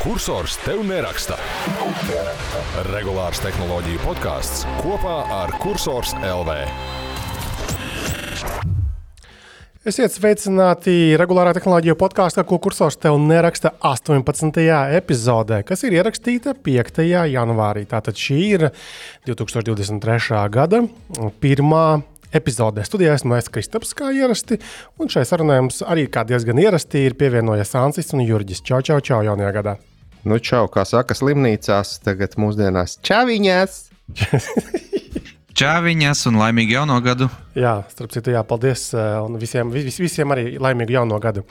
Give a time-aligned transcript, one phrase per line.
[0.00, 1.36] kursors tev neraksta.
[2.90, 6.54] Regulārs tehnoloģiju podkāsts kopā ar Cursors LV.
[9.84, 14.62] Esiet sveicināti regulārā tehnoloģija podkāstā, ko kursors tev neraksta 18.
[14.96, 17.02] epizodē, kas ir ierakstīta 5.
[17.34, 17.84] janvārī.
[17.90, 18.64] Tātad šī ir
[19.28, 20.40] 2023.
[20.54, 20.80] gada
[21.44, 21.84] pirmā
[22.34, 22.84] epizodē.
[22.86, 24.58] Studijā esmu es Kristaps, kā ierasti,
[25.00, 28.64] un šai sarunai mums arī kā diezgan ierasti ir pievienojies Ansis un Jurģis.
[28.66, 29.76] Čau, čau, čau, jaunajā gadā!
[30.24, 33.80] Nu, čau, kā saka, slimnīcās, tagad mūsdienās čāviņās.
[35.54, 37.28] Čāviņas un laimīgu jauno gadu.
[37.54, 38.88] Jā, starp citu, jā, paldies.
[38.96, 41.44] Un visiem, vis, visiem arī laimīgu jauno gadu.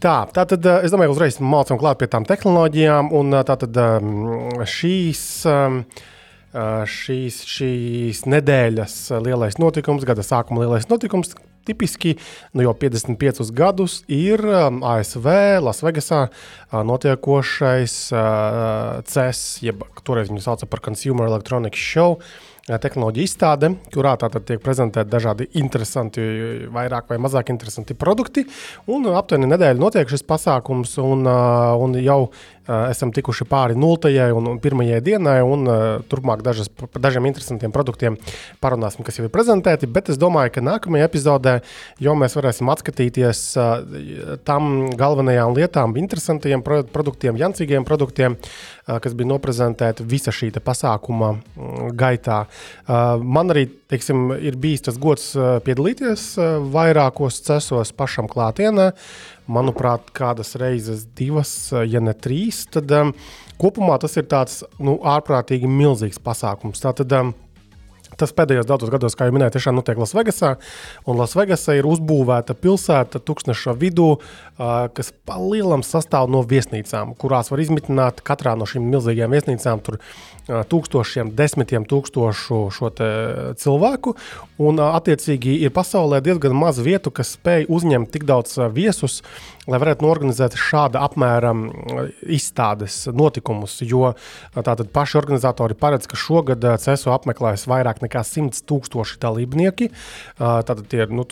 [0.00, 3.08] Tā, tā tad es domāju, uzreiz mācām klāt pie tām tehnoloģijām.
[3.16, 3.80] Un tā tad
[4.68, 5.22] šīs.
[6.50, 11.36] Šīs, šīs nedēļas lielais notikums, gada sākuma lielais notikums,
[11.68, 12.16] tipiski
[12.58, 15.28] nu jau 55 gadus ir ASV,
[15.62, 16.24] Lasvegasā
[16.72, 17.96] notiekošais
[19.12, 22.18] CES, jeb toreiz viņu sauca par Consumer Electronics Show
[22.78, 26.22] tehnoloģija izstāde, kurā tātad tiek prezentēti dažādi interesanti,
[26.70, 28.44] vairāk vai mazāk interesanti produkti.
[28.90, 32.20] Un aptuveni nedēļa notiek šis pasākums, un, un jau
[32.68, 35.66] esam tikuši pāri nultajai un, un pirmajai dienai, un
[36.10, 38.18] turpmāk dažas, par dažiem interesantiem produktiem
[38.62, 39.88] parunāsim, kas jau ir prezentēti.
[39.90, 41.56] Bet es domāju, ka nākamajā epizodē
[42.02, 43.42] jau mēs varēsim atskatīties
[44.48, 48.36] tam galvenajām lietām, interesantiem produktiem, jancīgiem produktiem,
[48.86, 51.34] kas bija noprezentēti visa šī pasākuma
[51.96, 52.44] gaitā.
[52.88, 55.32] Man arī teiksim, ir bijis tas gods
[55.66, 56.32] piedalīties
[56.74, 58.90] vairākos cesos pašam klātienē.
[59.50, 61.52] Manuprāt, kādas reizes, divas,
[61.90, 63.14] ja ne trīs, tad um,
[63.60, 66.82] kopumā tas ir tāds nu, ārprātīgi milzīgs pasākums.
[66.84, 67.34] Tātad, um,
[68.20, 70.50] Tas pēdējos daudzos gados, kā jau minēju, tiešām notiek Lasvegasā.
[71.08, 74.10] Un Lasvegasā ir uzbūvēta pilsēta tūkstoša vidū,
[74.58, 80.00] kas palielam sastāv no viesnīcām, kurās var izmitināt katrā no šīm milzīgajām viesnīcām tur
[80.70, 82.90] tūkstošiem, desmitiem tūkstošu šo
[83.60, 84.16] cilvēku.
[84.60, 89.20] Un, attiecīgi, ir pasaulē diezgan maz vietu, kas spēj uzņemt tik daudz viesus,
[89.70, 91.52] lai varētu norganizēt šāda apmēra
[92.28, 93.78] izstādes notikumus.
[93.86, 94.14] Jo
[94.52, 99.90] tātad paši organizatori paredz, ka šogad CESO apmeklēs vairāk nekā 100 tūkstoši dalībnieki.
[100.40, 101.24] Tātad tie ir nu,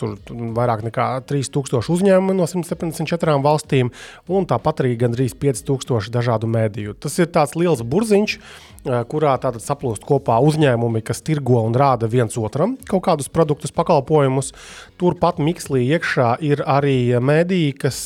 [0.57, 3.91] vairāk nekā 3000 uzņēmumi no 174 valstīm,
[4.29, 6.97] un tāpat arī gandrīz 5000 dažādu mēdīju.
[7.01, 8.39] Tas ir tāds liels burziņš
[8.83, 14.53] kurā tātad saplūst kopā uzņēmumi, kas tirgo un rāda viens otram kaut kādus produktus, pakalpojumus.
[14.99, 18.01] Turpat mikslī iekšā ir arī mēdīji, kas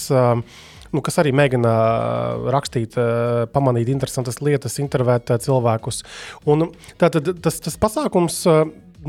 [0.94, 1.74] nu, kas arī mēģina
[2.54, 2.98] rakstīt,
[3.54, 6.04] pamanīt interesantas lietas, intervēt cilvēkus.
[6.50, 6.70] Un
[7.02, 8.44] tātad tas, tas pasākums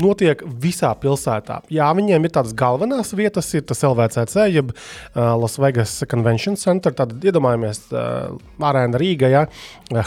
[0.01, 1.61] notiek visā pilsētā.
[1.73, 6.95] Jā, viņiem ir tādas galvenās vietas, ir tas LVCC, jeb uh, Las Vegas Convention Center.
[6.95, 9.43] Tad iedomājamies uh, arēna Rīgā, ja,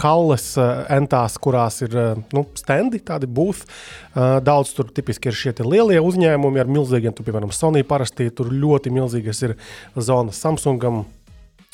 [0.05, 3.65] halles uh, entās, kurās ir uh, nu, stendi, tādi būs.
[3.65, 8.53] Uh, daudz tur tipiski ir šie lielie uzņēmumi ar milzīgiem, tu, piemēram, Sony parasti tur
[8.55, 9.57] ļoti milzīgas ir
[9.97, 11.05] zonas Samsungam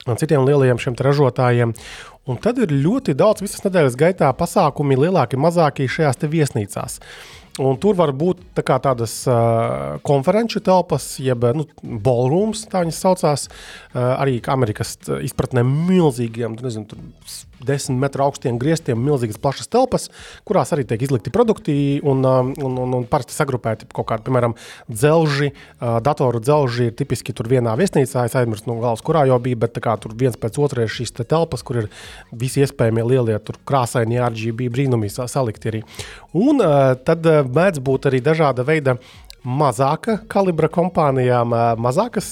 [0.05, 1.73] un citiem lielajiem šiem ražotājiem.
[2.25, 7.01] Un tad ir ļoti daudz visas nedēļas gaitā pasākumi, lielāki, mazāki šajās viesnīcās.
[7.63, 13.47] Un tur var būt tā tādas uh, konferenču telpas, jeb nu, ballrooms, tā viņas saucās.
[13.95, 16.99] Uh, arī Amerikas izpratnē milzīgiem, nezinu,
[17.65, 20.09] desmit metru augstiem griestiem, milzīgas plašas telpas,
[20.45, 24.57] kurās arī tiek izlikti produkti un, un, un, un parasti sagrupēti kaut kādi, piemēram,
[24.91, 28.27] dzelži, uh, datoru dzelži ir tipiski tur vienā viesnīcā.
[28.27, 31.15] Es aizmirsu no galvas, kurā jau bija, bet kā, tur viens pēc otra ir šīs
[31.15, 31.91] te telpas, kur ir
[32.35, 35.87] visi iespējamie lielie krāsaini RGB brīnumi salikti arī.
[36.35, 37.23] Un uh, tad
[37.53, 38.97] mēdz būt arī dažāda veida
[39.45, 41.53] mazāka kalibra kompānijām,
[41.85, 42.31] mazākas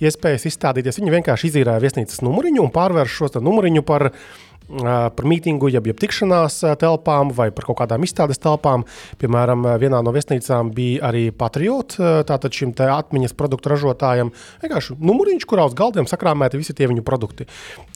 [0.00, 1.00] iespējas izstādīties.
[1.00, 4.22] Viņi vienkārši izīrēja viesnīcas numuriņu un pārvērš šo numuriņu par uh,
[4.70, 8.84] par mītingu, jeb, jeb tikšanās telpām vai par kaut kādām izstādes telpām.
[9.20, 11.96] Piemēram, vienā no viesnīcām bija arī Patriot,
[12.28, 14.30] tātad šim atmiņas produktu ražotājam.
[14.62, 17.48] Vienkārši numuriņš, kurā uz galdiem sakrāmēti visi tie viņu produkti.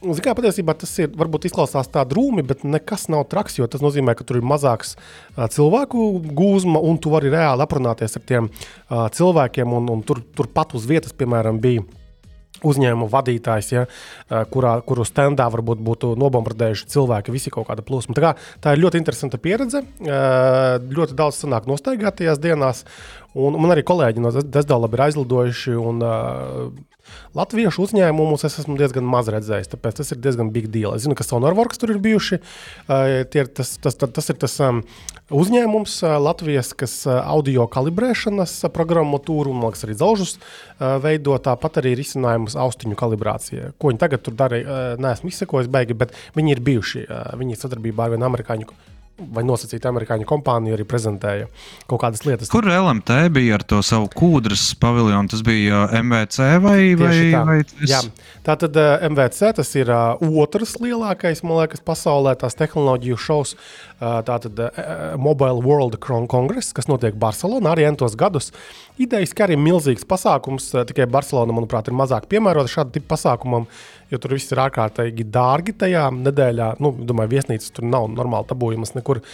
[0.03, 4.17] Zinām, patiesībā tas ir varbūt izklausās tā drūmi, bet nekas nav traks, jo tas nozīmē,
[4.19, 4.97] ka tur ir mazāks
[5.39, 8.51] cilvēku gūzma un tu vari reāli aprunāties ar tiem
[8.91, 9.77] cilvēkiem.
[9.79, 11.87] Un, un tur, tur pat uz vietas, piemēram, bija
[12.65, 13.85] uzņēmuma vadītājs, ja,
[14.53, 18.17] kurā, kuru standā varbūt būtu nobombardējuši cilvēki, visi kaut kāda plūsma.
[18.17, 18.33] Tā, kā,
[18.65, 19.85] tā ir ļoti interesanta pieredze.
[20.95, 22.85] Ļoti daudz sanāk nostaigātajās dienās.
[23.35, 25.75] Un man arī kolēģi no Desdala ir aizlidojuši.
[25.81, 26.95] Un, uh,
[27.37, 30.95] Latviešu uzņēmumus es esmu diezgan maz redzējis, tāpēc tas ir diezgan big deal.
[30.95, 32.39] Es zinu, ka Sonorworks tur ir bijuši.
[32.87, 34.81] Uh, ir tas, tas, tas, tas ir tas um,
[35.35, 41.37] uzņēmums uh, Latvijas, kas uh, audio kalibrēšanas uh, programmatūru un, liekas, arī dzelžus uh, veido.
[41.45, 43.75] Tāpat arī risinājumus austiņu kalibrācijai.
[43.77, 47.07] Ko viņi tagad tur dara, uh, neesmu izsekojis beigi, bet viņi ir bijuši.
[47.09, 48.71] Uh, viņi sadarbībā ar vienu amerikāņu
[49.15, 51.47] vai nosacīta amerikāņu kompānija arī prezentēja
[51.91, 52.51] kaut kādas lietas.
[52.51, 55.31] Kur LMT bija ar to savu kūdras paviljonu?
[55.31, 57.43] Tas bija uh, MVC vai, vai, tā.
[57.47, 57.85] vai tas?
[57.91, 58.01] Jā,
[58.47, 63.55] tā tad uh, MVC tas ir uh, otrs lielākais, man liekas, pasaulē tās tehnoloģiju šovs.
[64.01, 64.83] Uh, tā tad uh,
[65.23, 68.51] Mobile World Congress, kas notiek Barcelonā arī entos gadus.
[68.95, 73.67] Idejas, ka arī milzīgs pasākums, uh, tikai Barcelona, manuprāt, ir mazāk piemērota šāda tipa pasākumam,
[74.13, 76.69] jo tur viss ir ārkārtīgi dārgi tajā nedēļā.
[76.79, 79.25] Nu, domāju, viesnīcas tur nav normāli tabūjamas nekur.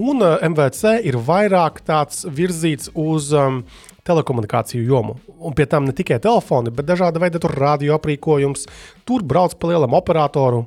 [0.00, 3.60] Un uh, MVC ir vairāk tāds virzīts uz um,
[4.08, 5.18] telekomunikāciju jomu.
[5.36, 8.64] Un pie tam ne tikai telefoni, bet dažāda veida radioaprīkojums.
[9.04, 10.64] Tur brauc pa lielam operatoru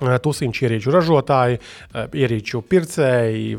[0.00, 1.60] Tusiņš ierīču ražotāji,
[2.18, 3.58] ierīču pircēji,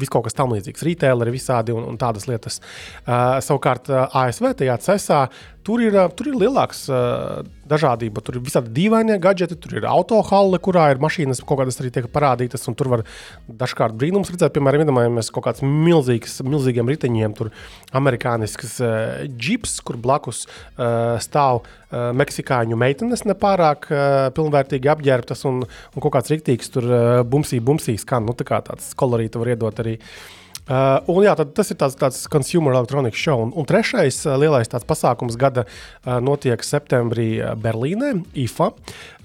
[0.00, 2.60] viss kaut kas tamlīdzīgs, retaileri visādi un, un tādas lietas.
[3.06, 5.20] Savukārt ASV tajā cesā
[5.66, 8.22] tur ir, tur ir lielāks uh, dažādība.
[8.24, 12.06] Tur ir visādi dīvainie gadgeti, tur ir autohalle, kurā ir mašīnas kaut kādas arī tiek
[12.12, 12.68] parādītas.
[12.78, 13.02] Tur var
[13.48, 17.50] dažkārt brīnums redzēt, piemēram, iedomājamies kaut kāds milzīgs, milzīgiem riteņiem, tur
[17.96, 24.06] amerikānisks uh, džips, kur blakus uh, stāv uh, meksikāņu meitenes nepārāk uh,
[24.38, 28.26] pilnvērtīgi apģērbtas un, un kaut kāds riktīgs tur uh, bumsī, bumsī skan.
[28.26, 29.98] Nu, tā kā tāds kolorīts var iedot arī.
[29.98, 30.35] Uh,
[30.66, 33.38] un, jā, tas ir tāds, tāds consumer electronics show.
[33.44, 37.28] Un, un trešais uh, lielais pasākums gada uh, notiek septembrī
[37.62, 38.72] Berlīnē, IFA.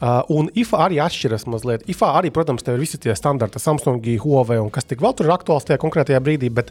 [0.01, 1.85] Uh, un IFA arī atšķiras mazliet.
[1.89, 5.33] IFA arī, protams, ir visi tie standarti, Samsung, Huawei un kas tik vēl tur ir
[5.33, 6.69] aktuāls tajā konkrētajā brīdī, bet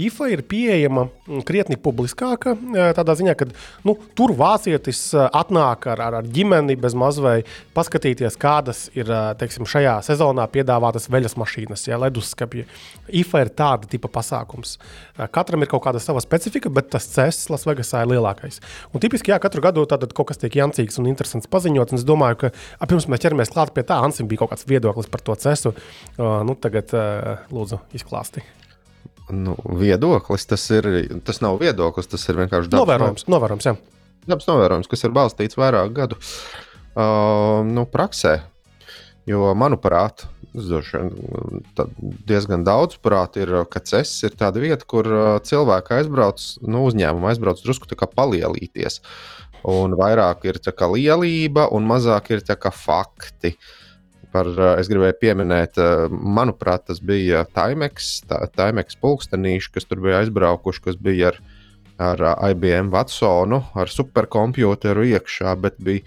[0.00, 2.54] IFA ir pieejama mm, krietni publiskāka.
[2.56, 3.48] Uh, tādā ziņā, ka
[3.88, 7.38] nu, tur vācietis uh, atnāk ar, ar, ar ģimeni bez mazvai
[7.76, 9.08] paskatīties, kādas ir
[9.40, 12.68] teiksim, šajā sezonā piedāvātas veļas mašīnas, ja, leduskapji.
[13.20, 14.76] IFA ir tāda tipa pasākums.
[15.34, 18.60] Katram ir kaut kāda sava specifika, bet tas CES Lasvegasā ir lielākais.
[18.94, 21.94] Un tipiski, jā, katru gadu kaut kas tiek jancīgs un interesants paziņots.
[21.94, 25.10] Un es domāju, ka Pirms mēs ķeramies klāt pie tā, Ansim bija kaut kāds viedoklis
[25.10, 25.74] par to cesu.
[26.16, 26.90] Uh, nu, tagad,
[27.54, 28.42] lūdzu, izklāsti.
[29.30, 30.88] Nu, viedoklis tas ir.
[31.26, 33.26] Tas nav viedoklis, tas ir vienkārši dabas novērojums.
[33.30, 33.76] novērojums jā.
[34.26, 38.40] Dabas novērojums, kas ir balstīts vairāk gadu uh, nu, praksē.
[39.28, 40.26] Jo, manuprāt,
[42.26, 45.06] diezgan daudz prāt ir, ka CES ir tāda vieta, kur
[45.46, 48.98] cilvēki aizbrauc, nu, uzņēmumi aizbrauc drusku palielīties.
[49.00, 50.58] Uh, Un vairāk ir
[50.88, 52.40] lielība, un mazāk ir
[52.72, 53.56] fakti.
[54.32, 55.76] Par, eh, es gribēju pieminēt,
[56.10, 58.22] manuprāt, tas bija Taimeks,
[58.56, 61.40] Taimeks pulkstenīši, kas tur bija aizbraukuši, kas bija ar,
[61.98, 66.02] ar IBM Watsonu, ar superkomputeru iekšā, bet bija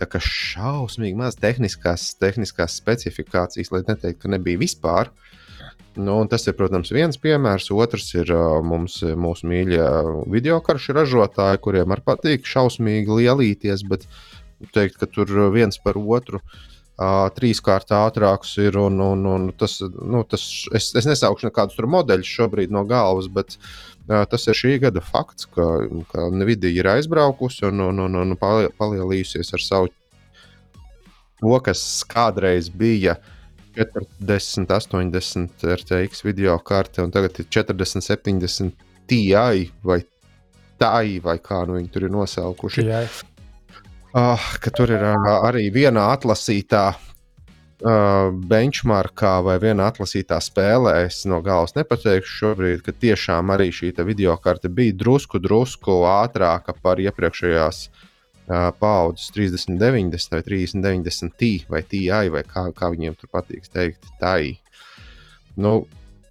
[0.00, 5.10] tā kā šausmīgi maz tehniskās, tehniskās specifikācijas, lai neteiktu, ka nebija vispār.
[5.96, 7.70] Nu, tas ir, protams, viens piemērs.
[7.72, 8.30] Otrs ir
[8.68, 9.84] mums, mūsu mīļie
[10.32, 14.04] video karšu ražotāji, kuriem arī patīk šausmīgi lielīties, bet
[14.76, 18.76] teikt, ka tur viens par otru uh, trīskārt ātrāks ir.
[18.76, 20.44] Un, un, un tas, nu, tas,
[20.76, 25.48] es, es nesaukšu nekādus modeļus šobrīd no galvas, bet uh, tas ir šī gada fakts,
[25.50, 25.66] ka,
[26.12, 29.90] ka Nvidia ir aizbraukusi un, un, un, un palielījusies ar savu
[31.40, 33.16] to, kas kādreiz bija.
[33.16, 33.32] Uh,
[33.76, 38.72] 40, 80 RTX video karte, un tagad ir 40, 70
[39.06, 40.00] TI vai
[40.80, 42.86] TI, vai kā nu viņi tur ir nosaukuši.
[44.16, 47.05] Uh, ka tur ir uh, arī viena atlasītā uh,
[47.82, 50.94] benchmarkā vai viena atlasītā spēlē.
[51.06, 56.72] Es no galvas nepateikšu šobrīd, ka tiešām arī šī video karte bija drusku, drusku ātrāka
[56.82, 63.28] par iepriekšējās uh, paudzes 3090 vai 3090 T vai TI vai kā, kā viņiem tur
[63.32, 64.58] patīk teikt, tai.
[65.56, 65.86] Nu,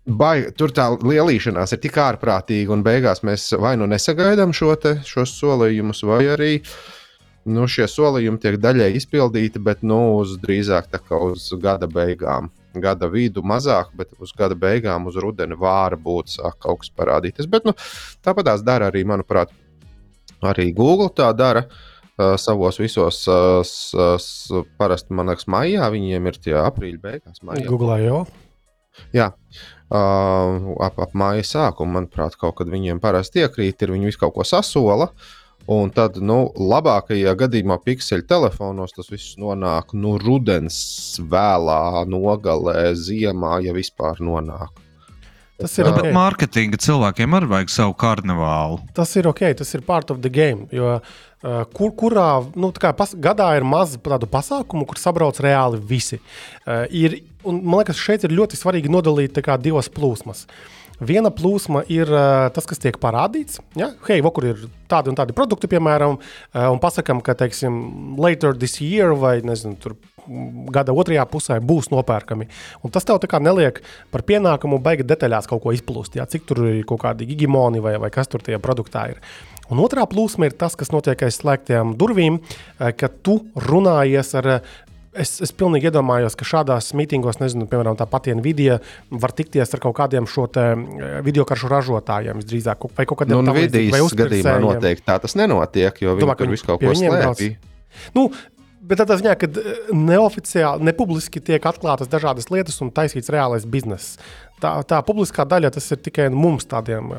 [0.05, 4.99] Bai, tur tā lielīšanās ir tik ārprātīga, un beigās mēs vai nu nesagaidām šo te,
[5.01, 6.51] šos solījumus, vai arī
[7.45, 12.51] nu, šie solījumi tiek daļai izpildīti, bet nu, uz drīzāk uz gada beigām.
[12.75, 17.47] Gada vidu mazāk, bet uz gada beigām, uz rudeni vāra būt sāk kaut kas parādīties.
[17.47, 17.71] Bet nu,
[18.25, 19.53] tāpat tās dara arī, manuprāt,
[20.43, 21.63] arī Google tā dara.
[21.69, 27.41] Uh, uh, savos visos, uh, parasti, man liekas, maijā, viņiem ir tie aprīļa beigās.
[27.45, 27.67] Maijā.
[27.69, 28.19] Google jau.
[29.15, 29.31] Jā,
[29.91, 34.37] uh, ap, ap māja sākumu, manuprāt, kaut kad viņiem parasti iekrīt, ir viņi visu kaut
[34.37, 35.09] ko sasola.
[35.65, 40.77] Un tad, nu, labākajā gadījumā, pikseļu telefonos tas viss nonāk nu, rudens
[41.25, 44.83] vēlā, nogalē, ziemā, ja vispār nonāk.
[45.55, 46.01] Tas ir ok.
[46.01, 48.81] bet mārketinga cilvēkiem arī vajag savu karnevālu.
[48.93, 50.67] Tas ir ok, tas ir part of the game.
[50.75, 52.27] Jo, uh, kur, kurā
[52.59, 56.19] nu, pas, gadā ir maz tādu pasākumu, kur sabrauc reāli visi.
[56.67, 60.43] Uh, ir, un, man liekas, šeit ir ļoti svarīgi nodalīt kā divas plūsmas.
[61.03, 63.59] Viena plūsma ir uh, tas, kas tiek parādīts.
[63.75, 63.91] Ja?
[64.07, 68.55] Hei, vo, kur ir tādi un tādi produkti, piemēram, uh, un pasakām, ka, teiksim, later
[68.55, 69.97] this year vai nezinu, tur
[70.73, 72.47] gada otrajā pusē būs nopērkami.
[72.83, 73.81] Un tas tev tā kā neliek
[74.13, 76.17] par pienākumu baigi detaļās kaut ko izplūst.
[76.17, 79.21] Jā, cik tur ir kaut kādi gigimoni vai, vai kas tur tajā produktā ir.
[79.73, 82.37] Un otrā plūsma ir tas, kas notiek aiz slēgtām durvīm,
[82.77, 84.51] kad tu runājies ar.
[85.15, 88.79] Eh, Es, es pilnīgi iedomājos, ka šādās mītīngos, nezinu, piemēram, tā pati Nvidia
[89.09, 90.47] var tikties ar kaut kādiem šo
[91.25, 95.37] video karšu ražotājiem, visdrīzāk, vai kaut kādiem Nu, līdzīgi, vai Nvidijas gadījumā noteikti tā tas
[95.39, 97.55] nenotiek, jo viņi Domā, tur visu kaut ko slēpj.
[98.15, 98.27] Nu,
[98.85, 99.49] bet tādā ziņā, ka
[99.95, 104.19] neoficiāli, nepubliski tiek atklātas dažādas lietas un taisīts reālais bizness.
[104.55, 107.09] Tā, tā publiskā daļa tas ir tikai mums, tādiem,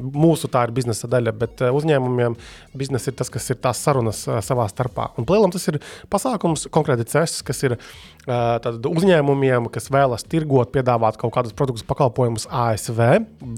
[0.00, 2.38] mūsu tā ir biznesa daļa, bet uzņēmumiem
[2.80, 5.10] biznesa ir tas, kas ir tās sarunas savā starpā.
[5.20, 5.76] Un plēlam tas ir
[6.12, 7.76] pasākums, konkrēti CES, kas ir
[8.24, 13.02] tad uzņēmumiem, kas vēlas tirgot, piedāvāt kaut kādus produktus, pakalpojumus ASV,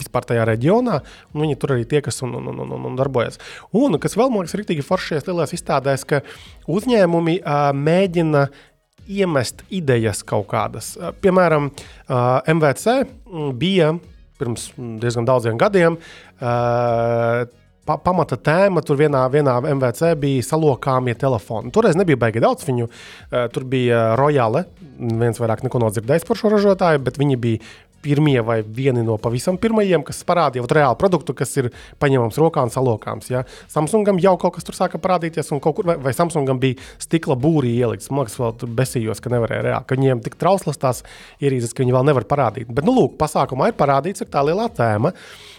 [0.02, 3.38] vispār tajā reģionā, un viņi tur arī tiekas un, un, un, un, un darbojas.
[3.70, 6.24] Un kas vēl man liekas, rīktīgi foršies lielās izstādēs, ka
[6.66, 7.38] uzņēmumi
[7.86, 8.48] mēģina
[9.08, 10.94] iemest idejas kaut kādas.
[10.98, 13.92] Uh, Piemēram, uh, MVC mm, bija
[14.36, 14.70] pirms
[15.00, 15.96] diezgan daudziem gadiem.
[16.36, 17.46] Uh,
[17.86, 21.72] pa, pamata tēma tur vienā, vienā MVC bija salokāmie telefoni.
[21.74, 22.88] Toreiz nebija baigi daudz viņu.
[23.54, 24.66] Tur bija Royale,
[24.98, 27.62] viens vairāk neko nav dzirdējis par šo ražotāju, bet viņi bija
[28.06, 31.72] pirmie vai vieni no pavisam pirmajiem, kas parādīja vat reālu produktu, kas ir
[32.02, 33.30] paņemams rokā un salokāms.
[33.32, 33.42] Ja?
[33.72, 37.38] Samsungam jau kaut kas tur sāka parādīties, un kaut kur, vai, vai Samsungam bija stikla
[37.40, 38.12] būrī ielikts.
[38.12, 41.02] Man liekas, vēl tur besījos, ka nevarēja reāli, ka viņiem tik trauslas tās
[41.42, 42.70] ierīces, ka viņi vēl nevar parādīt.
[42.70, 45.14] Bet, nu, lūk, pasākumā ir parādīts, ir tā lielā tēma.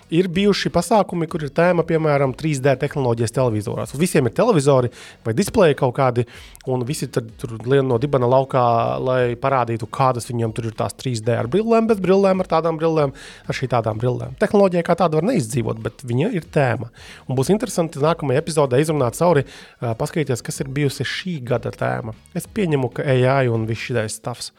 [0.07, 3.91] Ir bijuši pasākumi, kur ir tēma, piemēram, 3D tehnoloģijas televizoros.
[3.99, 4.87] Visiem ir televizori
[5.25, 6.23] vai displeji kaut kādi,
[6.71, 8.63] un visi tur lien no dibana laukā,
[9.03, 13.15] lai parādītu, kādas viņiem tur ir tās 3D ar brillēm, bez brillēm, ar tādām brillēm,
[13.47, 14.35] ar šī tādām brillēm.
[14.41, 16.91] Tehnoloģija kā tāda var neizdzīvot, bet viņa ir tēma.
[17.27, 19.47] Un būs interesanti nākamajā epizodē izrunāt cauri,
[19.81, 22.15] ā, paskatīties, kas ir bijusi šī gada tēma.
[22.37, 24.53] Es pieņemu, ka AI un viss šis stāvs.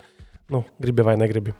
[0.48, 1.52] Nu, gribi vai negribi.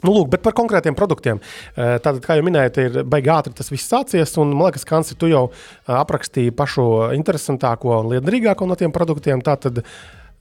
[0.00, 1.40] Nu, lūk, bet par konkrētiem produktiem.
[1.76, 4.32] Tātad, kā jau minēju, ir baigi ātri tas viss sācies.
[4.40, 5.42] Un, man liekas, Kansi, tu jau
[5.84, 6.86] aprakstīji pašu
[7.18, 9.44] interesantāko un liederīgāko no tiem produktiem.
[9.44, 9.82] Tātad,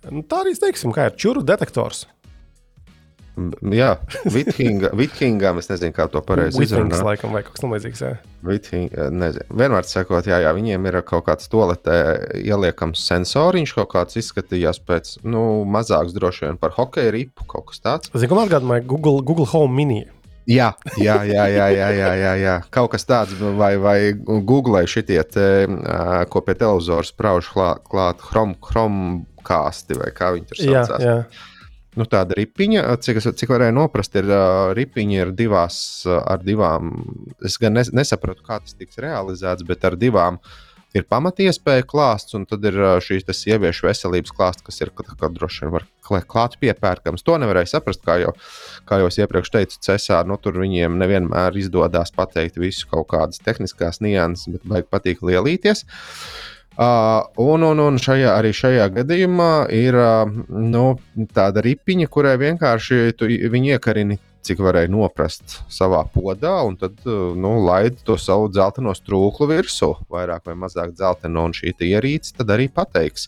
[0.08, 2.06] nu, tā arī teiksim, kā ir čuru detektors.
[3.74, 3.90] Jā,
[4.34, 7.02] Vithinga, Vithingam, es nezinu, kā to pareizi izrunāt.
[7.06, 8.04] laikam, vai kaut kas tamlīdzīgs.
[8.06, 8.12] jā.
[8.46, 9.48] Vithinga, nezinu.
[9.62, 11.98] Vienmēr sakot, jā, jā, viņiem ir kaut kāds toaletē
[12.44, 17.84] ieliekams sensoriņš, kaut kāds izskatījās pēc, nu, mazāks droši vien par hokeja ripu, kaut kas
[17.84, 18.14] tāds.
[18.16, 20.06] Zinu, man atgādināja Google, Google Home Mini.
[20.50, 22.54] Jā, jā, jā, jā, jā, jā, jā, jā.
[22.74, 25.46] kaut kas tāds, vai, vai Google šitie, te,
[26.34, 31.06] ko pie televizora sprauž klāt, klāt chrom, chromkāsti, vai kā viņi tur Jā, saucās.
[31.06, 31.18] jā.
[31.98, 36.92] Nu, tāda ripiņa, cik, cik varēju noprast, ir uh, ripiņa ir divās, ar divām.
[37.46, 40.38] Es gan nes, nesapratu, kā tas tiks realizēts, bet ar divām
[40.94, 45.66] ir pamatiespēja klāsts, un tad ir šīs sieviešu veselības klāsts, kas ir kā, kā droši
[45.66, 47.26] vien var klā- klāt piepērkams.
[47.26, 48.36] To nevarēja saprast, kā jau,
[48.90, 50.22] kā jau es iepriekš teicu, cesā.
[50.30, 55.86] Nu, tur viņiem nevienmēr izdodas pateikt visu kaut kādas tehniskās nianses, bet vajag patīk lielīties.
[55.86, 60.84] Uh, un, un, un šajā, arī šajā gadījumā ir uh, nu,
[61.36, 64.16] tāda ripiņa, kurai vienkārši tu, iekarini,
[64.48, 69.92] cik varēja noprast savā podā, un tad uh, nu, laid to savu dzelteno strūklu virsū,
[70.08, 73.28] vairāk vai mazāk dzelteno, un šī ierīce tad arī pateiks.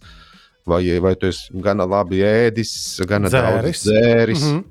[0.72, 3.82] Vai, vai tu esi gana labi ēdis, gana Dzēris.
[3.82, 4.44] daudz dzēris.
[4.46, 4.71] Mhm.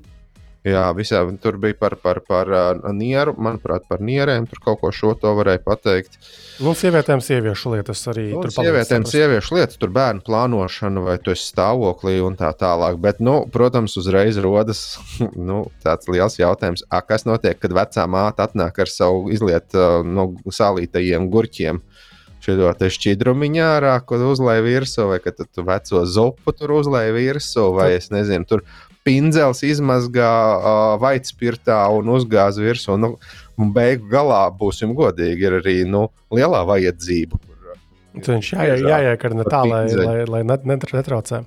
[0.61, 4.45] Jā, visā tur bija par, par, par uh, nieru, manuprāt, par nierēm.
[4.51, 6.19] Tur kaut ko šo to varēja pateikt.
[6.61, 11.17] Nu, sievietēm sieviešu lietas arī Nu, tur sievietēm, palīdz sieviešu lietas, tur bērnu plānošana, vai
[11.25, 12.99] tu esi stāvoklī un tā tālāk.
[13.01, 14.83] Bet, nu, protams, uzreiz rodas
[15.49, 20.05] nu, tāds liels jautājums, a, kas notiek, kad vecā māte atnāk ar savu izliet uh,
[20.05, 21.81] no sālītajiem gurķiem.
[22.41, 27.13] Šo te šķidrumiņā ārā, ko uzlēja virsū, vai ka tu, tu veco zupu tur uzlēja
[27.13, 28.65] virsū, vai es nezinu, tur
[29.07, 32.97] pindzels izmazgā uh, vaitspirtā un uzgāza virsū.
[33.01, 33.15] Nu,
[33.61, 37.39] un beigu galā, būsim godīgi, ir arī nu, lielā vajadzība.
[38.11, 41.45] Viņš jā, jāiekarina tā, lai, lai, lai net- net- netraucē.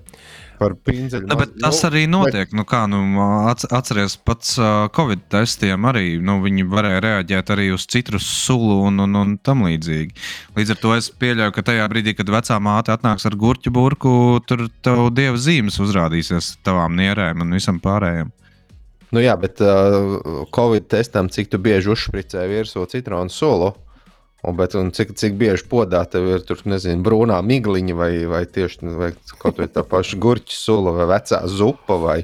[0.63, 1.27] Par pinzeļu.
[1.29, 2.51] Nu, bet tas arī notiek.
[2.55, 3.01] Nu, kā, nu,
[3.51, 6.17] atceries pats uh, Covid testiem arī.
[6.23, 10.15] Nu, viņi varēja reaģēt arī uz citrus sulu un, un, un tam līdzīgi.
[10.57, 14.15] Līdz ar to es pieļauju, ka tajā brīdī, kad vecā māte atnāks ar gurķu burku,
[14.47, 18.31] tur tev dieva zīmes uzrādīsies tavām nierēm un visam pārējiem.
[19.13, 23.73] Nu, jā, bet uh, Covid testam, cik tu bieži uzšpricē virsū citronu sulu,
[24.43, 28.43] un, bet, un cik, cik bieži podā tev ir tur, nezinu, brūnā migliņa vai, vai
[28.45, 32.17] tieši vai kaut vai tā paša gurķa sula vai vecā zupa vai,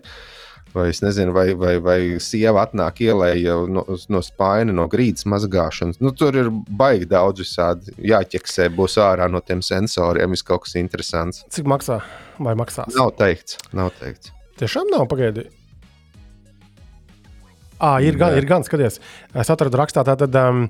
[0.75, 6.01] vai es nezinu, vai, vai, vai sieva atnāk ielēja no, no spaina, no grīdas mazgāšanas.
[6.03, 10.75] Nu, tur ir baigi daudz visādi jāķeksē, būs ārā no tiem sensoriem, vis kaut kas
[10.81, 11.45] interesants.
[11.55, 12.01] Cik maksā
[12.39, 12.91] vai maksās?
[12.99, 14.35] Nav teikts, nav teikts.
[14.59, 15.55] Tiešām nav pagaidīt.
[17.79, 18.97] À, ir, gan, ir gan, skaties,
[19.39, 20.65] es atradu rakstā, tātad, um,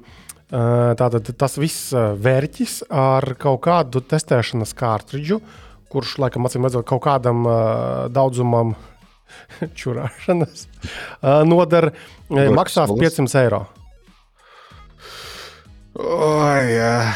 [0.50, 5.40] tātad tas viss vērķis ar kaut kādu testēšanas kārtridžu,
[5.90, 7.46] kurš, laikam, acīm redzot, kaut kādam
[8.14, 8.76] daudzumam
[9.80, 10.66] čurāšanas
[11.46, 11.94] nodara,
[12.30, 13.20] maksās sulas.
[13.20, 13.66] 500 eiro.
[16.00, 17.12] Oh, jā.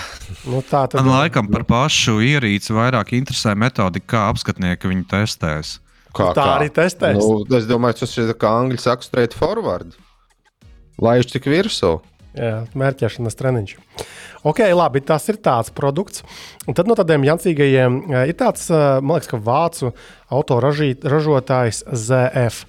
[0.50, 5.78] Nu, tā tad Man laikam par pašu ierīci vairāk interesē metodika, kā apskatnieki viņu testēs.
[6.14, 7.18] Kā, Tā arī testēs.
[7.18, 9.96] Nu, es domāju, tas ir kā angļu saka, straight forward.
[11.02, 11.96] Laiž tik virsū.
[12.34, 13.76] Jā, mērķēšanas treniņš.
[14.44, 16.24] Ok, labi, tas ir tāds produkts.
[16.68, 19.92] Un tad no tādiem jancīgajiem ir tāds, man liekas, ka vācu
[20.34, 22.66] autoražotājs ZF,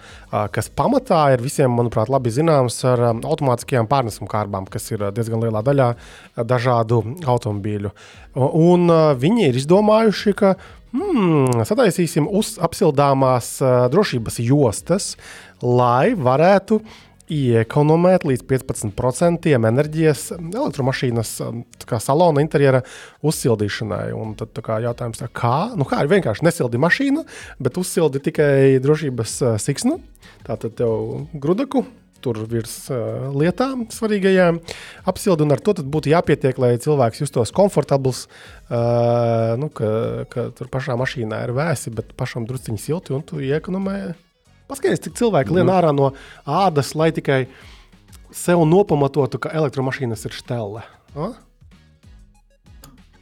[0.55, 5.65] kas pamatā ir visiem, manuprāt, labi zināms ar automātiskajām pārnesumu kārbām, kas ir diezgan lielā
[5.67, 5.89] daļā
[6.45, 7.95] dažādu automobīļu.
[8.37, 8.93] Un
[9.25, 10.53] viņi ir izdomājuši, ka
[10.95, 13.57] hmm, sataisīsim uz apsildāmās
[13.91, 15.15] drošības jostas,
[15.65, 16.83] lai varētu
[17.33, 22.83] iekonomēt līdz 15% enerģijas elektromašīnas um, kā salona interjera
[23.25, 24.13] uzsildīšanai.
[24.17, 27.25] Un tad kā jautājums, tā kā, nu kā ir vienkārši nesildi mašīnu,
[27.65, 30.01] bet uzsildi tikai drošības uh, siksnu.
[30.47, 31.87] Tātad tev grudaku.
[32.25, 34.63] Tur virs uh, lietām svarīgajām
[35.11, 38.25] apsildi, un ar to būtu jāpietiek, lai cilvēks justos komfortabls.
[38.73, 43.45] Uh, nu, ka, ka tur pašā mašīnā ir vēsi, bet pašam drusciņš silti, un tu
[43.45, 44.15] iekonomē
[44.71, 46.13] Paskaties, cik cilvēki lien ārā no
[46.49, 47.43] ādas, lai tikai
[48.35, 50.85] sev nopamatotu, ka elektromašīnas ir štelle.
[51.15, 51.33] A?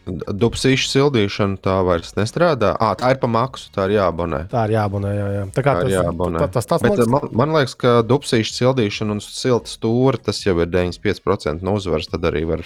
[0.03, 2.73] Dubsīšu sildīšana tā vairs nestrādā.
[2.83, 4.41] À, tā ir pa maksu, tā ir jāabonē.
[4.51, 5.11] Tā ir jāabonē.
[5.15, 5.43] Jā, jā.
[5.55, 6.41] Tā Tā ir tas, jāabonē.
[6.43, 10.57] tā, tas, tas man, man, man liekas, ka dubsīšu sildīšana un silta stūra tas jau
[10.59, 12.11] ir 95% no uzvaras.
[12.11, 12.65] Tad arī var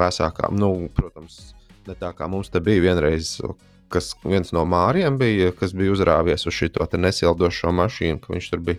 [0.00, 1.50] vēsākām, nu, protams,
[1.88, 3.34] ne tā kā mums te bija vienreiz.
[3.90, 8.62] Kas viens no māriem bija, kas bija uzrāvies uz šo nesildošo mašīnu, ka viņš tur
[8.68, 8.78] bija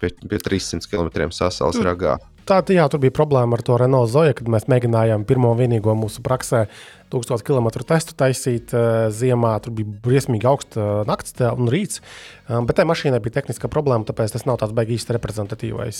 [0.00, 2.16] pie, pie 300 km sasaules ragā.
[2.64, 5.92] tā, jā, tur bija problēma ar to Renault Zoja, kad mēs mēģinājām pirmo un vienīgo
[5.98, 6.64] mūsu praksē
[7.12, 9.54] 1000 km testu taisīt uh, ziemā.
[9.64, 12.02] Tur bija briesmīgi augsts uh, nakts te- un rīts.
[12.48, 15.98] Um, bet tai mašīnai bija tehniska problēma, tāpēc tas nav tāds beigas īsti reprezentatīvais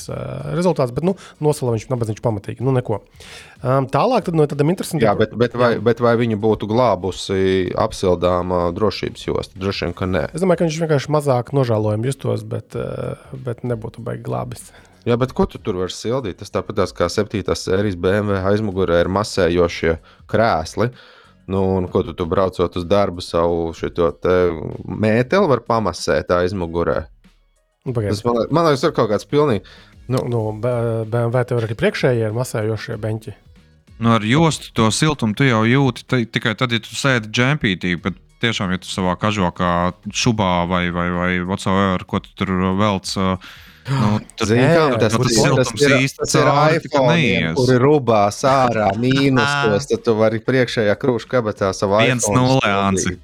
[0.57, 0.95] rezultāts.
[0.97, 2.65] Bet nu, nosala viņš nabadziņš pamatīgi.
[2.65, 3.03] Nu, neko.
[3.63, 5.07] um, tālāk tad, no tādiem interesantiem.
[5.09, 9.61] Jā, bet, bet, vai, bet vai viņa būtu glābusi apsildāmā drošības jostu?
[9.61, 10.27] Droši vien, ka nē.
[10.33, 14.71] Es domāju, ka viņš vienkārši mazāk nožēlojami justos, bet, eh, bet nebūtu baigi glābis.
[15.09, 16.41] Jā, bet ko tu tur vari sildīt?
[16.43, 17.55] Tas tāpat kā 7.
[17.57, 19.95] sērijas BMW aizmugurē ir masējošie
[20.29, 20.91] krēsli.
[21.49, 23.71] Nu, un ko tu, tu braucot uz darbu, savu
[24.85, 27.07] mēteli var pamasēt aizmugurē?
[27.89, 29.65] Nu, Tas man, man liekas, ir kaut kāds pilnīgi.
[30.13, 33.35] Nu, nu, BMW tev ir arī priekšējie masējošie beņķi.
[33.99, 37.97] Nu, ar jostu to siltumu tu jau jūti ti- tikai tad, ja tu sēdi džempītī.
[38.03, 43.09] Bet tiešām, ja tu savā kažokā, šubā vai, vai, vai whatsoever, ko tu tur velc,
[43.19, 43.37] uh,
[43.89, 45.85] nu, tur Zini, kā, tas, tas, siltums tas
[46.19, 49.89] tas ir cauri, tikai iPhone, kur ir rubās ārā mīnusos.
[49.93, 52.29] Tad tu vari priekšējā krūšā kabatā savu Viens.
[52.69, 53.19] Anci.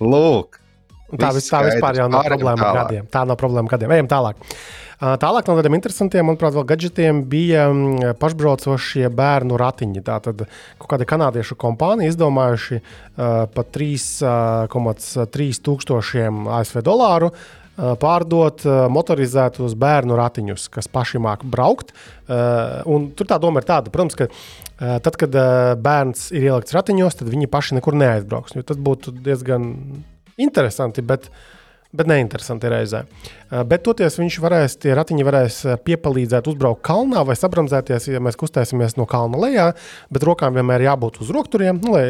[0.00, 0.60] Lūk,
[1.06, 2.80] Un Tā, vis, tā vispār jau nav Pārējām problēma tālāk.
[2.80, 3.06] gadiem.
[3.14, 3.92] Tā nav problēma gadiem.
[3.94, 4.40] Ejam tālāk.
[4.96, 10.02] Uh, Tālāk no tādiem interesantiem, manuprāt, vēl gadgetiem bija mm, pašbraucošie bērnu ratiņi.
[10.02, 10.46] Tātad
[10.80, 19.76] kaut kāda kanādiešu kompānija izdomājuši uh, par 3,3 tūkstošiem ASV dolāru uh, pārdot uh, motorizētus
[19.78, 21.92] bērnu ratiņus, kas paši māca braukt.
[22.26, 26.48] Uh, un tur tā doma ir tāda, protams, ka uh, tad, kad uh, bērns ir
[26.48, 28.56] ielikts ratiņos, tad viņi paši nekur neaizbrauks.
[28.66, 29.68] Tas būtu diezgan
[30.40, 31.30] interesanti, bet,
[31.96, 33.04] bet neinteresanti reizē.
[33.06, 38.18] Uh, Bet toties viņš varēs, tie ratiņi varēs uh, piepalīdzēt uzbraukt kalnā vai sabremzēties, ja
[38.22, 39.66] mēs kustēsimies no kalna lejā,
[40.10, 42.08] bet rokām vienmēr jābūt uz rokturiem, nu, lai,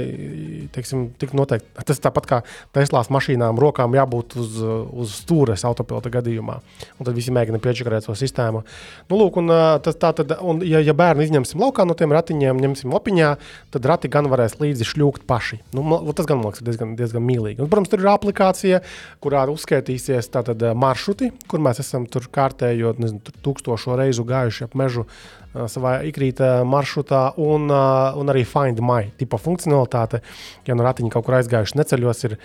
[0.72, 1.68] teiksim, tik noteikti.
[1.84, 2.38] Tas tāpat kā
[2.72, 6.56] Teslās mašīnām, rokām jābūt uz, uh, uz stūres autopilota gadījumā.
[6.96, 8.64] Un tad visi mēģina piečakarēt to sistēmu.
[9.10, 9.52] Nu, lūk, un,
[9.84, 13.34] tas, tā tad, un ja, ja bērnu izņemsim laukā no tiem ratiņiem, ņemsim opiņā,
[13.76, 15.60] tad rati gan varēs līdzi šļūkt paši.
[15.76, 17.60] Nu, tas gan man liekas diezgan, diezgan mīlīgi.
[17.60, 18.82] Un, protams, tur ir aplikācija,
[19.20, 24.66] kurā uzskaitīts atšķētīsies tātad, maršruti, kur mēs esam tur kārtējot, nezinu, tur tūkstošo reizu gājuši
[24.66, 25.06] ap mežu
[25.52, 30.22] savā ikrīta maršrutā, un, un arī Find My tipa funkcionalitāte.
[30.68, 32.36] Ja no ratiņa kaut kur aizgājuši neceļos, ir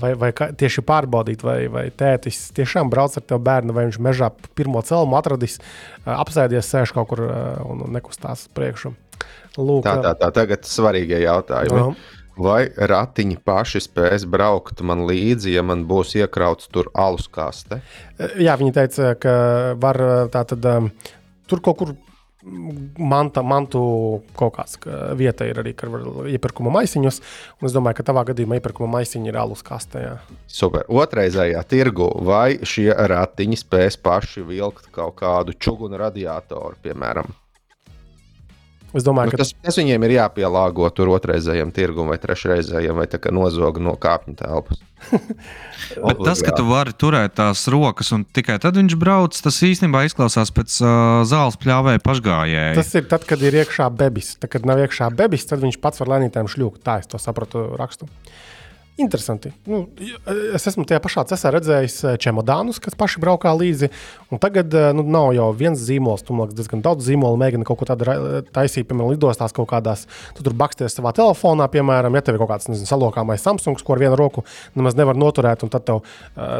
[0.00, 4.30] vai, vai tieši pārbaudīt, vai, vai tētis tiešām brauc ar tevi bērnu, vai viņš mežā
[4.58, 5.58] pirmo celmu atradis,
[6.04, 7.24] apsēdies, sēž kaut kur
[7.64, 8.94] un nekustās priekšu.
[9.58, 11.80] Lūk, tā, tā, tā, tagad svarīgie jautājumi.
[11.80, 12.17] Jā.
[12.38, 17.80] Vai ratiņi paši spēs braukt man līdzi, ja man būs iekrauts tur alus kaste?
[18.38, 19.32] Jā, viņi teica, ka
[19.80, 19.98] var
[20.30, 20.68] tā tad
[21.50, 21.96] tur kaut kur
[22.98, 23.80] manta, mantu
[24.38, 24.78] kaut kāds
[25.18, 27.20] vieta ir arī, kur var iepirkuma maisiņus.
[27.66, 30.04] Es domāju, ka tavā gadījumā iepirkuma maisiņi ir alus kastē.
[30.04, 30.14] Jā.
[30.46, 30.86] Super.
[30.88, 37.34] Otraizējā tirgu vai šie ratiņi spēs paši vilkt kaut kādu čugunu radiatoru, piemēram?
[38.98, 43.06] Es domāju, nu, ka tas, tas viņiem ir jāpielāgo tur otrreizējam tirgum vai trešreizējam, vai
[43.10, 44.80] tā kā nozoga no kāpņu telpas.
[46.08, 50.02] Bet tas, ka tu vari turēt tās rokas un tikai tad viņš brauc, tas īstenībā
[50.08, 50.90] izklausās pēc uh,
[51.28, 52.74] zāles pļāvēja pašgājēja.
[52.80, 54.34] Tas ir tad, kad ir iekšā bebis.
[54.42, 56.82] Tad, kad nav iekšā bebis, tad viņš pats var lēnītēm šļūkt.
[56.84, 58.10] Tā es to sapratu rakstu.
[58.98, 59.52] Interesanti.
[59.62, 59.84] Nu,
[60.26, 63.92] es esmu tajā pašā cesā redzējis eh, čemodānus, kas paši braukā līdzi.
[64.42, 66.24] Tagad eh, nu, nav jau viens zīmols.
[66.26, 68.16] Tur liekas, diezgan daudz zīmolu mēģina kaut ko tādu
[68.50, 70.02] taisīt, piemēram, lidostās kaut kādās.
[70.34, 73.94] Tu tur baksties savā telefonā, piemēram, ja tev ir kaut kāds nezinu, salokāmais Samsungs, ko
[73.94, 74.42] ar vienu roku
[74.74, 76.02] nemaz nevar noturēt, un tad tev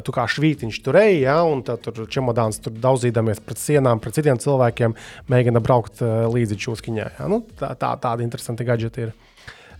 [0.06, 4.14] tu kā švītiņš tur ej, ja, un tad tur čemodāns tur daudzīdamies pret sienām, pret
[4.14, 4.94] citiem cilvēkiem,
[5.32, 7.08] mēģina braukt līdzi čūskiņai.
[7.18, 7.30] Ja.
[7.30, 9.16] Nu, tā, tā, tādi interesanti gadgeti ir.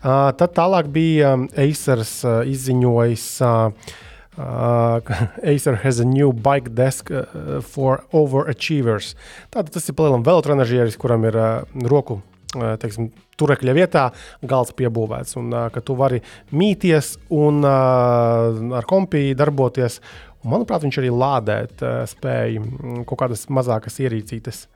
[0.03, 3.95] Tad tālāk bija um, Acers izziņojis, uh,
[5.53, 9.15] Acer has a new bike desk uh, for overachievers.
[9.51, 14.03] Tātad tas ir palielam velotranažieris, kuram ir uh, roku teiksim, turekļa vietā
[14.49, 19.99] galds piebūvēts, un ka tu vari mīties un ar kompiju darboties.
[20.41, 24.67] Un, manuprāt, viņš arī lādēt spēja mm, kaut kādas mazākas ierīcītes.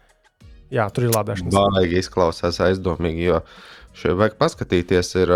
[0.72, 1.52] Jā, tur ir lādēšana.
[1.52, 3.42] Baigi izklausās aizdomīgi, jo
[3.92, 5.30] Šeit vajag paskatīties, ir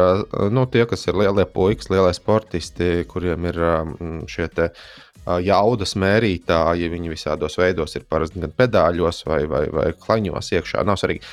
[0.55, 3.59] nu, tie, kas ir lielie puikas, lielie sportisti, kuriem ir
[4.33, 4.71] šie te,
[5.45, 6.88] jaudas mērītāji.
[6.92, 10.85] Viņi visādos veidos ir parasti gan pedāļos vai, vai, vai klaņos iekšā.
[10.88, 11.25] Nav svarīgi.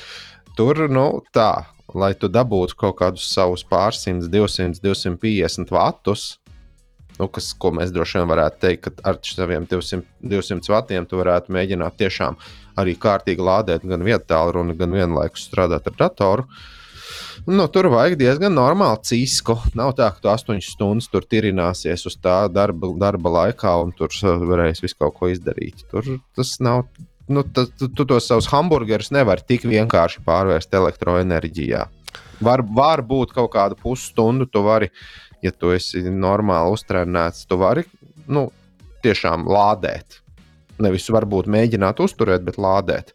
[0.58, 1.64] Tur, nu, tā,
[1.96, 6.26] lai tu dabūtu kaut kādus savus pārsimtus, 200, 250 vatus,
[7.16, 11.18] nu, kas, ko mēs droši vien varētu teikt, ka ar saviem 200, 200 vatiem tu
[11.22, 12.36] varētu mēģināt tiešām
[12.82, 16.44] arī kārtīgi lādēt gan vietu tālruni, gan vienlaikus strādāt ar datoru.
[16.44, 16.70] Uh,
[17.46, 19.56] Nu, tur vajag diezgan normālu cisku.
[19.78, 24.14] Nav tā, ka tu astoņas stundas tur tirināsies uz tā darba, darba laikā un tur
[24.22, 25.84] varēs visu kaut ko izdarīt.
[25.90, 26.86] Tur tas nav.
[27.28, 31.86] Nu, tas, tu, tu tos savus hamburgerus nevari tik vienkārši pārvērst elektroenerģijā.
[32.44, 34.90] Var, var būt kaut kāda pusstundu, tu vari,
[35.44, 37.86] ja tu esi normāli uztrenēts, tu vari
[38.28, 38.48] nu,
[39.04, 40.20] tiešām lādēt.
[40.84, 43.14] Nevis varbūt mēģināt uzturēt, bet lādēt.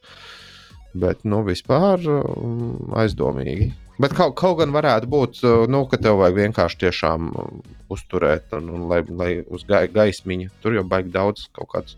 [0.98, 3.70] Bet, nu, vispār um, aizdomīgi.
[4.00, 7.50] Bet kaut, kaut gan varētu būt, uh, nu, ka tev vajag vienkārši tiešām uh,
[7.92, 11.98] uzturēt, un, un lai, lai uz gai, gaismiņa tur jau baigi daudz, kaut kādus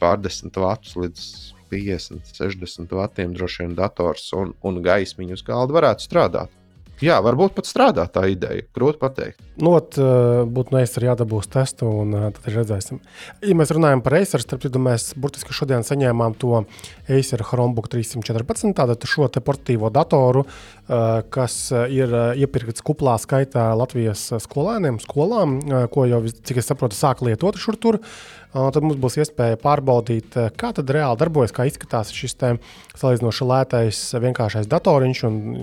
[0.00, 1.26] pārdesmit vatus līdz
[1.72, 6.61] 50, 60 vatiem droši vien dators un, un gaismiņu uz galda varētu strādāt.
[7.02, 8.62] Jā, varbūt pat strādā tā ideja.
[8.76, 9.40] Grūti pateikt.
[9.62, 13.00] Not, uh, būtu no Acer jādabūs testu, un uh, tad redzēsim.
[13.44, 16.62] Ja mēs runājam par Acer, starp citu, mēs burtiski šodien saņēmām to
[17.10, 21.58] Acer Chromebook 314, tātad šo te portatīvo datoru, uh, kas
[21.90, 25.58] ir iepirkts kuplā skaitā Latvijas skolēniem, skolām,
[25.92, 27.98] ko jau, cik es saprotu, sāk lietot šur tur.
[27.98, 34.00] Uh, Tad mums būs iespēja pārbaudīt, kā tad reāli darbojas, kā izskatās šis salīdzinoši lētais,
[34.20, 35.22] vienkāršais datoriņš.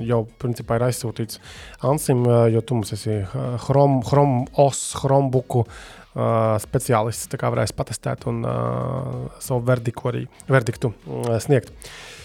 [0.10, 1.38] Jau principā ir aizsūtīts
[1.86, 3.22] Ansim, jo tu mums esi
[3.66, 7.30] Chrome, Chrome OS, Chromebooku uh, speciālists.
[7.32, 11.72] Tā kā varēs patestēt un uh, savu verdiku arī, verdiktu uh, sniegt.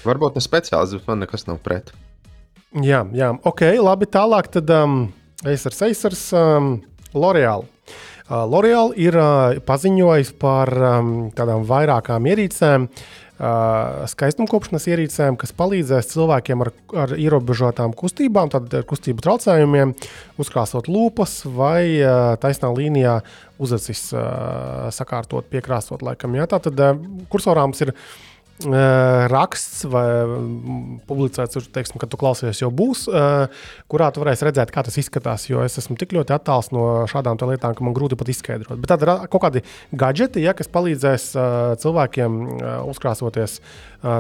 [0.05, 1.93] Varbūt ne speciālists, bet man nekas nav pret.
[2.83, 3.31] Jā, jā.
[3.47, 4.09] ok, labi.
[4.11, 5.05] Tālāk tad um,
[5.47, 6.77] Acer, Acer, um,
[7.15, 7.69] L'Oreal.
[8.25, 9.17] L'Oreal ir
[9.69, 10.71] paziņojis par
[11.37, 12.87] tādām vairākām ierīcēm,
[14.09, 16.71] skaistumkopšanas ierīcēm, kas palīdzēs cilvēkiem ar,
[17.05, 19.93] ar ierobežotām kustībām, tātad ar kustību traucējumiem,
[20.41, 22.01] uzkrāsot lūpas vai
[22.41, 23.19] taisnā līnijā
[23.61, 24.07] uzacis
[24.95, 26.39] sakārtot, piekrāsot laikam.
[26.39, 26.49] Ja?
[26.49, 26.81] Tātad
[27.29, 27.93] kursorā mums ir
[28.63, 30.05] raksts vai
[31.09, 33.09] publicēts, teiksim, kad tu klausies, jau būs,
[33.91, 35.49] kurā tu varēsi redzēt, kā tas izskatās.
[35.51, 38.79] Jo es esmu tik ļoti attāls no šādām lietām, ka man grūti pat izskaidrot.
[38.79, 41.27] Bet tad ir kaut kādi gadgeti, ja, kas palīdzēs
[41.83, 42.39] cilvēkiem
[42.93, 43.59] uzkrāsoties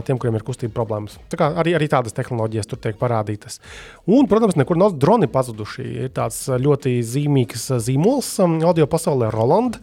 [0.08, 1.14] tiem, kuriem ir kustība problēmas.
[1.38, 3.60] Arī, arī tādas tehnoloģijas tur tiek parādītas.
[4.08, 5.86] Un, protams, nekur nav droni pazuduši.
[6.06, 9.78] Ir tāds ļoti zīmīgs zīmols audio pasaulē, Roland.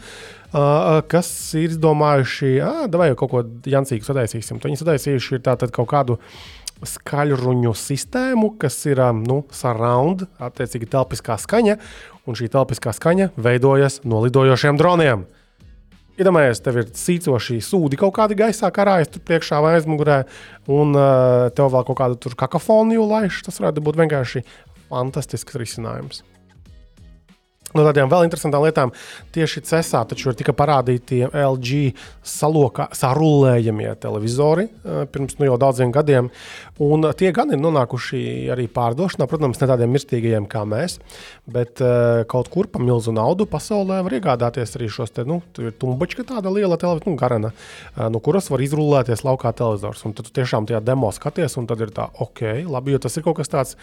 [0.52, 2.56] Uh, kas ir izdomājuši,
[2.96, 4.62] vai kaut ko jancīgu sadaisīsim.
[4.64, 6.20] Viņi sadaisījuši tātad kaut kādu
[6.88, 11.78] skaļruņu sistēmu, kas ir nu, surround, attiecīgi telpiskā skaņa,
[12.26, 15.28] un šī telpiskā skaņa veidojas no lidojošiem droniem.
[16.22, 20.24] Iedomājieties, tev ir sīcoši sūdi kaut kādi gaisā, karājas tur priekšā vai aizmugurē,
[20.70, 23.40] un uh, tev vēl kaut kādu kakofoniju laiž.
[23.48, 24.44] Tas varētu būt vienkārši
[24.92, 26.26] fantastisks risinājums.
[27.78, 28.92] No tādām vēl interesantām lietām,
[29.36, 31.94] tieši CESā taču ir tika parādīti LG
[32.28, 36.28] salokā, sarulējamie televizori eh, pirms nu, jau daudziem gadiem.
[36.82, 40.98] Un tie gan ir nonākuši arī pārdošanā, protams, ne tādiem mirstīgajiem kā mēs,
[41.52, 46.26] bet uh, kaut kur pa milzu naudu pasaulē var iegādāties arī šos te, nu, tumbačka
[46.28, 50.02] tāda liela televizora, nu, garana, uh, no kuras var izrullēties laukā televizors.
[50.08, 53.18] Un tad tu tiešām tajā demo skaties, un tad ir tā, ok, labi, jo tas
[53.18, 53.78] ir kaut kas tāds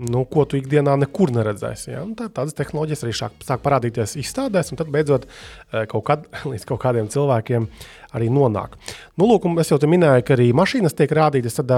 [0.00, 1.90] nu, ko tu ikdienā nekur neredzēsi.
[1.92, 2.04] Ja?
[2.16, 6.66] Tā, tādas tehnoloģijas arī šāk, sāk parādīties izstādēs, un tad beidzot eh, kaut kad, līdz
[6.70, 7.68] kaut kādiem cilvēkiem
[8.16, 8.76] arī nonāk.
[9.20, 11.58] Nu, lūk, es jau te minēju, ka arī mašīnas tiek rādītas.
[11.60, 11.72] Tad,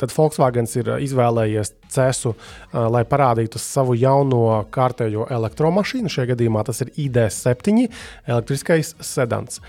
[0.00, 2.34] tad Volkswagen ir izvēlējies cesu,
[2.72, 6.12] lai parādītu savu jauno kārtējo elektromašīnu.
[6.12, 7.84] Šajā gadījumā tas ir ID7
[8.30, 9.60] elektriskais sedans.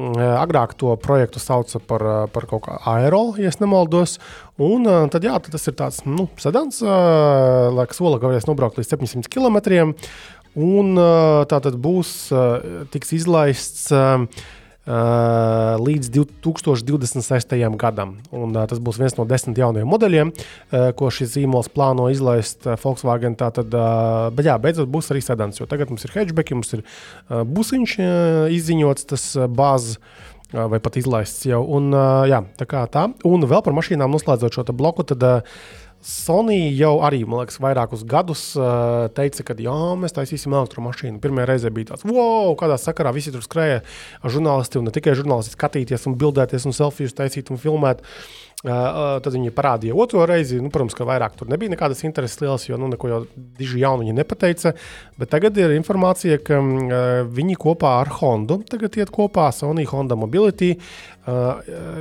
[0.00, 4.18] Agrāk to projektu sauca par, par kaut kā aero, ja nemaldos.
[4.60, 8.94] Un tad, jā, tad tas ir tāds nu, sedans, kas sola, ka varēs nobraukt līdz
[8.96, 9.94] 700 km.
[10.60, 10.96] Un
[11.46, 12.14] tā tad būs
[12.90, 13.90] tiks izlaists
[14.90, 17.54] līdz 2026.
[17.78, 18.16] gadam.
[18.34, 22.66] Un, uh, tas būs viens no desmit jaunajiem modeļiem, uh, ko šis zīmols plāno izlaist
[22.82, 23.36] Volkswagen.
[23.40, 23.70] Tātad,
[24.34, 26.84] bet jā, beidzot būs arī sedans, jo tagad mums ir hatchback, mums ir
[27.28, 27.96] busiņš
[28.56, 30.00] izziņots, tas bāzes
[30.50, 31.60] vai pat izlaists jau.
[31.76, 31.92] Un,
[32.26, 33.06] jā, tā kā tā.
[33.28, 35.22] Un vēl par mašīnām noslēdzot šo bloku, tad
[36.00, 41.20] Sony jau arī, man liekas, vairākus gadus uh, teica, ka jā, mēs taisīsim elektromašīnu.
[41.20, 43.82] Pirmā reize bija tāds, wow, kādā sakarā visi tur skrēja
[44.24, 48.00] žurnālisti, un ne tikai žurnālisti, skatīties un bildēties un selfijas taisīt un filmēt.
[48.00, 50.58] Uh, tad viņi parādīja otro reizi.
[50.60, 53.20] Nu, protams, ka vairāk tur nebija nekādas intereses lielas, jo nu, neko jau
[53.56, 54.74] diži jaunu viņi nepateica.
[55.20, 59.48] Bet tagad ir informācija, ka uh, viņi kopā ar Hondu tagad iet kopā.
[59.56, 60.74] Sony Honda Mobility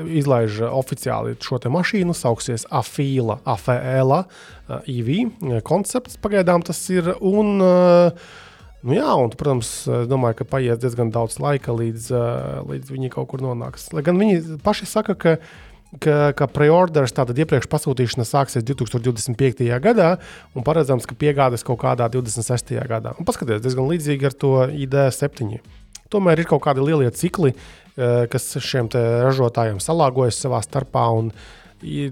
[0.10, 6.20] izlaiž oficiāli šo mašīnu, sauksies Afila, uh, EV koncepts.
[6.20, 7.16] Pagaidām tas ir.
[7.22, 7.64] Un,
[8.80, 12.06] Nu jā, un, protams, es domāju, ka paies diezgan daudz laika, līdz,
[12.64, 13.90] līdz viņi kaut kur nonāks.
[13.92, 15.50] Lai gan viņi paši saka, ka uh,
[15.98, 19.66] ka, ka preorders, tātad iepriekš pasūtīšana sāksies 2025.
[19.82, 20.12] gadā,
[20.54, 22.76] un paredzams, ka piegādes kaut kādā 26.
[22.90, 23.16] gadā.
[23.18, 25.58] Un paskatieties, diezgan līdzīgi ar to ID7.
[26.14, 31.34] Tomēr ir kaut kādi lielie cikli, eh, kas šiem ražotājiem salāgojas savā starpā, un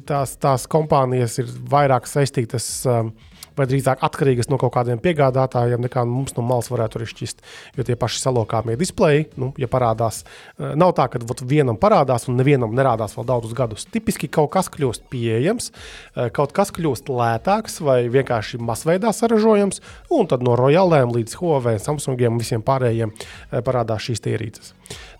[0.07, 3.11] tās, tās kompānijas ir vairāk saistītas ar eh,
[3.57, 7.43] vai drīzāk atkarīgas no kaut kādiem piegādātājiem, nekā mums no malas varētu arī šķist.
[7.77, 12.27] Jo tie paši salokāmie displeji, nu, ja parādās, eh, nav tā, ka vat, vienam parādās
[12.29, 13.87] un nevienam nerādās vēl daudzus gadus.
[13.91, 15.71] Tipiski kaut kas kļūst pieejams,
[16.15, 21.77] eh, kaut kas kļūst lētāks vai vienkārši masveidā saražojams, un tad no Royalēm līdz Huawei,
[21.79, 24.73] Samsungiem un visiem pārējiem eh, parādās šīs ierīces.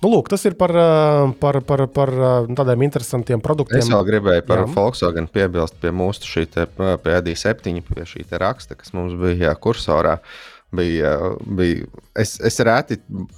[0.04, 0.74] Nu, lūk, tas ir par,
[1.42, 2.12] par, par, par
[2.58, 3.82] tādiem interesantiem produktiem.
[3.82, 4.68] Es vēl gribēju par Jā.
[4.76, 10.20] Volkswagen piebilst pie mūsu šī pie AD7, pie šī raksta, kas mums bija jā, kursorā.
[10.78, 11.14] Bija,
[11.56, 11.86] bija,
[12.20, 12.98] es, es reti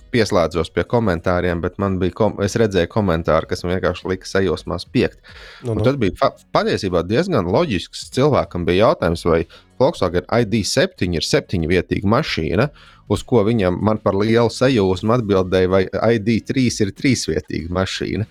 [0.09, 4.87] pieslēdzos pie komentāriem, bet man bija, kom, es redzēju komentāru, kas man vienkārši lika sajūsmās
[4.89, 5.19] piekt.
[5.61, 5.85] Nu, nu.
[5.85, 8.07] Tad bija patiesībā diezgan loģisks.
[8.17, 9.43] Cilvēkam bija jautājums, vai
[9.79, 12.71] Volkswagen ID7 ir septiņvietīga mašīna,
[13.09, 18.27] uz ko viņam par lielu sajūsmu atbildēja, vai ID3 ir trīsvietīga mašīna.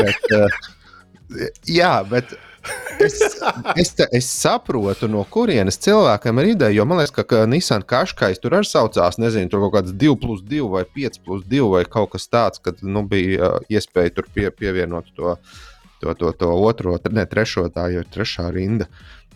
[0.00, 0.58] bet, uh,
[1.68, 2.36] jā, bet
[3.00, 3.18] es,
[3.76, 6.76] es, te, es saprotu, no kurienes cilvēkam ir ideja.
[6.80, 10.18] Jo man liekas, ka, ka Nissan Kaškais tur arī saucās, nezinu, tur kaut kāds 2
[10.20, 14.16] plus 2 vai 5 plus 2 vai kaut kas tāds, kad nu, bija uh, iespēja
[14.18, 15.36] tur pie, pievienot to,
[16.02, 18.88] to, to, to otro, ne trešo, tā jau ir trešā rinda.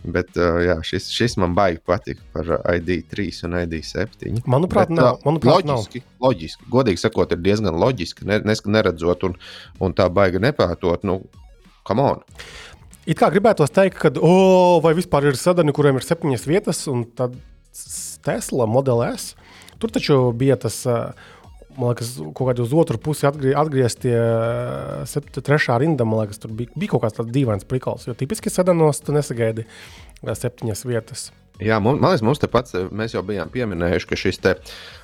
[0.03, 4.41] Bet uh, jā, šis, šis man baigi patīk par ID3 un ID7.
[4.49, 5.21] Manuprāt, Bet, nav.
[5.23, 6.27] Manuprāt, loģiski, nav.
[6.27, 6.67] loģiski.
[6.73, 8.27] Godīgi sakot, ir diezgan loģiski.
[8.27, 9.37] Ne, neredzot un,
[9.79, 11.07] un tā baigi nepētot.
[11.07, 11.21] Nu,
[11.87, 12.23] come on!
[13.07, 17.03] It kā gribētos teikt, ka, oh, vai vispār ir sadani, kuriem ir septiņas vietas, un
[17.15, 17.35] tad
[18.23, 19.33] Tesla Model S.
[19.81, 20.77] Tur taču bija tas,
[21.77, 24.15] man liekas, kaut kādā uz otru pusi atgrie, atgrieztie
[25.39, 26.07] trešā rinda.
[26.07, 29.67] Man liekas, tur bija, bija kaut kāds tāds dīvains prikals, jo tipiski sedanos tu nesagaidi
[30.23, 31.29] septiņas vietas.
[31.61, 34.57] Jā, man, man liekas, mums te pats, mēs jau bijām pieminējuši, ka šis te.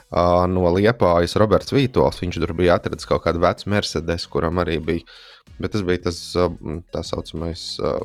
[0.10, 2.18] Uh, no Liepājas Roberts Vītols.
[2.24, 5.12] Viņš tur bija atradzis kaut kādu vecu Mercedes, kuram arī bija uh,
[5.60, 6.20] Bet tas bija tas
[6.94, 8.00] tā saucamais uh,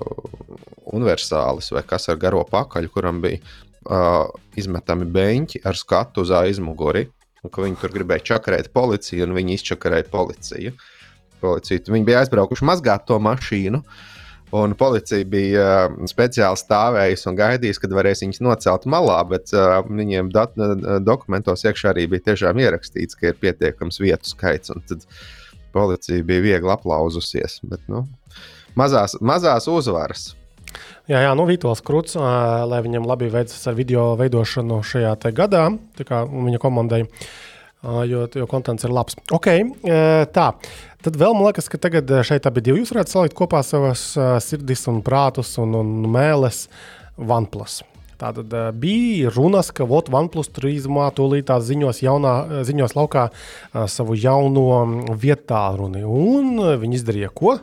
[0.90, 4.27] universālis vai kas ar garo pakaļ, kuram bija uh,
[4.59, 7.07] izmetami beņķi ar skatu uz aizmuguri.
[7.44, 10.74] Un ka viņi tur gribēja čakarēt policiju, un viņi izčakarēja policiju.
[11.44, 11.87] policiju.
[11.92, 13.83] Viņi bija aizbraukuši mazgāt to mašīnu.
[14.54, 19.80] Un policija bija uh, speciāli stāvējusi un gaidījusi, kad varēs viņus nocelt malā, bet uh,
[19.88, 24.70] viņiem dat, uh, dokumentos iekšā arī bija tiešām ierakstīts, ka ir pietiekams vietu skaits.
[24.87, 25.09] Tad
[25.74, 27.59] policija bija viegli aplauzusies.
[27.66, 28.04] Bet, nu,
[28.78, 30.30] mazās, mazās uzvaras.
[31.10, 35.66] Jā, jā nu, Vitols Kruts, lai viņam labi veicas ar video veidošanu šajā gadā,
[36.08, 37.04] kā viņa komandai,
[38.08, 39.18] jo, jo kontents ir labs.
[39.34, 39.50] Ok,
[40.34, 40.48] tā.
[41.04, 44.14] Tad vēl man liekas, ka tagad šeit abi divi jūs varētu salikt kopā savas
[44.46, 46.64] sirdis un prātus un, un mēles
[47.20, 47.82] OnePlus.
[48.24, 52.34] Tātad bija runas, ka Vot OnePlus turismā tūlīt tās ziņos, jaunā,
[52.64, 53.26] ziņos laukā
[53.90, 54.64] savu jauno
[55.20, 56.04] vietā runi.
[56.06, 57.58] Un viņi izdarīja ko?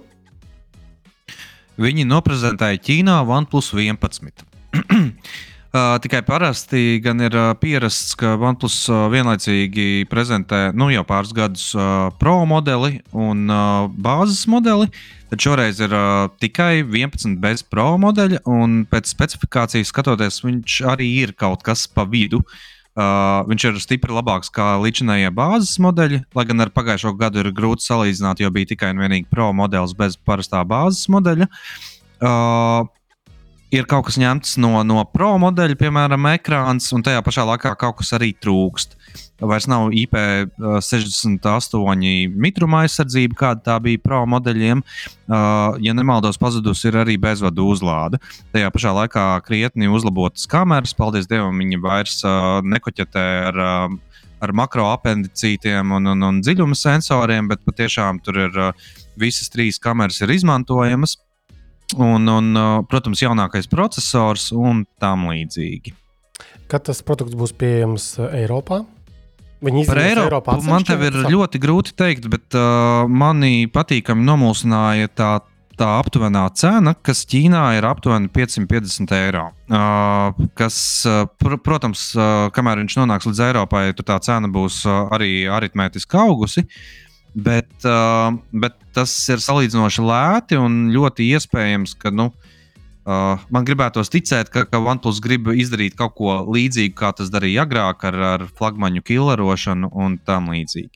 [1.82, 4.46] Viņi noprezentēja Ķīnā OnePlus 11.
[5.72, 11.32] Uh, tikai parasti gan ir uh, pierasts, ka OnePlus uh, vienlaicīgi prezentē nu, jau pāris
[11.32, 14.90] gadus uh, pro modeli un uh, bāzes modeli.
[15.32, 21.08] Tad šoreiz ir uh, tikai 11 bez pro modeļa, un pēc specifikācijas skatoties, viņš arī
[21.22, 22.44] ir kaut kas pa vidu.
[22.44, 27.52] Uh, viņš ir stipri labāks nekā līdzinājie bāzes modeļi, lai gan ar pagājušo gadu ir
[27.56, 31.48] grūti salīdzināt, jo bija tikai un vienīgi pro modelis bez parastā bāzes modeļa.
[32.22, 32.90] Uh,
[33.72, 37.98] ir kaut kas ņemts no, no pro modeļa, piemēram, ekrāns, un tajā pašā laikā kaut
[38.02, 38.90] kas arī trūkst.
[39.42, 44.80] Vairs nav IP68 mitruma aizsardzība, kāda tā bija pro modeļiem.
[44.84, 44.88] Uh,
[45.82, 48.16] ja nemaldos, pazudusi ir arī bezvadu uzlāde.
[48.54, 52.30] Tajā pašā laikā krietni uzlabotas kameras, paldies Dievam, viņi vairs uh,
[52.62, 53.56] nekoķetē ar.
[53.66, 54.00] Uh,
[54.42, 58.74] ar makroapendicītiem un, un, un dziļuma sensoriem, bet patiešām tur ir uh,
[59.22, 61.14] visas trīs kameras ir izmantojamas.
[61.98, 65.94] Un, un, uh, protams, jaunākais processors un tam līdzīgi.
[66.72, 68.84] Kad tas produkts būs pieejams uh, Eiropā?
[69.62, 75.12] Viņi Par Eiropu, Eiropā man te ir ļoti grūti pateikt, bet uh, manī patīkami nomulsināja
[75.14, 75.30] tā,
[75.78, 79.44] tā aptuvenā cena, kas Ķīnā ir aptuveni 550 eiro.
[79.70, 84.82] Uh, kas, uh, pr protams, uh, kamēr viņš nonāks līdz Eiropai, tad tā cena būs
[84.90, 86.66] uh, arī aritmētiski augusi.
[86.66, 93.68] Uh, Bet, uh, bet tas ir salīdzinoši lēti un ļoti iespējams, ka nu, uh, man
[93.68, 98.20] gribētos ticēt, ka, ka OnePlus grib izdarīt kaut ko līdzīgu, kā tas darīja agrāk ar,
[98.34, 100.92] ar flagmaņu killerošanu un tam līdzīgi.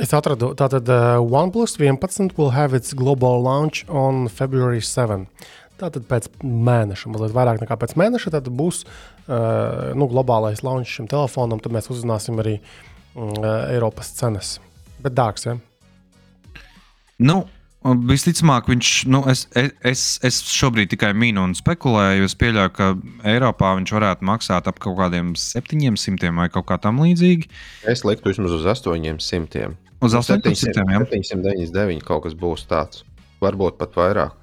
[0.00, 5.26] Es atradu, tātad uh, OnePlus 11 will have its global launch on February 7.
[5.80, 11.10] Tātad pēc mēneša, mazliet vairāk nekā pēc mēneša, tad būs uh, nu, globālais launch šim
[11.10, 11.58] telefonam.
[11.58, 14.60] Tad mēs uzzināsim arī uh, Eiropas cenas.
[15.00, 15.56] Bet dārgs, ja?
[17.20, 17.42] Nu,
[17.80, 22.26] Visticamāk, viņš, nu, es, es, es šobrīd tikai mīnu un spekulēju.
[22.28, 22.88] Es pieļauju, ka
[23.30, 27.48] Eiropā viņš varētu maksāt ap kaut kādiem 700 vai kaut kā tam līdzīga.
[27.88, 29.70] Es liktu vismaz uz 800.
[30.04, 31.00] Uz 800, 700 jā.
[31.08, 33.06] 799 kaut kas būs tāds.
[33.40, 34.36] Varbūt pat vairāk.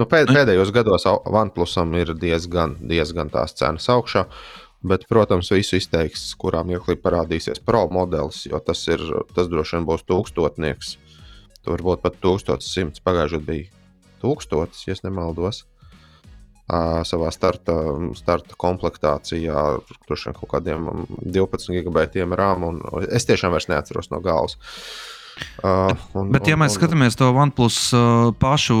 [0.00, 4.24] Nu, pēd, pēdējos gados OnePlusam ir diezgan, diezgan tās cenas augšā.
[4.26, 9.02] Uh, Bet, protams, visu izteiks, kurā mirklī parādīsies pro modelis, jo tas, ir,
[9.36, 10.96] tas droši vien būs tūkstotnieks.
[11.62, 12.98] Tur varbūt pat 1100.
[13.06, 13.68] Pagājušajā gadā bija
[14.24, 15.62] 1000, ja nemaldos.
[16.72, 17.74] Uh, savā starta,
[18.16, 19.62] starta komplektācijā,
[20.30, 20.86] vien kaut kādiem
[21.20, 22.66] 12 gigabaitiem RAM.
[23.10, 24.56] Es tiešām vairs neatceros no galvas.
[25.62, 28.78] Uh, un, Bet, ja un, mēs un, skatāmies to OnePlus uh, pašu,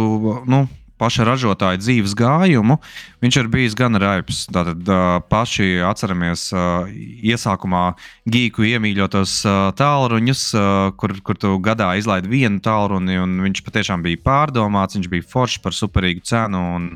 [0.50, 0.64] nu,
[1.02, 2.78] paša ražotāja dzīves gājumu,
[3.24, 4.44] viņš ir bijis gan raibs.
[4.52, 6.86] Tātad uh, paši atceramies uh,
[7.26, 7.84] iesākumā
[8.30, 14.06] gīku iemīļotos uh, tālruņus, uh, kur, kur tu gadā izlaidi vienu tālruni, un viņš patiešām
[14.06, 16.62] bija pārdomāts, viņš bija foršs par superīgu cenu.
[16.76, 16.88] Un,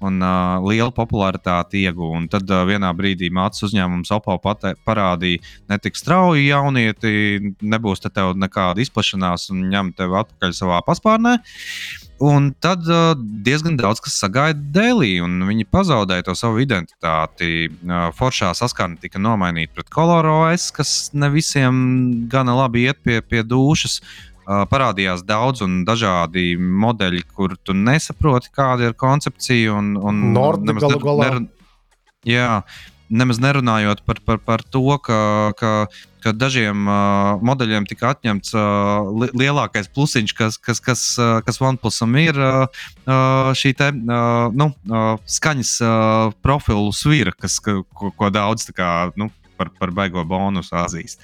[0.00, 2.16] un uh, lielu popularitāti ieguva.
[2.18, 4.40] Un tad uh, vienā brīdī mācīs uzņēmums Opel
[4.86, 10.80] parādīja, ne tik strauji jaunieti, nebūs te tev nekāda izplašanās un ņem tevi atpakaļ savā
[10.86, 11.36] paspārnē.
[12.20, 17.70] Un tad uh, diezgan daudz kas sagaida Dēlī, un viņi pazaudēja to savu identitāti.
[17.80, 21.78] Uh, foršā saskarne tika nomainīta pret ColorOS, kas ne visiem
[22.28, 24.02] gana labi iet pie, pie dušas.
[24.44, 29.78] Uh, parādījās daudz un dažādi modeļi, kur tu nesaproti, kāda ir koncepcija.
[29.80, 31.32] Un, un Nord, galu galā.
[31.38, 31.48] Ner...
[32.28, 32.62] Jā,
[33.08, 35.20] nemaz nerunājot par, par, par to, ka,
[35.56, 35.72] ka,
[36.22, 41.60] ka dažiem uh, modeļiem tika atņemts uh, li lielākais plusiņš, kas, kas, kas, uh, kas
[41.62, 42.86] OnePlusam ir uh,
[43.56, 49.30] šī te, uh, nu, uh, skaņas uh, profilu svira, kas, ko, ko daudz kā, nu,
[49.60, 51.18] par, par baigo bonusu Azijas.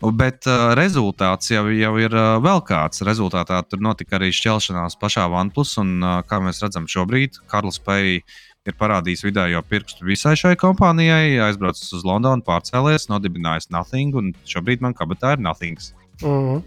[0.00, 3.04] Bet uh, rezultāts jau, jau ir uh, vēl kāds.
[3.06, 8.20] Rezultātā tur notika arī šķelšanās pašā OnePlus, un uh, kā mēs redzam šobrīd, Karls Pēja
[8.68, 14.84] ir parādījis vidējo pirkstu visai šai kompānijai, aizbraucis uz Londonu, pārcēlies, nodibinājis Nothing, un šobrīd
[14.84, 15.94] man kabatā ir Nothings.
[16.20, 16.62] Mm -hmm.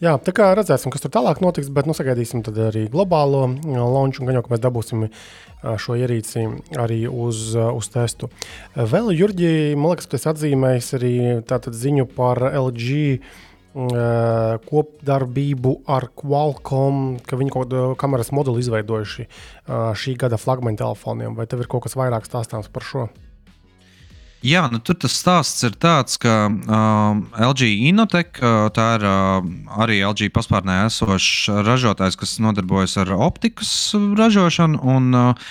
[0.00, 4.26] Jā, tā kā redzēsim, kas tur tālāk notiks, bet nu, sagaidīsim arī globālo launch, un
[4.26, 5.08] gan jau mēs dabūsim
[5.76, 6.46] šo ierīci
[6.80, 8.30] arī uz, uz testu.
[8.74, 13.20] Vēl, Jurģi, man liekas, tas atzīmēs arī ziņu par LG
[13.70, 19.28] kopdarbību ar Qualcomm, ka viņi kaut kādu kameras modeli izveidojuši
[19.70, 21.36] šī gada flagmaņa telefoniem.
[21.38, 23.06] Vai tev ir kaut kas vairāk stāstāms par šo?
[24.40, 29.48] Jā, nu, tur tas stāsts ir tāds, ka uh, LG Innotek, uh, tā ir uh,
[29.84, 33.74] arī LG paspārnē esošs ražotājs, kas nodarbojas ar optikas
[34.16, 34.80] ražošanu.
[34.80, 35.50] Un, uh,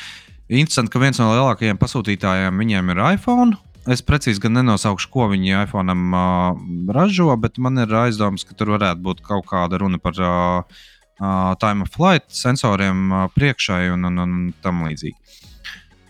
[0.49, 3.59] interesanti, ka viens no lielākajiem pasūtītājiem viņiem ir iPhone.
[3.87, 6.57] Es precīzi gan nenosaukšu, ko viņi iPhone uh,
[6.93, 10.81] ražo, bet man ir aizdoms, ka tur varētu būt kaut kāda runa par uh,
[11.21, 15.15] uh, time of flight sensoriem uh, priekšai un, un, un tam līdzīgi.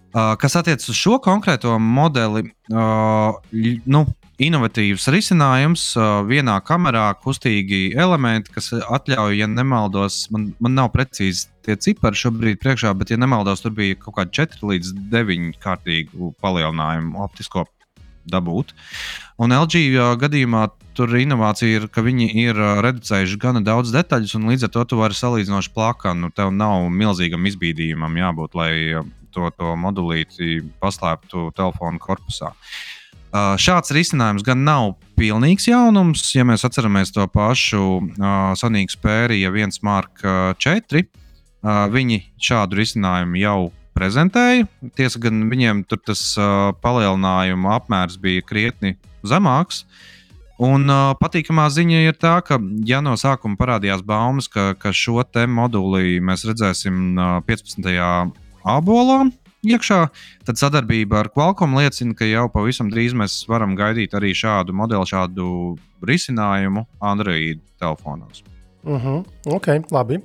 [0.09, 3.37] Uh, kas attiecas uz šo konkrēto modeli, uh,
[3.85, 4.05] nu,
[4.39, 5.83] inovatīvs risinājums.
[6.29, 12.61] Vienā kamerā kustīgi elementi, kas atļauj, ja nemaldos, man, man nav precīzi tie cipari šobrīd
[12.61, 17.65] priekšā, bet, ja nemaldos, tur bija kaut kādi 4 līdz 9 kārtīgu palielinājumu optisko
[18.29, 18.73] dabūt.
[19.41, 19.81] Un LG
[20.21, 20.67] gadījumā
[20.97, 24.99] tur inovācija ir, ka viņi ir reducējuši gana daudz detaļas, un līdz ar to tu
[24.99, 26.31] vari salīdzinoši plakanu.
[26.35, 28.71] Tev nav milzīgam izbīdījumam jābūt, lai
[29.33, 32.53] to, to modulīti paslēptu telefonu korpusā.
[32.53, 32.98] Uh,
[33.33, 39.81] šāds risinājums gan nav pilnīgs jaunums, ja mēs atceramies to pašu uh, Sony Xperia 1
[39.85, 41.03] Mark 4.
[41.59, 43.57] Uh, viņi šādu risinājumu jau
[43.97, 44.67] prezentēja.
[44.95, 48.95] Tiesa gan viņiem tur tas uh, palielinājuma apmērs bija krietni
[49.27, 49.83] zemāks.
[50.59, 52.57] Un uh, patīkamā ziņa ir tā, ka
[52.87, 57.91] ja no sākuma parādījās baumas, ka, ka šo te moduli mēs redzēsim uh, 15
[58.67, 59.21] abolā
[59.65, 59.99] iekšā,
[60.47, 65.09] tad sadarbība ar Qualcomm liecina, ka jau pavisam drīz mēs varam gaidīt arī šādu modeli,
[65.09, 65.49] šādu
[66.05, 68.43] risinājumu Android telefonos.
[68.83, 69.55] Uh mhm, -huh.
[69.55, 70.21] Ok, labi.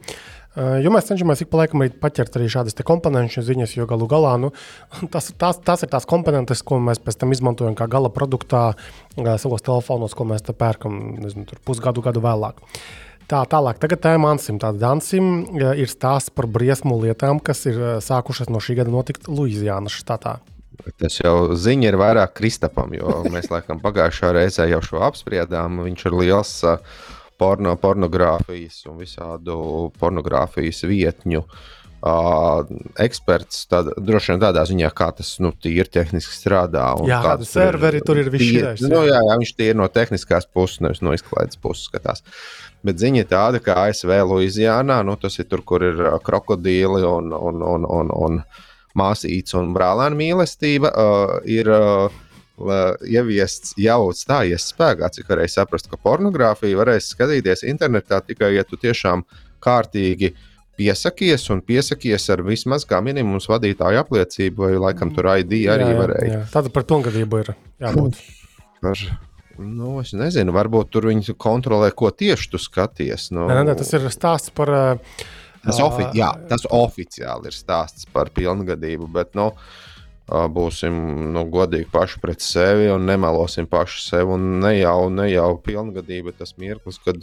[0.55, 4.07] Uh, jo mēs cenšamies ik pa laikam arī paķert arī šādas komponentu ziņas, jo galu
[4.07, 4.53] galā nu,
[5.13, 8.75] tas, tās, tās ir tās komponentes, ko mēs pēc tam izmantojam kā gala produktā
[9.17, 12.55] uh, savos telefonos, ko mēs pērkam nezinu, pusgadu, gadu vēlāk.
[12.55, 14.59] Uh, Tā, tālāk, tagad tēmā Ansim.
[14.61, 19.31] Tātad Ansim ir stāsts par briesmu lietām, kas ir eh, sākušas no šī gada notikt
[19.31, 20.39] Luizijānas štatā.
[21.01, 25.81] Tas jau ziņa ir vairāk Kristapam, jo mēs laikam pagājušā reizē jau šo apspriedām.
[25.87, 26.59] Viņš ir liels
[27.41, 29.57] porno, pornogrāfijas un visādu
[29.97, 32.61] pornogrāfijas vietņu uh,
[33.01, 33.65] eksperts.
[33.73, 36.91] Tad, droši vien tādā ziņā, kā tas nu, ir tehniski strādā.
[37.09, 38.85] Jā, kāda serveri tur ir viss.
[38.85, 42.21] Nu, jā, jā, viņš ir no tehniskās puses, nevis no izklaides puses skatās.
[42.21, 47.01] Uh, Bet ziņa ir tāda, ka ASV Luisijānā, nu, tas ir tur, kur ir krokodīli
[47.09, 48.41] un, un, un, un, un
[48.99, 52.13] māsītes un brālēna mīlestība, uh, ir uh,
[53.09, 55.11] ieviests jau stājies spēkā.
[55.17, 59.25] Cik varēja saprast, ka pornogrāfiju varēs skatīties internetā tikai, ja tu tiešām
[59.65, 60.35] kārtīgi
[60.77, 65.93] piesakies un piesakies ar vismaz kā minimums vadītāju apliecību, vai laikam tur ID arī jā,
[65.93, 66.33] jā, varēja.
[66.33, 66.43] Jā.
[66.53, 68.19] Tāda par pilngadību ir jābūt.
[68.83, 69.07] Par
[69.59, 73.31] Nu, es nezinu, varbūt tur viņi kontrolē, ko tieši tu skaties.
[73.35, 74.73] Nu, nē, nē, tas ir stāsts par.
[75.65, 79.53] Tas, ofi jā, tas oficiāli ir stāsts par pilngadību, bet nu,
[80.29, 80.99] būsim
[81.33, 84.39] nu, godīgi paši pret sevi un nemelosim paši sevi.
[84.65, 87.23] Ne jau, ne jau pilngadība, tas mirklis, kad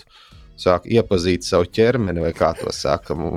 [0.62, 3.36] sāk iepazīt savu ķermeni, vai kā to sakam,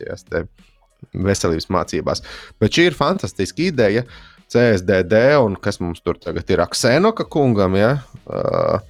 [1.28, 2.24] veselības mācībās.
[2.58, 4.06] Bet šī ir fantastiska ideja.
[4.06, 7.78] Uh, CSDD un kas mums tur tagad ir Aksenoka kungam.
[7.78, 7.98] Ja?
[8.24, 8.80] Uh,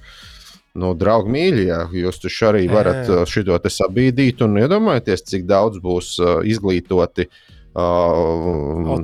[0.77, 5.79] Nu, draugi, mīļie, ja, jūs taču arī varat šo te sabīdīt un iedomājieties, cik daudz
[5.81, 8.99] būs uh, izglītoti uh, nu,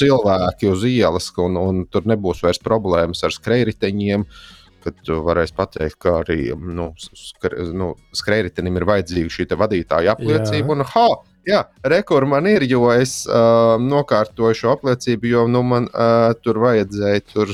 [0.00, 4.26] cilvēki uz ielas, un, un tur nebūs vairs problēmas ar skrejriteņiem.
[4.84, 10.66] Tad varēs pateikt, ka arī nu, skre, nu, skrejritenim ir vajadzīga šī vadītāja apliecība.
[10.66, 10.74] Jā.
[10.76, 11.06] Un, ha,
[11.44, 16.60] Jā, rekords man ir, jo es uh, nokārtoju šo apliecību, jo nu, man uh, tur
[16.62, 17.52] vajadzēja tur,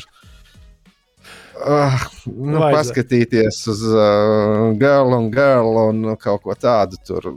[1.59, 1.97] uh,
[2.30, 2.76] nu, Vajadzē.
[2.76, 7.01] paskatīties uz uh, girl un girl un kaut ko tādu.
[7.07, 7.32] Tur.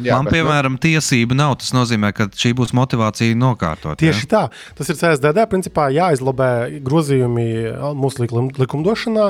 [0.00, 0.80] Jā, Man, bet, nu- piemēram, nu...
[0.80, 1.54] tiesība nav.
[1.60, 3.96] Tas nozīmē, ka šī būs motivācija nokārtot.
[4.00, 4.28] Tieši jā?
[4.28, 4.42] tā.
[4.76, 5.44] Tas ir CSDD.
[5.52, 7.48] Principā jāizlabē grozījumi
[7.96, 8.24] mūsu
[8.60, 9.26] likumdošanā,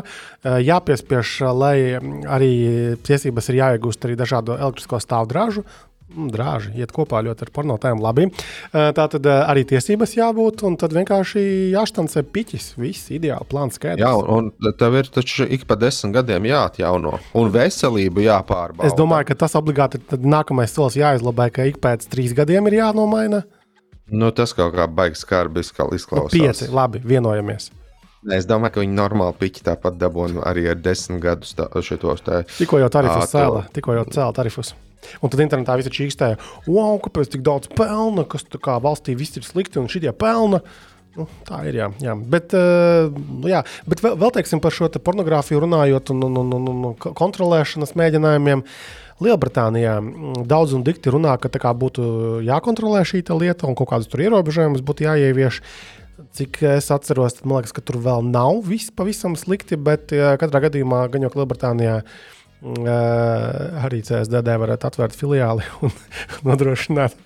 [0.62, 2.52] jāpiespiež, lai arī
[3.06, 5.91] tiesības ir jāiegūst arī dažādu elektrisko stāvdrāžu Mm,
[6.32, 8.02] Drāži iet kopā ļoti ar porno tēmu.
[8.04, 8.28] Labi.
[8.28, 11.42] Uh, Tā tad uh, arī tiesības jābūt, un tad vienkārši
[11.72, 12.72] jāštancē piķis.
[12.80, 14.02] Viss ideāli plāns skaidrs.
[14.02, 17.16] Jā, un tev ir taču ik pa desmit gadiem jāatjauno.
[17.38, 18.90] Un veselību jāpārbauda.
[18.90, 22.80] Es domāju, ka tas obligāti ir nākamais solis jāizlabē, ka ik pēc trīs gadiem ir
[22.82, 23.42] jānomaina.
[24.12, 26.34] nu, tas kaut kā baigs skarbi Nu, izklausās.
[26.34, 27.70] pieci, labi, vienojamies.
[28.30, 32.20] Es domāju, ka viņi normāli piķi tāpat dabūna arī ar desmit gadus šitos.
[32.22, 32.42] Tā.
[32.58, 34.74] Tikko jau tarifus cēlā, tikko jau cēlā tarifus.
[35.20, 36.38] Un tad internetā viss čīkstēja,
[36.68, 40.62] wow, kāpēc tik daudz pelna, kas valstī viss ir slikti un šitie pelna.
[41.12, 41.76] Nu, tā ir.
[41.76, 42.16] Jā, jā.
[42.16, 43.12] Bet, uh,
[43.48, 43.60] jā.
[43.88, 47.96] Bet vēl, vēl teiksim par šo te pornogrāfiju runājot un, un, un, un, un kontrolēšanas
[48.00, 48.64] mēģinājumiem.
[49.22, 54.08] Lielbritānijā mm, daudz un dikti runā, ka kā būtu jākontrolē šī lieta un kaut kādas
[54.10, 55.60] tur ierobežojumus būtu jāievieš.
[56.32, 60.34] Cik es atceros, tad man liekas, ka tur vēl nav viss pavisam slikti, bet eh,
[60.40, 62.20] katrā gadījumā gan jau Lielbritānijā eh,
[62.62, 65.92] arī CSDD varētu atvērt filiāli un
[66.46, 67.16] nodrošināt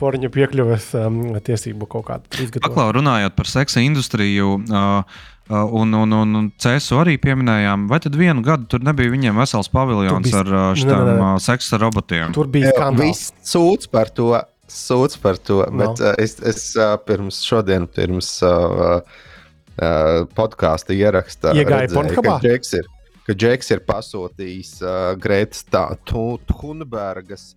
[0.00, 2.66] porņu piekļuves um, tiesību kaut kādu izgatavošanu.
[2.66, 4.60] Paklau, runājot par seksa industriju.
[4.68, 9.38] Uh, Un, un, un, un CSU arī pieminējām, vai tad vienu gadu tur nebija viņiem
[9.40, 12.34] vesels paviljons bija- ar uh, seksa robotiem?
[12.36, 13.22] Tur bija skandāls.
[13.48, 14.26] Sūdz par to.
[14.68, 15.62] Sūdz par to.
[15.72, 15.94] Nav.
[15.96, 22.36] Bet, uh, es es uh, pirms šodien, pirms uh, uh, podkāstu ierakstā, Iegāja redzēju, ka
[22.44, 22.92] Džeks ir,
[23.28, 27.50] ka Džeks ir pasūtījis uh, Grētas Thunbergas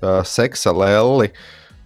[0.00, 1.30] uh, seksa lelli.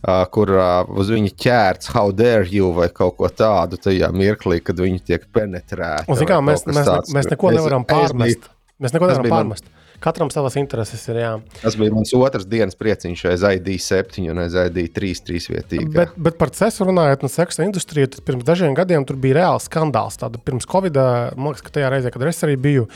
[0.05, 4.59] Uh, kur uh, uz viņa ķērts, how dare you, vai kaut ko tādu tajā mirklī,
[4.61, 6.13] kad viņi tiek penetrēti.
[6.29, 7.15] Kā, mēs, mēs, tāds.
[7.17, 8.51] mēs neko nevaram pārmest.
[8.85, 9.71] Mēs neko nevaram bija man- pārmest.
[10.05, 11.19] Katram savas intereses ir.
[11.23, 11.31] Jā.
[11.63, 15.93] Tas bija mans otrs dienas prieciņš aiz ID7 un aiz ID3 trīsvietīgā.
[15.95, 19.71] Bet, bet par cesu runājot, no seksa industrijas, tad pirms dažiem gadiem tur bija reāls
[19.71, 20.21] skandāls.
[20.21, 21.01] Tāda pirms Covid,
[21.39, 22.89] man liekas, ka tajā reizē, kad es arī biju.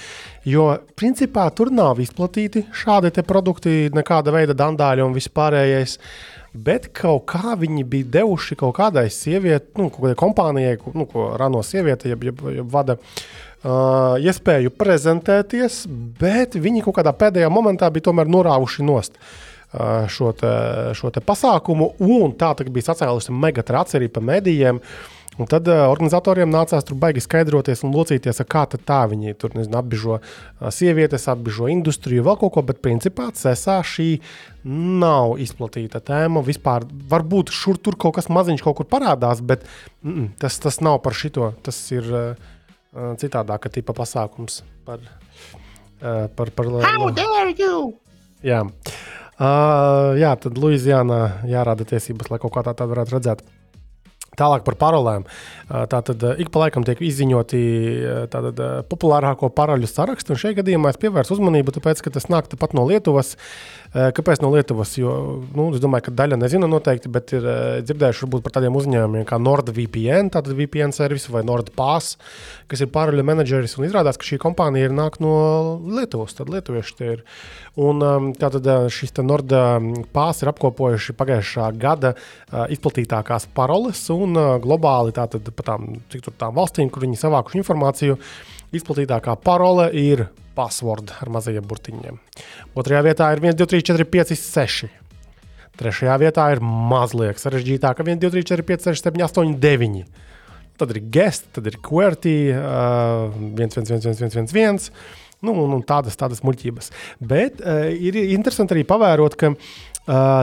[0.49, 0.69] Jo
[1.01, 5.97] principā tur nav izplatīti šādi produkti, nekāda veida dandāļi un vispārējais.
[6.59, 11.05] Bet kaut kā viņi bija devuši kaut kādai sievietei, nu, kaut kādai kompānijai, ko, nu,
[11.09, 15.83] ko rano sieviete, jeb, jeb, jeb vada uh, iespēju prezentēties,
[16.21, 20.55] bet viņi kaut kādā pēdējā momentā bija tomēr norāvuši nost uh, šo, te,
[20.95, 21.95] šo te pasākumu.
[21.99, 24.81] Un tā tagad bija sacēlusi mega traci arī pa medijiem.
[25.39, 29.79] Un tad uh, organizatoriem nācās tur baigi skaidroties un locīties, kā tā viņi tur nezinu,
[29.79, 32.65] apbižo uh, sievietes, apbižo industriju, vēl kaut ko.
[32.67, 34.09] Bet principā CESā šī
[34.67, 36.43] nav izplatīta tēma.
[36.47, 39.67] Vispār varbūt šur tur kaut kas maziņš kaut kur parādās, bet
[40.03, 41.53] mm, tas, tas nav par šito.
[41.63, 42.55] Tas ir uh,
[43.21, 44.63] citādāka tipa pasākums.
[44.87, 47.95] Par, uh, par, par, How dare you?
[48.45, 48.63] Jā.
[49.39, 53.45] Uh, jā, tad Luisijānā jārāda tiesības, lai kaut kā tā tādu varētu redzēt.
[54.39, 55.27] Tālāk par parolēm.
[55.69, 57.59] Tātad ik pa laikam tiek izziņoti
[58.33, 60.33] tātad, populārāko paroļu sarakstu.
[60.33, 63.35] un Šajā gadījumā es pievērsu uzmanību, tāpēc, ka tas nāk tepat no Lietuvas.
[63.93, 64.95] Kāpēc no Lietuvas?
[64.97, 65.13] Jo,
[65.57, 67.45] nu, es domāju, ka daļa nezina noteikti, bet ir
[67.85, 72.17] dzirdējuši varbūt par tādiem uzņēmumiem kā NordVPN, tātad VPN servis vai NordPass,
[72.69, 73.77] kas ir paroļu menedžeris.
[73.77, 75.37] Un izrādās, ka šī kompānija ir nāk no
[75.85, 76.37] Lietuvas.
[76.39, 77.25] Tad lietuvieši tie ir.
[77.79, 78.01] Un
[78.41, 82.15] tātad šis te NordPass ir apkopojuši pagājušā gada
[82.73, 88.19] izplatītākās paroles un globāli tātad pa tām, cik tur tām valstīm, kur viņi savākuši informāciju,
[88.79, 90.29] izplatītākā parole ir
[90.59, 92.19] password ar mazajiem burtiņiem.
[92.79, 94.89] Otrajā vietā ir 1, 2, 3, 4, 5, 6.
[95.79, 98.03] Trešajā vietā ir mazliet sarežģītāka.
[98.07, 100.03] 1, 2, 3, 4, 5, 6, 7, 8, 9.
[100.79, 104.91] Tad ir guest, tad ir QWERTY, uh, 1, 1, 1, 1, 1, 1.
[105.45, 106.91] Nu, un, un tādas, tādas muļķības.
[107.23, 109.61] Bet uh, ir interesanti arī pavērot, ka uh,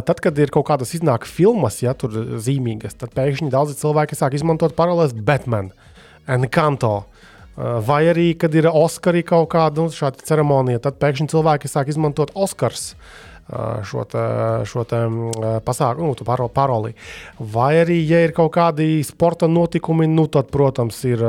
[0.07, 4.37] tad, kad ir kaut kādas iznāk filmas, ja tur zīmīgas, tad pēkšņi daudzi cilvēki sāk
[4.39, 5.73] izmantot paralēlas Batman,
[6.31, 6.95] Encanto.
[7.55, 12.31] Uh, vai arī, kad ir Oskari kaut kāda nu, ceremonija, tad pēkšņi cilvēki sāk izmantot
[12.35, 13.34] Oskars uh,
[13.85, 14.23] šo, te,
[14.65, 14.99] šo te,
[15.65, 16.95] pasākumu, nu, tu paro, paroli.
[17.37, 21.21] Vai arī, ja ir kaut kādi sporta notikumi, nu, tad, protams, ir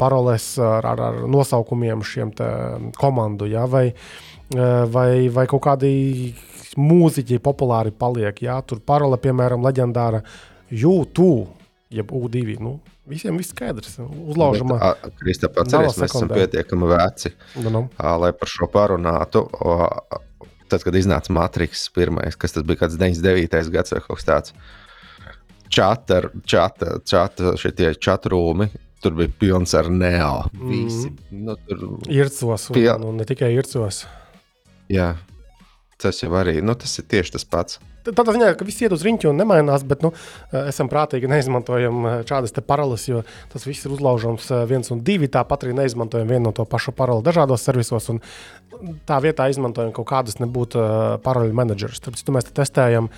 [0.00, 2.48] paroles ar, ar, ar nosaukumiem šiem te
[2.98, 3.66] komandu, ja?
[3.70, 3.92] vai,
[4.90, 5.92] vai, vai kaut kādi
[6.80, 8.42] mūziķi populāri paliek.
[8.42, 8.60] Ja?
[8.66, 10.24] Tur parole, piemēram, leģendāra
[10.70, 11.50] YouTube,
[11.94, 12.56] jeb U2.
[12.62, 14.00] Nu, visiem viss skaidrs.
[14.02, 14.96] Uzlaužamā.
[15.22, 17.84] Kristap, atceries, mēs esam pietiekami veci, Nu, nu.
[17.98, 19.46] ā, lai par šo parunātu.
[20.70, 23.70] Tad, kad iznāca Matrix, pirmais, kas tas bija, kāds 99.
[23.74, 24.52] gads vai kaut kas tāds.
[25.70, 28.66] Čata, čata, čata, šitie čatrūmi,
[29.02, 30.44] tur bija pilns ar neo.
[30.66, 31.10] Visi.
[31.10, 31.42] Mhm.
[31.46, 34.04] Nu, tur, Ircos, un, Pie- un, un ne tikai ircos.
[34.90, 35.12] jā.
[36.00, 37.80] Tas jau arī nu, tas ir tieši tas pats.
[38.06, 40.12] Tādā ziņā, ka viss iet uz riņķi un nemainās, bet nu,
[40.56, 43.20] esam prātīgi neizmantojam šādas paralēlas, jo
[43.52, 45.28] tas viss ir uzlaužams viens un divi.
[45.28, 48.08] Tāpat arī neizmantojam vienu no to pašu paralēlu dažādos servisos.
[49.04, 50.80] Tā vietā izmantojam kaut kādus nebūtu
[51.26, 52.00] paralēlu menedžerus.
[52.06, 53.12] Tāpēc mēs te testējam.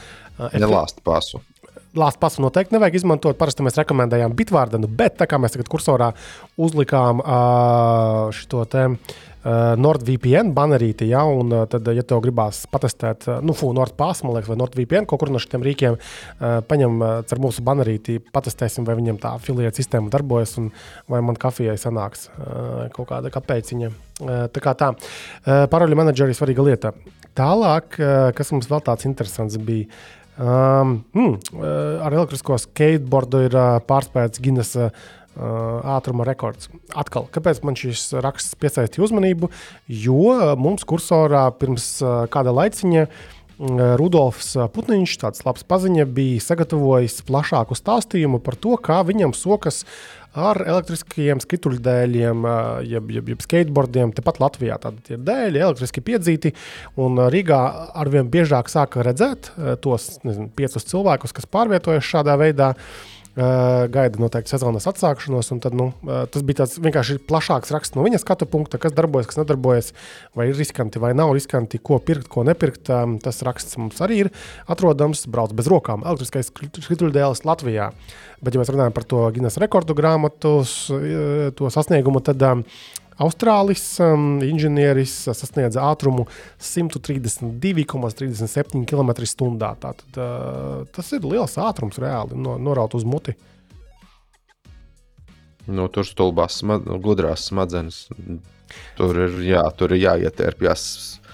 [0.59, 1.45] Nelāst pasu.
[1.93, 3.36] Lāstu pasu noteikti nevajag izmantot.
[3.36, 6.07] Parasti mēs rekomendējām bitvārdenu, bet tā kā mēs tagad kursorā
[6.57, 13.26] uzlikām uh, šo tēmu uh, NordVPN banerīti, ja, un uh, tad, ja tev gribās patestēt,
[13.28, 15.99] uh, nu, FU NordPass, man liekas, vai NordVPN kaut kur no šiem rīkiem,
[16.70, 20.72] paņem ar mūsu banerīti, patestēsim, vai viņam tā afiliēta sistēma darbojas, un
[21.12, 22.30] vai man kafijai sanāks
[22.97, 23.93] kaut kāda kapeciņa.
[24.55, 24.93] Tā kā tā,
[25.45, 26.97] paroļu menedžeri ir svarīga lieta.
[27.36, 27.97] Tālāk,
[28.36, 29.88] kas mums vēl tāds interesants bija.
[30.43, 31.61] Um, mm,
[32.03, 34.88] ar elektrisko skateboardu ir uh, pārspēts Guinness uh,
[35.95, 36.66] ātruma rekords.
[36.99, 39.53] Atkal, kāpēc man šis raksts piesaistīja uzmanību?
[39.86, 41.86] Jo mums kursorā pirms
[42.34, 43.07] kāda laiciņa
[44.01, 49.84] Rudolfs Putniņš, tāds labs paziņa, bija sagatavojis plašāku stāstījumu par to, kā viņam sokas
[50.39, 52.47] ar elektriskiem skrituļdēļiem,
[52.89, 54.14] jeb, jeb, jeb skateboardiem.
[54.16, 56.55] Tepat Latvijā tādi ir dēļi, elektriski piedzīti.
[57.03, 57.62] Un Rīgā
[58.03, 59.53] arvien biežāk sāka redzēt
[59.85, 62.72] tos nezinu, piecus cilvēkus, kas pārvietojas šādā veidā.
[62.72, 65.51] Uh, gaida noteikti sezonas atsākšanos.
[65.62, 69.41] Tad, nu, tas bija tāds vienkārši plašāks raksts no viņa skatu punkta, kas darbojas, kas
[69.41, 69.93] nedarbojas,
[70.37, 72.91] vai ir riskanti vai nav riskanti, ko pirkt, ko nepirkt.
[73.24, 74.33] Tas raksts mums arī ir
[74.70, 75.24] atrodams.
[75.33, 77.93] Brauc bez rokām, elektriskais skrituļdēlis Latvijā.
[78.43, 80.74] Bet, ja mēs runājam par to Guinness rekordu grāmatus,
[81.57, 82.43] to sasniegumu, tad
[83.21, 86.27] Austrālis um, inženieris sasniedza ātrumu
[86.63, 89.59] 132,37 km/h.
[89.63, 93.33] Tātad, uh, tas ir liels ātrums reāli no, noraut uz muti.
[95.69, 97.97] Nu, tur stulbās, smad, gudrās smadzenes.
[98.97, 100.83] Tur ir, jā, tur ir jāietērpjas.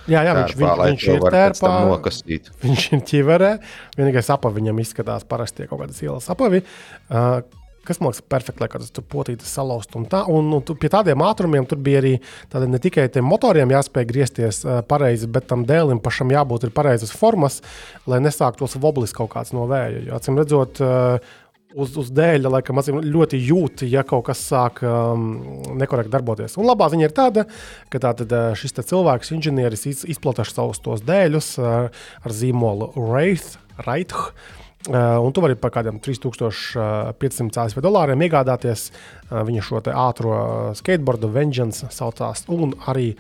[0.09, 2.47] Jā, jā viņš, tērpā, viņš, viņš ir tērpā, nokastīt.
[2.65, 3.51] Viņš ir ķiverē.
[3.99, 6.61] Vienīgais apavi viņam izskatās parasti kaut kādas ielas apavi.
[7.09, 7.41] Uh,
[7.89, 9.97] kas man liekas, perfekti, lai kādas potītas salauzt.
[9.99, 12.15] Un, tā, un, un pie tādiem ātrumiem tur bija arī
[12.53, 16.77] tāda ne tikai tiem motoriem jāspēj griezties uh, pareizi, bet tam dēlim pašam jābūt ir
[16.77, 17.61] pareizas formas,
[18.09, 20.05] lai nesāktos voblis kaut kāds no vēja.
[20.07, 21.39] Jo, acīm redzot, uh,
[21.79, 25.31] uz, uz dēļa, laikam, ļoti jūt, ja kaut kas sāk um,
[25.79, 26.59] nekorekti darboties.
[26.61, 27.47] Un labā ziņa ir tāda,
[27.93, 33.57] ka tātad, šis cilvēks, inženieris, iz, izplatīja savus tos dēļus uh, ar zīmolu Wraith.
[33.79, 40.39] Uh, un tu vari par kādiem 3500 ASV dolāriem iegādāties uh, viņa šo ātrā
[40.79, 43.11] skateboardu, Vengeance saucās, un arī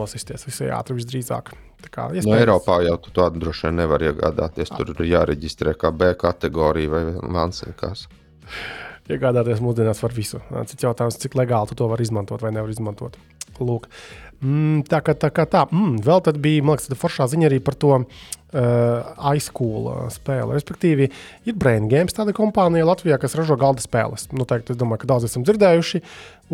[0.00, 1.52] nosisties visai ātri visdrīzāk.
[1.80, 2.26] Iespējams...
[2.28, 4.72] no Eiropā jau tādu droši vien nevar iegādāties.
[4.76, 7.04] Tur ir jāreģistrē kā B kategorija vai
[7.36, 8.06] Vansenkas.
[9.10, 10.40] Iegādāties mūsdienās var visu.
[10.70, 13.18] Cits jautājums, cik legāli tu to vari izmantot vai nevar izmantot.
[13.60, 13.90] Lūk.
[14.40, 15.66] Mm, tā kā tā, kā tā.
[15.68, 20.54] Mm, vēl tad bija, man liekas, foršā ziņa arī par to uh, iSchool uh, spēli.
[20.56, 21.10] Respektīvi,
[21.44, 24.30] ir Brain Games, tāda kompānija Latvijā, kas ražo galda spēles.
[24.32, 26.00] Noteikti, es domāju, ka daudz esam dzirdējuši.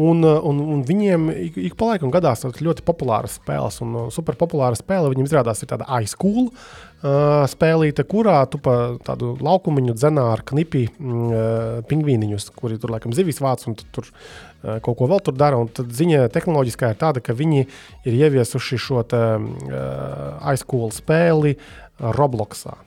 [0.02, 4.10] Un, uh, un, un viņiem ik, ik pa laikam gadās ļoti populāras spēles, un uh,
[4.14, 6.50] superpopulāra spēle viņiem izrādās ir tāda iSchool.
[6.50, 13.12] Uh, spēlīte, kurā tu pa tādu laukumu dzenā ar knipi uh, pingvīniņus, kuri tur laikam
[13.16, 15.60] zivis vāc un tur uh, kaut ko vēl tur dara.
[15.60, 21.58] Un tad ziņa tehnoloģiskā ir tāda, ka viņi ir ieviesuši šo te, uh, iSchool spēli
[22.00, 22.78] Robloxā.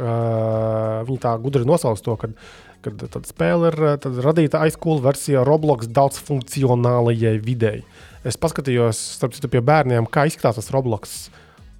[0.00, 2.32] Uh, viņi tā gudri nosauc to, ka
[2.80, 7.82] kad tāda spēle ir tad radīta iSchool versija Roblox daudzfunkcionālajai videi.
[8.24, 11.18] Es paskatījos, starp citu, pie bērniem, kā izskatās tas Roblox.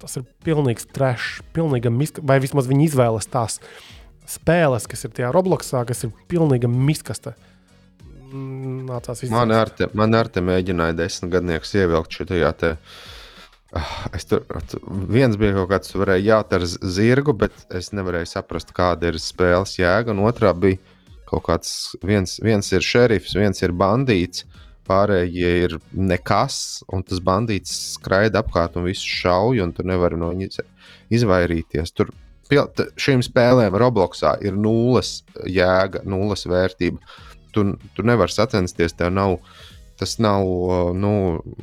[0.01, 3.59] Tas ir pilnīgs trešs, pilnīga miska, vai vismaz viņi izvēlas tās
[4.29, 7.35] spēles, kas ir tajā Robloxā, kas ir pilnīga miskasta.
[8.31, 9.35] Nācās izcelt.
[9.35, 12.75] Man ar te, man ar te mēģināja desmit gadniekus ievilkt šajā te.
[13.75, 14.43] Ah, es tur
[15.07, 19.77] viens bija kaut kāds, varēja jautāt ar zirgu, bet es nevarēju saprast, kāda ir spēles
[19.79, 20.11] jēga.
[20.11, 20.79] Un otrā bija
[21.29, 24.43] kaut kāds, viens, viens ir šerifs, viens ir bandīts,
[24.87, 30.31] pārējie ir nekas, un tas bandīts skraida apkārt un visu šauj, un tu nevari no
[30.33, 30.65] viņa
[31.13, 31.93] izvairīties.
[31.95, 32.13] Tur
[32.99, 36.99] šīm spēlēm Robloxā ir nulles jēga, nulles vērtība
[37.51, 39.37] tu, tu nevari sacensties, tev nav.
[40.01, 40.47] Tas nav
[40.97, 41.13] nu,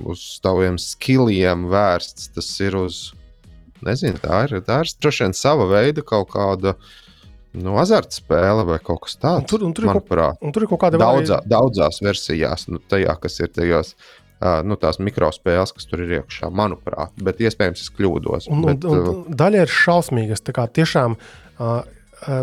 [0.06, 2.30] uz taviem skilliem vērsts.
[2.36, 3.08] Tas ir uz.
[3.82, 6.72] Nezinu, tā ir, tā ir droši vien sava veida kaut kāda
[7.58, 9.42] nu, azartspēle vai kaut kas tāds.
[9.42, 11.52] Un tur, un tur, manuprāt, un tur ir kaut kāda daudzā, vai...
[11.56, 13.94] daudzās versijās, nu, tajā, kas ir tajos.
[14.38, 18.46] Uh, nu, tās mikrospēles, kas tur ir iekšā, manuprāt, bet iespējams es kļūdos.
[18.54, 20.44] Un, bet, un, un, daļa ir šausmīgas.
[20.46, 21.80] Tiešām uh,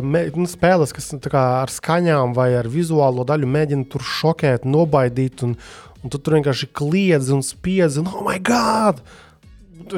[0.03, 5.45] mē, nu, spēles, kas kā, ar skaņām vai ar vizuālo daļu mēģina tur šokēt, nobaidīt,
[5.47, 5.55] un,
[6.01, 8.99] un tu tur vienkārši kliedzi un spiedzi, un oh, my God!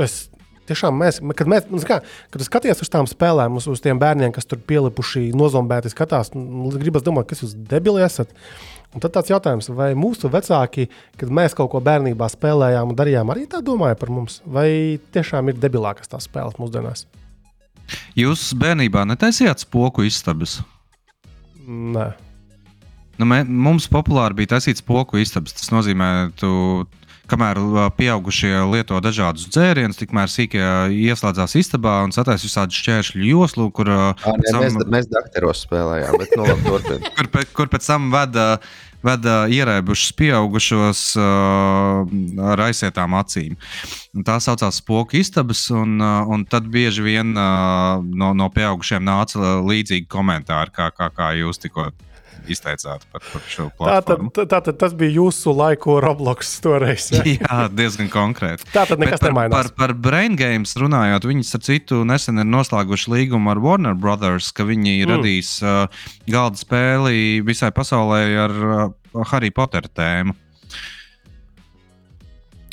[0.03, 0.27] Es,
[0.69, 1.99] tiešām mēs, kad, mēs, nu, kā,
[2.33, 6.71] kad skaties uz tām spēlēm, uz, uz tiem bērniem, kas tur pielipuši, nozombēti skatās, nu,
[6.75, 8.33] gribas domāt, kas jūs debili esat.
[8.95, 10.87] Un tad tāds jautājums, vai mūsu vecāki,
[11.19, 14.69] kad mēs kaut ko bērnībā spēlējām un darījām, arī tā domāja par mums, vai
[15.13, 17.03] tiešām ir debilākas tās spēles mūsdienās?
[18.17, 20.59] Jūs bērnībā netaisījāt spoku istabas?
[21.67, 22.07] Nē.
[23.17, 25.55] Nu, mē, mums populāri bija taisīts spoku istabas.
[25.57, 26.49] Tas nozīmē, ka
[27.29, 27.59] kamēr
[27.97, 30.63] pieaugušie lieto dažādus dzērienus, tikmēr sīkie
[31.07, 34.01] ieslēdzās istabā un sataisa visādi šķēršļu joslu, kur à,
[34.41, 38.49] ne, mēs, mēs dakteros spēlējām, bet nu, labi, kur, pe, kur pēc tam veda.
[39.05, 41.99] Veda ierēbušus pieaugušos uh,
[42.49, 43.53] ar aizsietām acīm.
[44.17, 49.59] Un tā saucās spoku istabas, un, un tad bieži vien uh, no, no pieaugušiem nāca
[49.61, 51.91] līdzīgi komentāri, kā, kā, kā jūs tikko
[52.51, 54.31] izteicāt par, par šo platformu.
[54.35, 57.09] Tātad, tātad tas bija jūsu laiku Roblox toreiz.
[57.13, 57.23] Ja?
[57.33, 58.67] Jā, diezgan konkrēti.
[58.73, 59.55] Tātad nekas par, nemainās.
[59.55, 64.51] Par, par Brain Games runājot, viņi ar citu nesen ir noslēguši līgumu ar Warner Brothers,
[64.55, 65.11] ka viņi mm.
[65.11, 65.85] radīs uh,
[66.29, 70.35] galda spēli visai pasaulē ar uh, Harry Potter tēmu.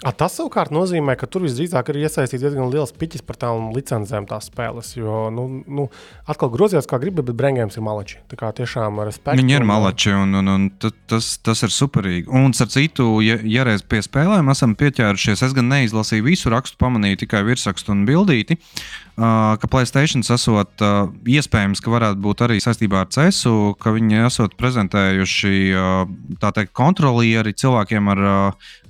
[0.04, 4.26] A, tas savukārt nozīmē, ka tur visdrīzāk ir iesaistīts diezgan liels piķis par tām licencēm,
[4.28, 4.92] tās spēles.
[4.98, 5.86] Jo, nu, nu
[6.28, 8.20] atkal grozījās, kā gribi, bet brīvgājums ir malači.
[8.28, 9.40] Tā kā tiešām ar respektu.
[9.40, 12.28] Viņi ir malači, un, un, un tas, tas ir superīgi.
[12.28, 16.78] Un, starp citu, ja, ja reiz pie spēlēm esam pieķērušies, es gan neizlasīju visu rakstu,
[16.84, 18.60] pamanīju tikai virsrakstu un bildīti.
[19.14, 20.82] Ka Playstation esot
[21.30, 26.00] iespējams, ka varētu būt arī saistībā ar CESU, ka viņi esat prezentējuši uh,
[26.42, 28.24] teikt, kontrolieri cilvēkiem ar,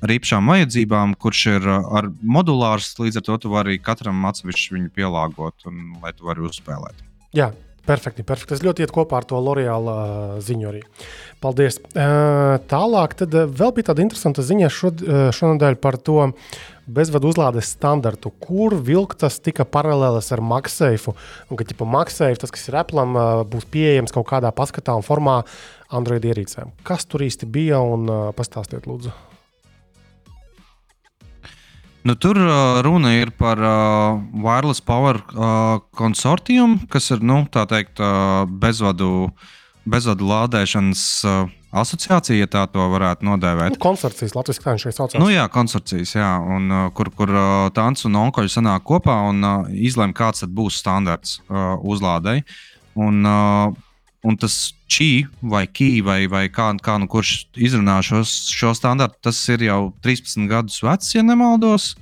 [0.00, 4.90] ar īpašām vajadzībām, kurš ir ar modulārs, līdz ar to tu vari katram atsevišķi viņu
[4.96, 7.04] pielāgot un lai tu vari uzspēlēt.
[7.36, 7.52] Jā,
[7.84, 8.54] Perfekti, perfekti.
[8.54, 10.80] Tas ļoti iet kopā ar to L'Oreal uh, ziņu arī.
[11.44, 11.76] Paldies.
[11.92, 14.70] Tālāk, tad vēl bija tāda interesanta ziņa
[15.36, 16.30] šonadēļ par to
[16.86, 21.14] bezvadu uzlādes standartu, kur vilktas tika paralēlas ar MagSafe.
[21.50, 23.06] Un ka ģipa, MagSafe, tas, kas ir Apple,
[23.50, 25.42] būs pieejams kaut kādā paskatā un formā
[25.94, 26.74] Android ierīcēm.
[26.86, 29.12] Kas tur īsti bija un pastāstiet, lūdzu.
[32.04, 37.96] Nu, tur uh, runa ir par uh, Wireless Power uh, konsortiumu, kas ir nu, teikt,
[37.96, 39.30] uh, bezvadu,
[39.88, 43.76] bezvadu lādēšanas uh, asociācija, ja tā to varētu nodēvēt.
[43.76, 45.20] Nu, konsorcijas, Latvijas viņš šeit saucās.
[45.20, 49.42] Nu, jā, konsorcijas, jā, un, uh, kur, kur uh, tāds un onkoļi sanāk kopā un
[49.44, 52.44] uh, izlem, kāds būs standarts uzlādēji.
[52.94, 54.54] Un, un tas
[54.86, 59.66] čī vai kī vai, vai kā, kā nu kurš izrunā šos, šo standartu, tas ir
[59.66, 61.94] jau 13 gadus vecs, ja nemaldos.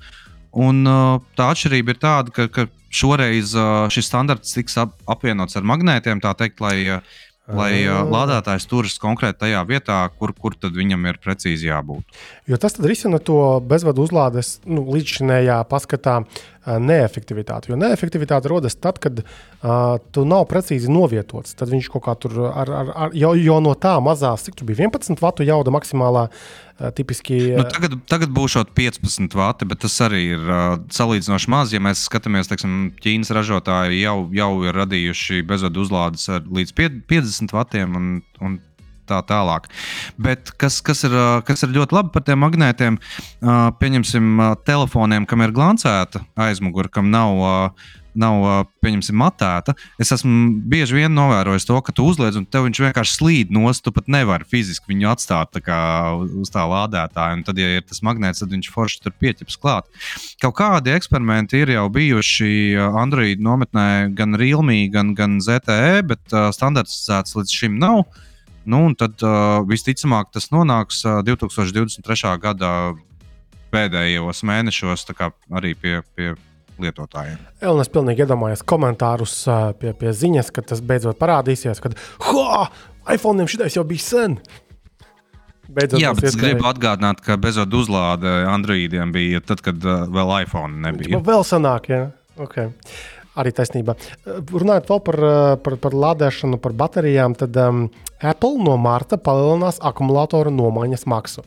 [0.53, 0.85] Un,
[1.33, 3.55] tā atšķirība ir tāda, ka, ka šoreiz
[3.95, 7.01] šis standarts tiks ap, apvienots ar magnētiem, tā teikt, lai,
[7.57, 12.21] lai uh, lādētājs turas konkrēti tajā vietā, kur, kur viņam ir precīzi jābūt.
[12.51, 16.23] Jo tas risina to bezvadu uzlādes nu, līdzšinējā paskatā
[16.67, 17.73] neefektivitāti.
[17.73, 21.57] Jo neefektivitāte rodas tad, kad uh, tu nav precīzi novietots.
[21.59, 24.71] Tad viņš kaut kā tur ar, ar, ar jau, jau no tā mazās, cik tur
[24.71, 26.29] bija 11 vatu jauda maksimālā.
[26.83, 31.75] Uh, tipiski, nu, tagad, tagad būs 15 vati, bet tas arī ir uh, salīdzinoši maz.
[31.75, 36.75] Ja mēs skatāmies, teiksim, Ķīnas ražotāji jau, jau ir radījuši bezvadu uzlādes ar līdz
[37.11, 37.99] 50 vatiem.
[37.99, 38.59] Un, un
[39.09, 39.69] tā tālāk.
[40.21, 41.17] Bet kas, kas, ir,
[41.49, 43.01] kas ir ļoti labi par tiem magnētiem,
[43.81, 47.75] pieņemsim, telefoniem, kam ir glancēta aizmugure, kam nav.
[48.13, 48.43] Nav,
[48.85, 49.73] pieņemsim, matēta.
[49.97, 53.63] Es esmu bieži vien novērojis to, ka tu uzliec, un tev viņš vienkārši slīd no
[53.73, 53.87] stūra.
[53.87, 55.79] Tu pat nevari fiziski viņu atstāt tā kā,
[56.21, 57.39] uz tā lādētāja.
[57.39, 59.89] Un tad, ja ir tas magnēts, tad viņš forši tur pieķips klāt.
[60.45, 62.53] Kaut kādi eksperimenti ir jau bijuši
[63.01, 68.05] Android nometnē, gan Realme, gan, gan ZTE, bet uh, standartizēts līdz šim nav.
[68.05, 68.29] Uh,
[68.69, 72.37] Nu, tad uh, visticamāk tas nonāks uh, 2023.
[72.43, 72.71] gada
[73.73, 75.07] pēdējos mēnešos
[75.51, 76.33] arī pie, pie
[76.83, 77.39] lietotājiem.
[77.65, 79.37] Elnēs pilnīgi iedomājās komentārus
[79.81, 81.97] pie, pie ziņas, kad tas beidzot parādīsies, kad
[83.13, 84.37] iPhone šitais jau bija sen.
[85.73, 90.35] Beidzot, Jā, bet es gribu atgādināt, ka bezvadu uzlāde Androidiem bija tad, kad uh, vēl
[90.43, 91.17] iPhone nebija.
[91.17, 92.05] Viņš vēl senāk, jā.
[92.43, 92.69] Okay.
[93.41, 93.95] Arī taisnība.
[94.27, 95.17] Runājot par,
[95.65, 97.87] par, par lādēšanu, par baterijām, tad um,
[98.23, 101.45] Apple no marta palielinās akumulātoru nomaiņas maksu.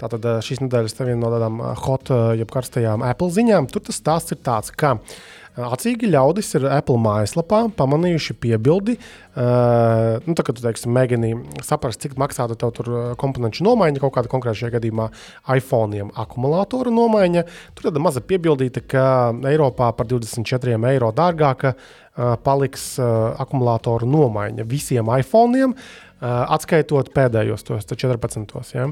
[0.00, 3.70] Tātad šīs nedēļas viena no tādām hot, jeb karstajām Apple ziņām.
[3.72, 8.96] Tur tas stāsts ir tāds, ka uh, Acīgi ļaudis ir Apple mājaslapā pamanījuši piebildi.
[9.36, 11.30] Uh, nu, tā kā tu teiksi, mēģini
[11.64, 15.08] saprast, cik maksātu tev tur komponentu nomaiņa, kaut kāda konkrēta šajā gadījumā
[15.56, 17.46] iPhone akumulātora nomaiņa.
[17.72, 19.06] Tur tāda maza piebildīta, ka
[19.48, 25.72] Eiropā par 24 eiro dārgāka uh, paliks uh, akumulātoru nomaiņa visiem iPhone.
[26.20, 28.54] Atskaitot pēdējos tos 14.
[28.74, 28.86] Ja?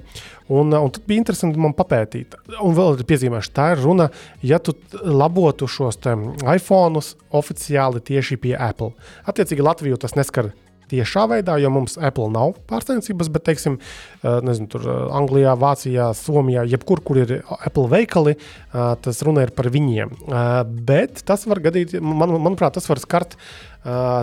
[0.52, 2.36] Un, un tad bija interesanti man papētīt.
[2.60, 4.10] Un vēl ir piezīmēšu, tā ir runa,
[4.44, 7.00] ja tu labotu šos iPhone
[7.34, 8.92] oficiāli tieši pie Apple.
[9.30, 10.52] Attiecīgi Latviju tas neskar
[10.90, 13.78] tiešā veidā, jo mums Apple nav pārstāvniecības, bet, teiksim,
[14.22, 18.36] nezinu, tur Anglijā, Vācijā, Somijā, jebkur, kur ir Apple veikali,
[18.72, 20.12] tas runa ir par viņiem.
[20.86, 23.38] Bet tas var gadīt, man, manuprāt, tas var skart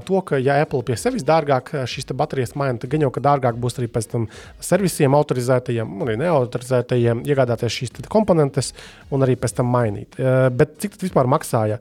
[0.06, 3.60] to, ka, ja Apple pie sevis dārgāk šīs baterijas maina, tad gan jau, ka dārgāk
[3.62, 4.26] būs arī pēc tam
[4.64, 8.74] servisiem, autorizētajiem, arī neautorizētajiem iegādāties šīs komponentes
[9.14, 10.18] un arī pēc tam mainīt.
[10.58, 11.78] Bet cik tas vispār maksāja?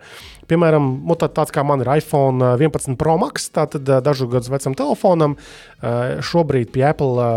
[0.51, 5.37] Piemēram, nu, tāds kā man ir iPhone 11 Pro Max, tātad dažu gadu vecam telefonam,
[5.81, 7.29] šobrīd pie Apple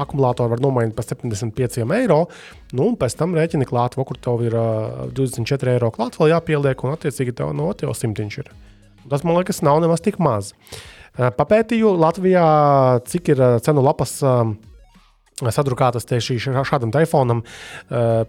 [0.00, 2.22] akumulātoru var nomainīt par 75 eiro.
[2.70, 4.56] Nu, un pēc tam rēķini klāt, kur tev ir
[5.18, 8.52] 24 eiro klāt, vēl jāpieliek, un attiecīgi tev no tev simtiņš ir.
[9.08, 10.52] Tas man liekas, nav nemaz tik maz.
[11.16, 12.48] Papētīju Latvijā,
[13.08, 14.18] cik ir cenu lapas
[15.40, 16.36] sadrukātas tieši
[16.68, 17.38] šādam telefonam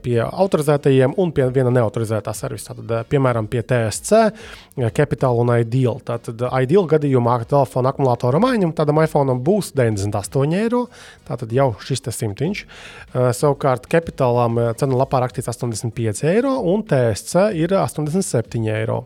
[0.03, 2.71] pie autorizētajiem un pie viena neautorizētā servisa.
[2.77, 4.21] Tad, piemēram, pie TSC,
[4.95, 5.99] Capital un Ideal.
[6.07, 10.85] Tātad Ideal gadījumā telefona akumulātora maiņa tādam iPhone būs 98 eiro.
[11.27, 12.65] Tātad jau šis simtiņš.
[13.35, 19.03] Savukārt Capitalām cenu lapā rakstīts 85 eiro un TSC ir 87 eiro.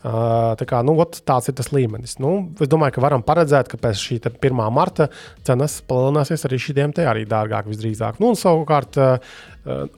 [0.00, 2.16] Tā kā, nu, ot, tāds ir tas līmenis.
[2.22, 4.62] Nu, es domāju, ka varam paredzēt, ka pēc šī 1.
[4.72, 5.10] marta
[5.44, 8.16] cenas palielināsies arī šiem te arī dārgāk visdrīzāk.
[8.22, 8.96] Nu, un savukārt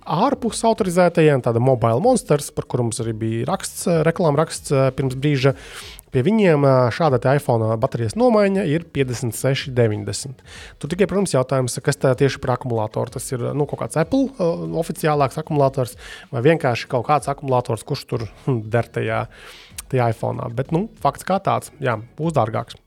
[0.03, 5.55] ārpus autorizētajiem, tāda mobile monsters, par kuru mums arī bija raksts, reklāmraksts pirms brīža.
[6.12, 10.42] Pie viņiem šāda iPhone baterijas nomaiņa ir 56,90.
[10.82, 13.14] Tur tikai, protams, jautājums, kas tā tieši par akumulātoru.
[13.14, 15.96] Tas ir nu, kaut kāds Apple uh, oficiālāks akumulators
[16.34, 18.26] vai vienkārši kaut kāds akumulators, kurš tur
[18.74, 19.22] der tajā,
[19.93, 20.49] tajā iPhone.
[20.57, 22.80] Bet nu, fakts kā tāds, jā, būs dārgāks.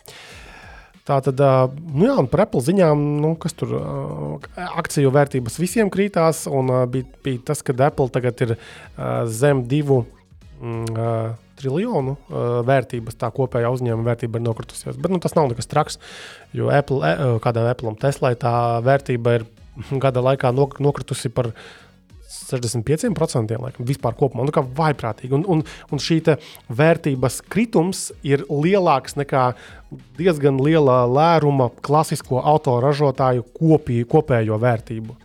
[1.06, 1.42] Tā tad,
[1.94, 3.76] nu jā, par Apple ziņām, nu, kas tur
[4.58, 8.56] akciju vērtības visiem krītās, un bija, bija tas, ka Apple tagad ir
[9.30, 10.04] zem divu.
[10.56, 12.16] Mm, triljonu
[12.68, 14.98] vērtības, tā kopējā uzņēmuma vērtība ir nokritusies.
[15.00, 16.00] Bet nu, tas nav nekas traks,
[16.56, 18.54] jo Apple, kādam Apple Teslai tā
[18.86, 19.48] vērtība ir
[20.04, 21.54] gada laikā nok nokritusi par
[22.32, 24.46] 65% laikam, vispār kopumā.
[24.48, 25.34] Nu, kā vaiprātīgi.
[25.38, 26.22] Un, un, un šī
[26.74, 29.48] vērtības kritums ir lielāks nekā
[30.18, 35.18] diezgan liela lēruma klasisko autoražotāju kopī, kopējo vērtību.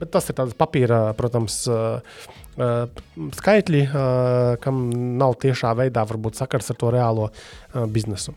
[0.00, 2.90] Bet tas ir tāds papīra, protams, uh, Uh,
[3.38, 6.02] skaitļi, uh, kam nav tiešā veidā
[6.34, 7.30] sakars ar to reālo
[7.88, 8.34] biznesu.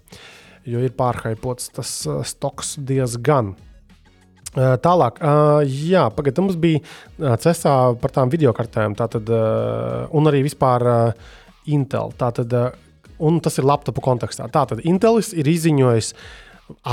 [0.64, 3.56] Jo ir pārhaipots tas stoks diezgan.
[4.54, 5.18] Tālāk,
[5.66, 9.30] jā, pagaidiet, mums bija cesā par tām video kartēm, tātad,
[10.14, 10.86] un arī vispār
[11.74, 12.14] Intel.
[12.20, 12.54] Tātad,
[13.24, 14.46] un tas ir laptopu kontekstā.
[14.54, 16.14] Tātad Intelis ir izziņojis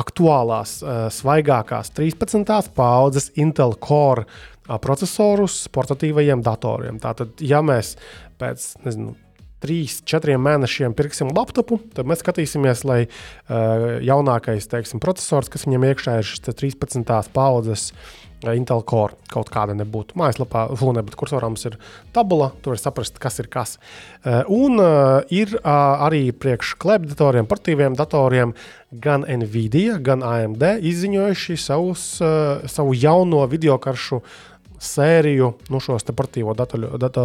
[0.00, 0.78] aktuālās,
[1.14, 2.72] svaigākās 13.
[2.76, 4.24] paudzes Intel Core
[4.80, 6.96] procesorus portatīvajiem datoriem.
[7.02, 7.96] Tātad, ja mēs
[8.40, 9.14] pēc nezinu,
[9.62, 15.86] trīs, četriem mēnešiem pirksim laptopu, tad mēs skatīsimies, lai uh, jaunākais teiksim, processors, kas viņam
[15.92, 17.06] iekšā ir šis 13.
[17.36, 17.90] paudzes.
[18.40, 20.16] Intel Core kaut kāda nebūtu.
[20.16, 21.74] Mājaslapā, Lūnē, bet kursorā mums ir
[22.14, 23.74] tabula, tur var saprast, kas ir kas.
[24.24, 28.54] Uh, un uh, ir uh, arī priekš klēpdatoriem, portīviem datoriem
[28.90, 32.06] gan Nvidia, gan AMD izziņojuši savus,
[32.72, 34.32] savu jauno video karšu uh,
[34.81, 37.22] sēriju, nu, šos portīvo datoļu, data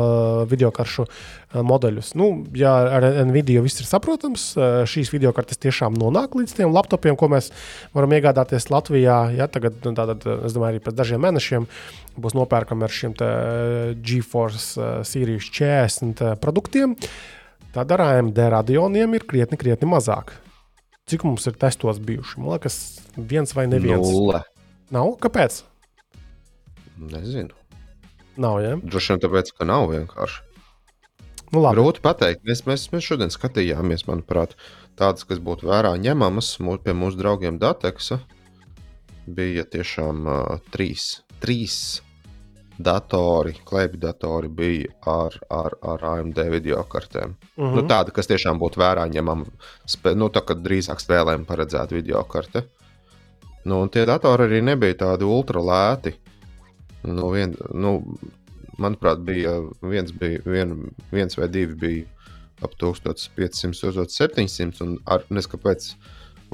[0.49, 2.12] video karšu eh, modeļus.
[2.20, 6.76] Nu, ja ar Nvidia viss ir saprotams, eh, šīs video kartes tiešām nonāk līdz tiem
[6.76, 7.51] laptopiem, ko mēs
[7.95, 9.20] varam iegādāties Latvijā.
[9.38, 11.68] Ja, tagad, nu, tātad, es domāju, arī pēc dažiem mēnešiem
[12.20, 16.97] būs nopērkami ar šiem eh, GeForce Series 40 produktiem.
[17.76, 20.36] Tad ar AMD radioniem ir krietni, krietni mazāk.
[21.06, 22.39] Cik mums ir testos bijuši?
[22.41, 22.78] Man liekas,
[23.16, 24.08] viens vai neviens.
[24.10, 24.41] Nulle.
[24.95, 25.12] Nav?
[25.22, 25.60] Kāpēc?
[27.00, 27.56] Nezinu.
[28.38, 28.76] Nav, ja?
[28.84, 30.43] Droši vien tāpēc, ka nav vienkārši.
[31.54, 31.78] Nu, labi.
[31.78, 32.43] Grūti pateikt.
[32.48, 34.56] Mēs, mēs, mēs šodien skatījāmies, manuprāt,
[35.00, 38.20] tādas, kas būtu vērā ņemamas mūs, pie mūsu draugiem Dateksa.
[39.26, 41.78] Bija tiešām uh, trīs, trīs
[42.78, 47.36] datori, klēpju datori bija ar, ar, ar AMD video kartēm.
[47.56, 47.66] Mhm.
[47.66, 47.76] -hmm.
[47.76, 49.46] nu, tāda, kas tiešām būtu vērā ņemama,
[50.16, 52.66] nu, tā kā drīzāk spēlēm paredzēta video karte.
[53.66, 56.14] Nu, un tie datori arī nebija tādi ultra lēti.
[57.06, 57.97] Nu, vien, nu,
[58.82, 60.76] manuprāt, bija viens, bija, vien,
[61.14, 62.06] viens vai divi bija
[62.64, 63.76] ap 1500,
[64.10, 65.91] 1700, un ar neskapēc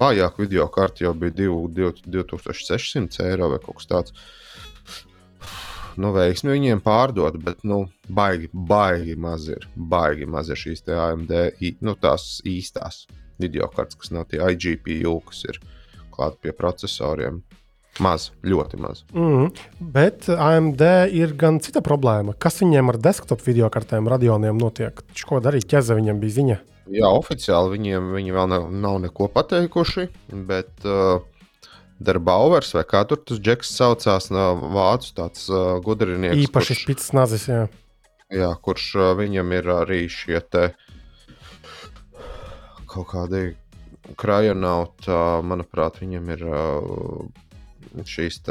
[0.02, 4.16] vājāku video karti jau bija 2600 eiro vai kaut kas tāds.
[6.00, 9.68] Nu, veiksmi viņiem pārdot, bet, nu, baigi, baigi maz ir.
[9.76, 11.34] Baigi maz ir šīs AMD,
[11.84, 13.06] nu, tās īstās
[13.42, 15.60] video kartes, kas nav tie IGPU, kas ir
[16.16, 17.42] klāt pie procesoriem.
[18.00, 19.02] Maz, ļoti maz.
[19.12, 19.50] Mm,
[19.94, 20.82] bet AMD
[21.12, 22.38] ir gan cita problēma.
[22.40, 25.02] Kas viņiem ar desktop video kartēm, radioniem notiek?
[25.28, 25.68] Ko darīt?
[25.70, 26.58] Ķeza viņam bija ziņa.
[26.92, 30.08] Jā, oficiāli viņiem viņi vēl nav, nav neko pateikuši,
[30.48, 31.20] bet uh,
[32.02, 36.48] Darbauers vai kā tur tas džeks saucās, no vācu tāds uh, gudrinieks.
[36.48, 37.46] Īpaši spīdis nazis.
[37.52, 37.68] Jā.
[38.32, 40.72] Jā, kurš uh, viņam ir arī šie te
[42.92, 43.52] kaut kādi
[44.20, 47.30] krajonauti, uh, manuprāt, viņam ir uh,
[48.08, 48.42] šīs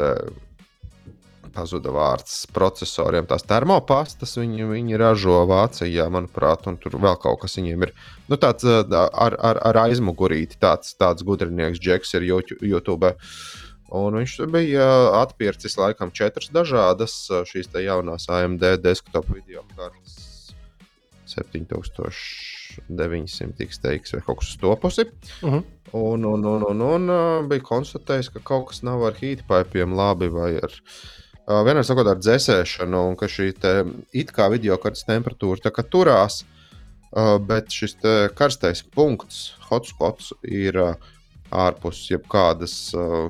[1.51, 7.57] pazuda vārds procesoriem, tās termopastas viņi, viņi ražo Vācijā, manuprāt, un tur vēl kaut kas
[7.59, 7.93] viņiem ir.
[8.31, 13.13] Nu, tāds ar, ar, ar aizmugurīti, tāds, tāds gudrinieks, Džeks, ir YouTube.
[13.91, 14.87] Un viņš bija
[15.19, 20.21] atpircis laikam četras dažādas šīs jaunās AMD desktop video kartes
[22.75, 25.07] 7900 XTX vai kaut kas uz to pusi.
[25.41, 25.63] Uh -huh.
[25.93, 30.55] Un, un, un, un, un, bija konstatējis, ka kaut kas nav ar heatpipiem labi vai
[30.55, 30.71] ar
[31.65, 36.45] vienā sakot, ar dzēsēšanu, un ka šī te, it kā video kartes temperatūra turās,
[37.11, 37.97] uh, bet šis
[38.35, 40.97] karstais punkts, hotspots, ir
[41.51, 42.93] ārpus jebkādas.
[42.93, 43.29] Uh,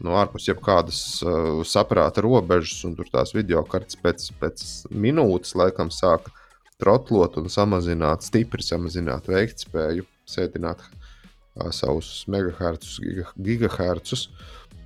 [0.00, 5.92] no ārpus jebkādas uh, saprāta robežas, un tur tās video kartes pēc, pēc minūtes laikam
[5.92, 6.30] sāk
[6.80, 14.28] trotlot un samazināt, stipri samazināt veiktspēju, sēdināt uh, savus megahertus, giga, gigahertus.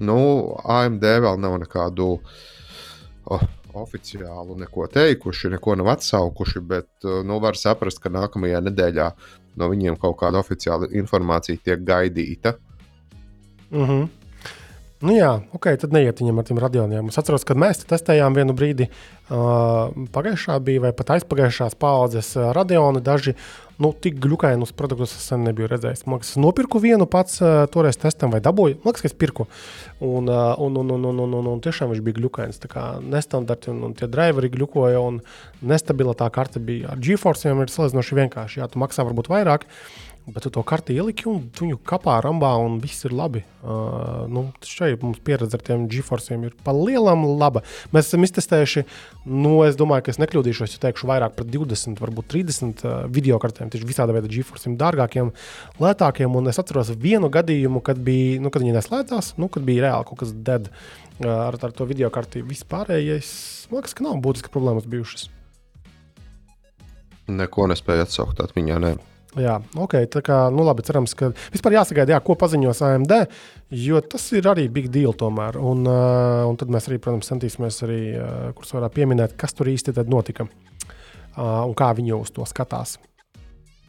[0.03, 0.19] Nu,
[0.67, 2.17] AMD vēl nav nekādu
[3.31, 9.09] oh, oficiālu neko teikuši, neko nav atsaukuši, bet nu, var saprast, ka nākamajā nedēļā
[9.61, 12.57] no viņiem kaut kāda oficiāla informācija tiek gaidīta.
[13.71, 14.09] Mm -hmm.
[15.05, 17.09] Nu jā, ok, tad neiet viņam ar tiem radioniem.
[17.13, 23.03] Es atceros, kad mēs testējām vienu brīdi, uh, pagājušā bija vai pat aizpagājušās paudzes radioni.
[23.05, 23.35] Daži
[23.85, 26.07] nu, tik glukainus produktus es sen nebiju redzējis.
[26.07, 28.79] Man liekas, es nopirku vienu pats uh, toreiz testam vai dabūju.
[28.81, 29.45] Man liekas, ka es pirku.
[30.01, 32.63] Un, uh, un, un, un, un, un, un, un tiešām viņš bija glukains.
[32.65, 35.21] Tā kā nestandarti un, un tie driveri glukoja un
[35.61, 36.95] nestabila tā karte bija.
[36.97, 38.63] Ar GeForce ir salīdzinoši vienkārši.
[38.63, 39.69] Jā, tu maksā varbūt vairāk.
[40.25, 43.43] Bet tu to karti ieliki un viņu kapā rambā, un viss ir labi.
[43.61, 47.61] Uh, nu, šeit mums pieredze ar tiem GeForceiem ir palielam laba.
[47.93, 48.87] Mēs esam iztestējuši,
[49.29, 53.37] nu, es domāju, ka es nekļūdīšos, ja teikšu vairāk par 20, varbūt 30 uh, video
[53.43, 55.29] kartēm, tieši visāda veida GeForceiem, dārgākiem,
[55.85, 56.41] lētākiem.
[56.41, 60.09] Un es atceros vienu gadījumu, kad, bija, nu, kad viņi neslēdzās, nu, kad bija reāli
[60.09, 62.41] kaut kas dead uh, ar, ar to video karti.
[62.49, 63.35] Vispārējais,
[63.68, 65.29] man liekas, ka nav būtiski problēmas bijušas.
[67.29, 68.87] Neko nespēju atsaukt atmiņā.
[68.89, 68.97] Ne.
[69.41, 69.97] Jā, ok.
[70.12, 73.14] Tā kā, nu labi, cerams, ka vispār jāsagaida, jā, ko paziņos AMD,
[73.85, 75.59] jo tas ir arī big deal tomēr.
[75.59, 79.72] Un, uh, un tad mēs arī, protams, centīsimies arī, uh, kurus varētu pieminēt, kas tur
[79.72, 82.99] īsti notika uh, un kā viņi uz to skatās.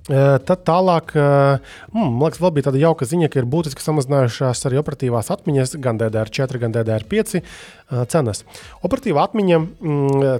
[0.05, 3.81] Uh, tad tālāk, uh, mm, man liekas, vēl bija tāda jauka ziņa, ka ir būtiski
[3.81, 8.43] samazinājušās arī operatīvās atmiņas, gan DDR4, gan DDR5 uh, cenas.
[8.85, 10.35] Operatīvā atmiņa mm,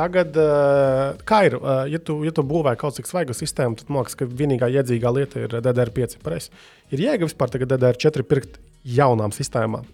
[0.00, 3.90] Tagad, eh, kā ir, eh, ja tu, ja tu būvē kaut cik svaigu sistēmu, tad
[3.92, 6.16] man liekas, ka vienīgā iedzīgā lieta ir DDR5.
[6.24, 6.48] Pareiz.
[6.90, 9.84] Ir jēga vispār tagad DDR4 pirkt jaunām sistēmām.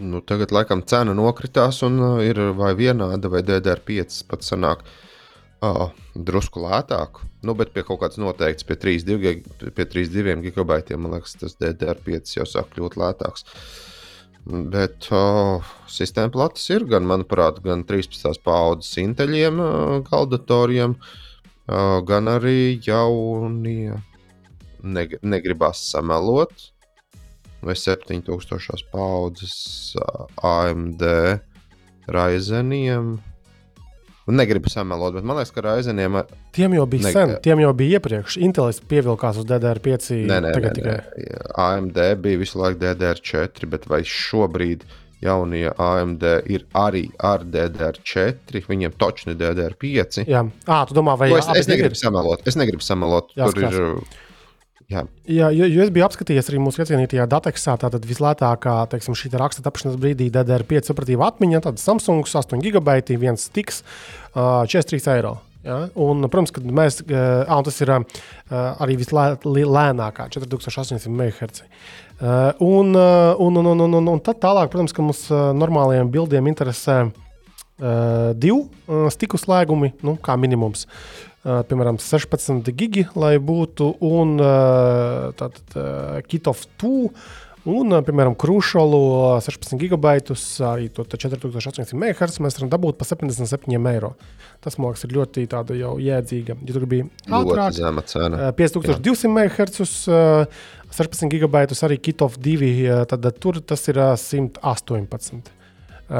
[0.00, 4.86] Nu, tagad, laikam, cena nokritās un uh, ir vai vienāda, vai DDR5 pat sanāk
[5.60, 7.20] uh, drusku lētāk.
[7.44, 12.72] Nu, bet pie kaut kādas noteiktas, pie 3,2 gigabaitiem, man liekas, tas DDR5 jau sāk
[12.72, 13.44] kļūt lētāks.
[13.44, 13.90] Uh,
[14.48, 18.40] Bet oh, sistēma platas ir gan, manuprāt, gan 13.
[18.44, 19.60] paudzes inteļiem,
[20.08, 20.96] galdatoriem,
[21.68, 23.98] oh, gan arī jaunie.
[24.80, 26.70] Neg negribas samelot,
[27.60, 29.92] vai 7000 paudzes
[30.40, 31.04] AMD
[32.08, 33.18] Raizeniem,
[34.28, 36.20] Negribu samelot, bet man liekas, ka Raizeniem.
[36.54, 37.12] Tiem jau bija ne...
[37.14, 38.36] sen, tiem jau bija iepriekš.
[38.44, 40.10] Intellis pievilkās uz DDR5.
[40.30, 40.96] Nē, nē, nē, nē.
[41.64, 44.84] AMD bija visu laiku DDR4, bet vai šobrīd
[45.24, 50.24] jaunie AMD ir arī ar DDR4, viņiem točni DDR5?
[50.28, 52.44] Jā, à, tu domā, vai es, es negribu samelot.
[52.48, 53.34] Es negribu samelot.
[53.36, 53.76] Jā, Tur skās.
[53.76, 54.29] ir
[54.90, 57.76] Jā, Jā jo, jo es biju apskatījies arī mūsu iecienītajā dateksā.
[57.78, 63.46] Tātad vislētākā teiksim, šī raksta tapšanas brīdī DDR5 operatīva atmiņa, tad Samsung 8 gigabaiti, viens
[63.54, 63.84] tiks,
[64.34, 65.36] uh, 43 eiro.
[65.62, 65.84] Ja?
[65.94, 68.02] Un, protams, ka mēs, uh, un tas ir uh,
[68.82, 71.64] arī vislēnākā, 4800 MHz.
[72.20, 75.52] Uh, un, uh, un, un, un, un, un, un tad tālāk, protams, ka mums uh,
[75.56, 80.88] normālajiem bildiem interesē uh, divu uh, stiku slēgumi, nu, kā minimums.
[80.88, 84.34] Uh, piemēram, 16 gigi, lai būtu, un
[85.40, 85.78] tātad
[86.28, 87.06] Kitov 2
[87.68, 89.00] Un, piemēram, krūšolu
[89.44, 94.14] 16 gigabaitus, arī to 4800 MHz mēs varam dabūt par 77 eiro.
[94.64, 96.56] Tas, man liekas, ir ļoti tāda jau jēdzīga.
[96.56, 98.48] Ja tu gribi Ļoti ātrāk, zema cena.
[98.48, 100.64] uh, 5200 MHz, uh,
[100.96, 105.59] 16 gigabaitus arī Kitov 2, uh, tad tur tas ir uh, 118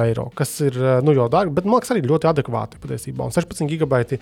[0.04, 3.26] eiro, kas ir uh, nu, jau dārgi, bet man liekas, arī ļoti adekvāti patiesībā.
[3.26, 4.20] Un 16 gigabaiti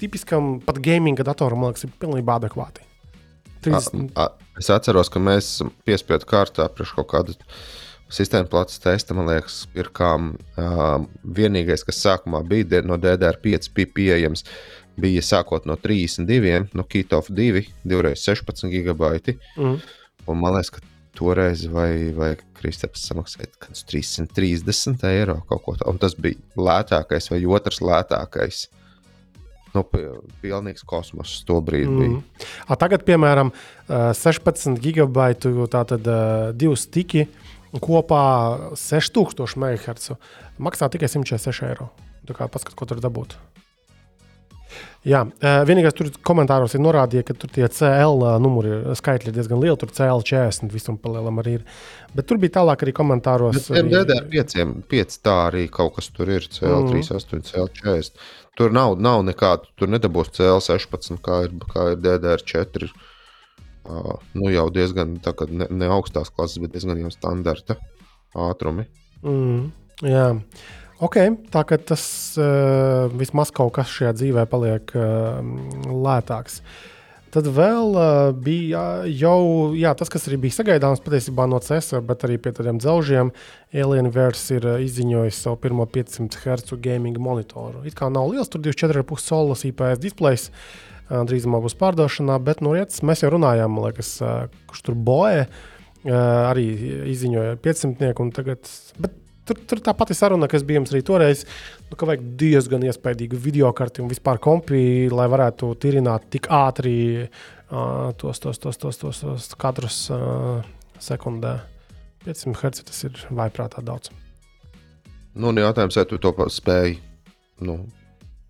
[0.00, 2.84] tipiskam pat gaminga datoram, man liekas, ir pilnībā adekvāti.
[3.64, 5.56] 30, A, a, es atceros, ka mēs
[5.88, 7.36] piespiedu kārtā priekš kaut kādu
[8.12, 13.92] sistēmu plats testa, man liekas, ir kā uh, vienīgais, kas sākumā bija no DDR5 bija
[13.96, 14.44] pieejams,
[15.00, 19.38] bija sākot no 32, no Kitov 2, 2x16 gigabaiti.
[19.56, 19.78] mm.
[20.30, 25.76] Un man liekas, ka toreiz vai, vai Kristaps samaksāja kaut kādus 330 eiro kaut ko
[25.76, 25.92] tādu.
[25.92, 28.64] Un tas bija lētākais vai otrs lētākais.
[29.74, 30.06] Nu, pi-
[30.42, 32.02] pilnīgs kosmos to brīdi mm.
[32.02, 32.46] bija.
[32.68, 37.26] A, tagad, piemēram, uh, 16 gigabaitu, tātad uh, divi stiki
[37.82, 38.24] kopā
[38.78, 40.14] 6000 MHz
[40.62, 41.90] maksā tikai 146 eiro.
[42.24, 43.34] Tā kā paskat, ko tur dabūt.
[45.04, 45.18] Jā,
[45.68, 49.76] vienīgais tur komentāros ir norādīts, ka tur tie CL numuri ir- skaitļi ir diezgan lieli.
[49.76, 51.64] Tur CL 40 visam palielam arī ir.
[52.14, 53.58] Bet tur bija tālāk arī komentāros.
[53.68, 56.40] Bet arī- DDR5 5 tā arī kaut kas tur ir.
[56.40, 58.10] CL38, CL40.
[58.56, 62.88] Tur nav, nav nekāda, tur nedabūs CL16, kā ir, kā ir DDR4.
[63.84, 67.76] Uh, nu jau diezgan, tā ne, ne augstās klases, bet diezgan jau standarta
[68.34, 68.86] ātrumi.
[69.22, 69.66] Mm,
[70.00, 70.40] jā,
[71.04, 71.20] ok.
[71.52, 72.04] Tā kā tas
[72.40, 75.38] uh, vismaz kaut kas šajā dzīvē paliek uh,
[75.90, 76.60] lētāks.
[77.34, 82.22] Tad vēl uh, bija jau jā, tas, kas arī bija sagaidāms patiesībā no CESA, bet
[82.26, 83.32] arī pie tādiem dzelžiem.
[83.74, 87.82] Alienverse ir izziņojis savu pirmo 500 Hz gaming monitoru.
[87.88, 90.46] It kā nav liels, tur 24,5 solis IPS displejs.
[90.52, 95.48] uh, Drīzumā būs pārdošanā, bet no rīta mēs jau runājām, liekas, uh, kurš tur boja.
[96.04, 96.14] Uh,
[96.52, 96.68] arī
[97.10, 98.14] izziņoja 500.
[98.20, 98.68] un Tagad,
[99.00, 101.44] bet tur, tur tā pati saruna, kas bija mums arī toreiz,
[101.90, 106.96] nu, ka vajag diezgan iespaidīgu video karti un vispār kompi, lai varētu tirināt tik ātri
[107.24, 110.64] uh, tos, tos, tos, tos, tos, tos kadrus uh,
[111.02, 111.58] sekundē.
[112.24, 114.12] 500 Hz tas ir vaiprātā daudz.
[115.34, 116.96] Nu, un jautājums, vai tu to spēj,
[117.66, 117.82] nu,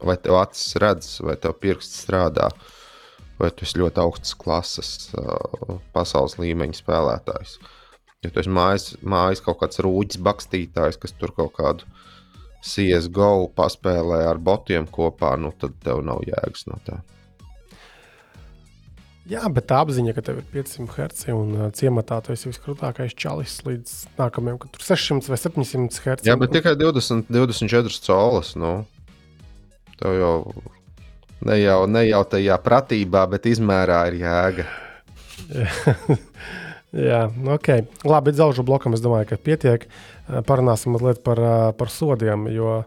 [0.05, 2.51] vai tev acis redz, vai tev pirksts strādā,
[3.41, 7.57] vai tu esi ļoti augstas klases, uh, pasaules līmeņa spēlētājs.
[8.25, 11.89] Ja tu esi mājas, mājas kaut kāds rūģis, bakstītājs, kas tur kaut kādu
[12.65, 17.03] CSGO paspēlē ar botiem kopā, nu, tad tev nav jēgas no tā.
[19.29, 23.15] Jā, bet tā apziņa, ka tev ir 500 Hz un uh, ciematā tu esi viskrūtākais
[23.17, 26.29] čalis līdz nākamajam, kad tur 600 vai 700 Hz.
[26.29, 28.53] Jā, bet tikai 20, 24 colas.
[28.61, 28.75] Nu.
[29.97, 30.35] Tev jau
[31.49, 34.69] ne jau, ne jau tajā pratībā, bet izmērā ir jēga.
[36.95, 37.25] Jā,
[37.57, 37.69] ok.
[38.07, 39.89] Labi, dzelžu blokam es domāju, ka pietiek.
[39.89, 42.85] Eh, Parunāsim mazliet par, eh, par sodiem, jo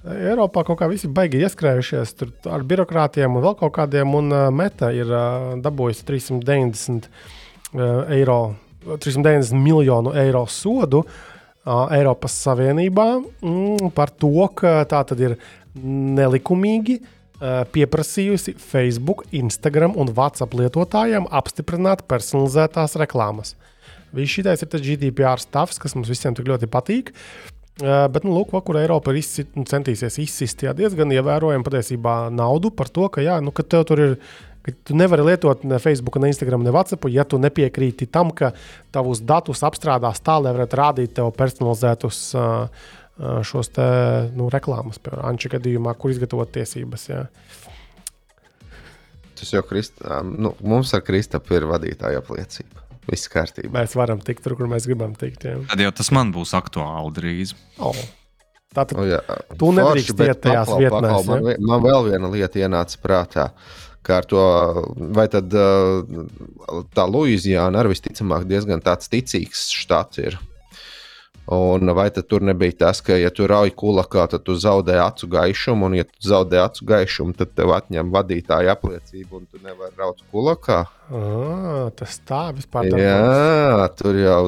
[0.00, 2.14] Eiropā kaut kā visi baigi ieskrējušies
[2.48, 7.08] ar birokrātiem un vēl kaut kādiem, un eh, meta ir eh, dabūjusi 390
[7.74, 8.40] eh, eiro.
[8.80, 15.34] 390 miljonu eiro sodu uh, Eiropas Savienībā mm, par to, ka tā tad ir
[16.16, 17.10] nelikumīgi uh,
[17.72, 23.54] pieprasījusi Facebook, Instagram un WhatsApp lietotājiem apstiprināt personalizētās reklāmas.
[24.12, 27.14] Viss šis ir GDPR stāvs, kas mums visiem tik ļoti patīk.
[27.80, 32.72] Bet, nu, lūk, kur Eiropa ir izsit, nu, centīsies izsist jā, diezgan ievērojami patiesībā naudu
[32.76, 34.16] par to, ka, jā, nu, ka tev tur ir.
[34.84, 38.50] Tu nevari lietot ne Facebook, ne Instagram, ne WhatsApp, ja tu nepiekrīti tam, ka
[38.92, 42.90] tavus datus apstrādās tā, lai varētu rādīt tev personalizētus uh,
[43.46, 43.86] šos te,
[44.36, 47.08] nu, reklāmas, piemēram, Anča gadījumā, kur izgatavot tiesības.
[47.10, 47.24] Jā.
[49.40, 50.00] Tas jau Krist...
[50.24, 52.86] nu, mums ar Kristapu ir vadītāja apliecība.
[53.10, 53.72] Viss kārtībā.
[53.74, 55.46] Mēs varam tikt tur, kur mēs gribam tikt.
[55.48, 55.58] Jā.
[55.72, 57.54] Tad jau tas man būs aktuāli drīz.
[57.82, 57.96] Oh.
[58.76, 59.18] Tātad Nu, jā.
[59.58, 63.46] Tu nedrīkst iet tajās paklau, Man, man vēl viena lieta ienāca prātā.
[64.06, 64.42] Kā ar to,
[65.16, 70.38] vai tad tā Luizijāna arī visticamāk diezgan tāds ticīgs štats ir.
[71.50, 75.26] Un vai tad tur nebija tas, ka, ja tu rauj kulakā, tad tu zaudē acu
[75.32, 79.96] gaišumu, un, ja tu zaudē acu gaišumu, tad tev atņem vadītāja apliecību, un tu nevari
[79.98, 80.84] raut kulakā?
[81.10, 84.44] ah, tas tā vispār tā Jā, tur jau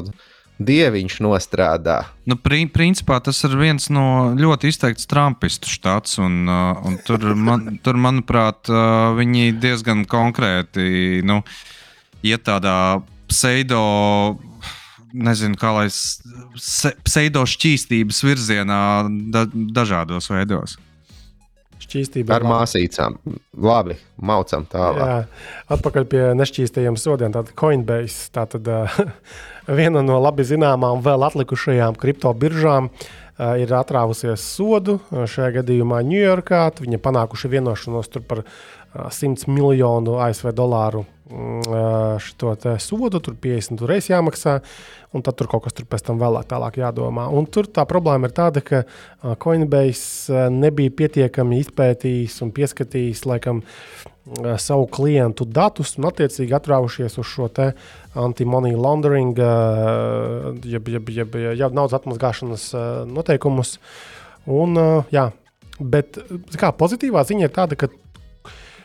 [0.62, 1.98] dieviņš nostrādā.
[2.28, 6.18] Nu, pri, principā tas ir viens no ļoti izteikts trumpistu štats.
[6.22, 8.70] Un, un tur, man, tur, manuprāt,
[9.18, 11.42] viņi diezgan konkrēti nu,
[12.22, 13.82] iet tādā pseido.
[15.12, 15.88] Nezinu, kā lai
[17.04, 18.80] pseido šķīstības virzienā,
[19.34, 20.78] da, dažādos veidos.
[21.82, 23.18] Šķīstība ar māsīcām.
[23.60, 25.02] Labi, maucam tālāk.
[25.02, 25.16] Jā,
[25.76, 27.34] atpakaļ pie nešķīstajiem sodiem.
[27.34, 29.00] Tātad Coinbase, tātad uh,
[29.80, 32.88] viena no labi zināmām vēl atlikušajām kripto biržām.
[33.32, 36.62] Uh, ir atrāvusies sodu šajā gadījumā Ņujorkā.
[36.84, 38.54] Viņi panākuši vienošanos par uh,
[38.95, 41.07] 100 miljonu ASV dolāru
[42.22, 43.21] šo sodu.
[43.21, 44.61] Tur 50 reizes jāmaksā.
[45.13, 47.26] Un tad tur kaut kas tur pēc tam vēlāk tālāk jādomā.
[47.29, 48.84] Un tur tā problēma ir tāda, ka
[49.42, 53.61] Coinbase nebija pietiekami izpētījis un pieskatījis laikam
[54.63, 57.49] savu klientu datus un attiecīgi atraušies uz šo
[58.14, 59.37] anti-money laundering,
[60.64, 62.68] jeb, jeb, jeb, jeb naudas atmazgāšanas
[63.11, 63.79] noteikumus.
[64.46, 64.79] Un,
[65.14, 65.29] jā,
[65.79, 66.18] bet
[66.59, 67.91] kā, pozitīvā ziņa ir tāda, ka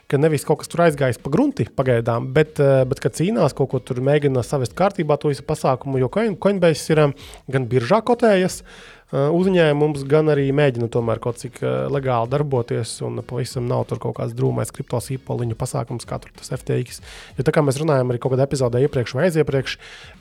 [0.08, 3.74] ka nevis kaut kas tur aizgājis pa grunti pagaidām, bet, eh, bet ka cīnās kaut
[3.74, 8.62] ko tur mēģina savest kārtībā to visu pasākumu, jo Coinbase ir eh, gan biržā kotējas
[8.64, 11.60] eh, uzņēmums, gan arī mēģina tomēr kaut cik
[11.92, 16.56] legāli darboties, un pavisam nav tur kaut kāds drūmais kriptos īpoliņu pasākums, kā tur tas
[16.56, 17.04] FTX.
[17.36, 19.78] Jo tā kā mēs runājam arī kaut kādā epizodē iepriekš vai aiziepriekš,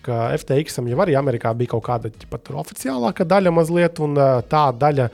[0.06, 4.18] ka FTX jau arī Amerikā bija kaut kāda pat oficiālāka daļa mazliet, un
[4.50, 5.12] tā daļa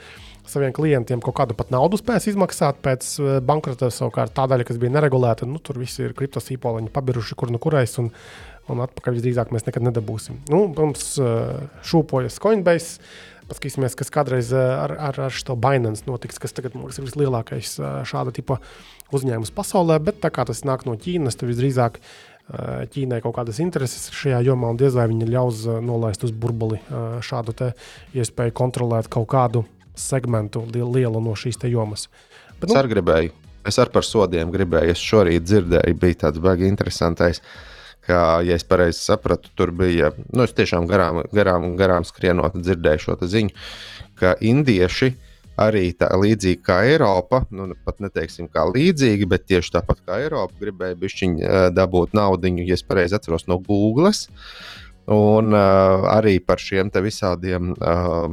[0.53, 3.91] saviem klientiem kaut kādu pat naudu spēs izmaksāt pēc eh, bankrota.
[3.93, 7.97] Savukārt tā daļa, kas bija neregulēta, nu, tur viss ir kriptosīpoliņi pabiruši, kur nu kurais.
[8.03, 8.13] Un,
[8.71, 10.39] un atpakaļ visdrīzāk mēs nekad nedabūsim.
[10.53, 13.01] Nu, mums uh, šūpojas Coinbase.
[13.51, 17.79] Paskatīsimies, kas kādreiz eh, ar, ar, ar šo Binance notiks, kas tagad liekas, ir vislielākais
[18.09, 18.61] šāda tipa
[19.13, 19.99] uzņēmums pasaulē.
[20.05, 22.01] Bet tā kā tas nāk no Ķīnas, tad visdrīzāk
[22.93, 26.81] Ķīnai kaut kādas intereses šajā jomā, un diez vai viņi ļaus nolaist uz burbuli
[27.25, 27.55] šādu
[28.19, 29.63] iespēju kontrolēt kaut kādu
[29.99, 32.09] segmentu lielu no šīs jomas.
[32.61, 33.35] Bet, nu, es arī gribēju,
[33.69, 34.95] es arī par sodiem gribēju.
[34.95, 37.43] Es šorīt dzirdēju, bija tāds baigi interesantais.
[38.03, 43.05] Kā, ja es pareizi sapratu, tur bija, nu, es tiešām garām, garām, garām skrienot, dzirdēju
[43.05, 43.53] šo ziņu,
[44.19, 45.13] ka indieši
[45.63, 50.57] arī tā līdzīgi kā Eiropa, nu, pat neteiksim kā līdzīgi, bet tieši tāpat kā Eiropa,
[50.61, 54.11] gribēja bišķiņu dabūt naudu, ja es pareizi atceros no Google.
[55.11, 58.31] Un uh, arī par šiem visādiem uh,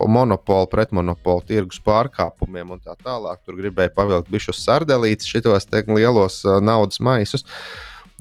[0.00, 3.42] monopolu, pretmonopolu tirgus pārkāpumiem un tā tālāk.
[3.44, 7.44] Tur gribēja pavilkt bišus sardelītes, šitos lielos uh, naudas maisus.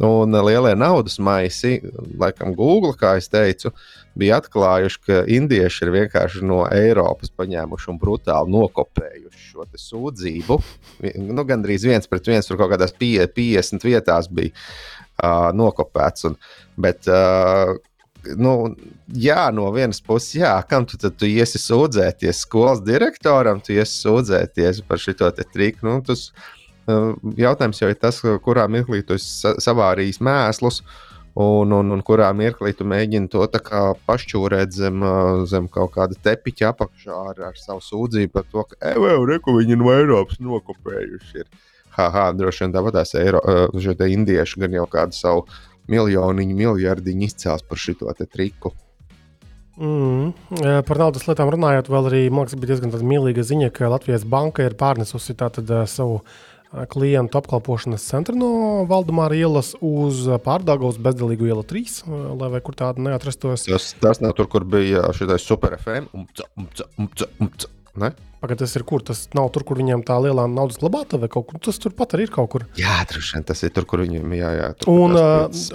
[0.04, 1.80] Un uh, lielie naudas maisi,
[2.20, 3.72] laikam, Google, kā jau teicu,
[4.20, 10.60] bija atklājuši, ka indieši ir vienkārši no Eiropas paņēmuši un brutāli nokopējuši šo sūdzību.
[11.30, 14.52] Nu, Gan drīz viens pret viens, tur kaut kādās 50 vietās bija
[15.22, 16.30] uh, nokopēts.
[16.30, 16.38] Un,
[16.82, 17.76] bet, uh,
[18.40, 18.56] nu,
[19.08, 22.44] jā, no vienas puses, jā, kam tu tad tu iesi sūdzēties?
[22.46, 25.86] Skolas direktoram tu iesi sūdzēties par šo triku.
[25.88, 26.30] Nu, tas,
[27.38, 30.84] jautājums jau ir tas, kurā mirklī tu savārījis mēslus.
[31.34, 33.42] Un, un, un kurā mirklī tu mēģini to
[34.06, 35.02] pašķūrēt zem,
[35.50, 39.56] zem kaut kāda tepiņa apakšā ar, ar savu sūdzību par to, ka, ej, jau reku
[39.58, 41.42] viņi no Eiropas nokopējuši.
[41.42, 41.48] Ir
[41.98, 45.46] haha, droši vien tāpat tās eiro, uh, indieši gan jau kādu savu
[45.92, 48.74] miljoniņu, miljardiņu izcēls par šo triku.
[49.74, 50.34] Mm,
[50.86, 54.76] par naudas lietām runājot, vēl arī liekas, bija diezgan mīlīga ziņa, ka Latvijas banka ir
[54.78, 56.22] pārnesusi tātad, savu
[56.90, 58.50] klientu apkalpošanas centru no
[58.90, 62.00] Valdemāra ielas uz Pārdāgavas bezdalīgu ielu 3,
[62.40, 63.68] lai vai kur tāda neatrastos.
[63.70, 66.10] Tas, tas nav tur, kur bija šis super FM.
[66.18, 67.70] Umca, umca, umca, umca.
[68.00, 68.10] Ne?
[68.42, 69.04] Pagad, tas ir kur?
[69.06, 71.62] Tas nav tur, kur viņiem tā lielā naudas glabāta vai kaut kur.
[71.64, 72.66] Tas turpat arī ir kaut kur.
[72.80, 75.16] Jā, droši vien tas ir tur, kur viņiem jā, jā, tur, un,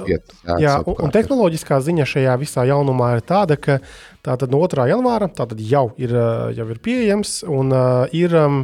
[0.08, 3.78] vietas, jā, jā, un, un tehnoloģiskā ziņa šajā visā jaunumā ir tāda, ka
[4.26, 4.90] tātad no 2.
[4.90, 6.12] janvāra tātad jau ir,
[6.58, 8.36] jau ir pieejams un uh, ir.
[8.36, 8.62] Um,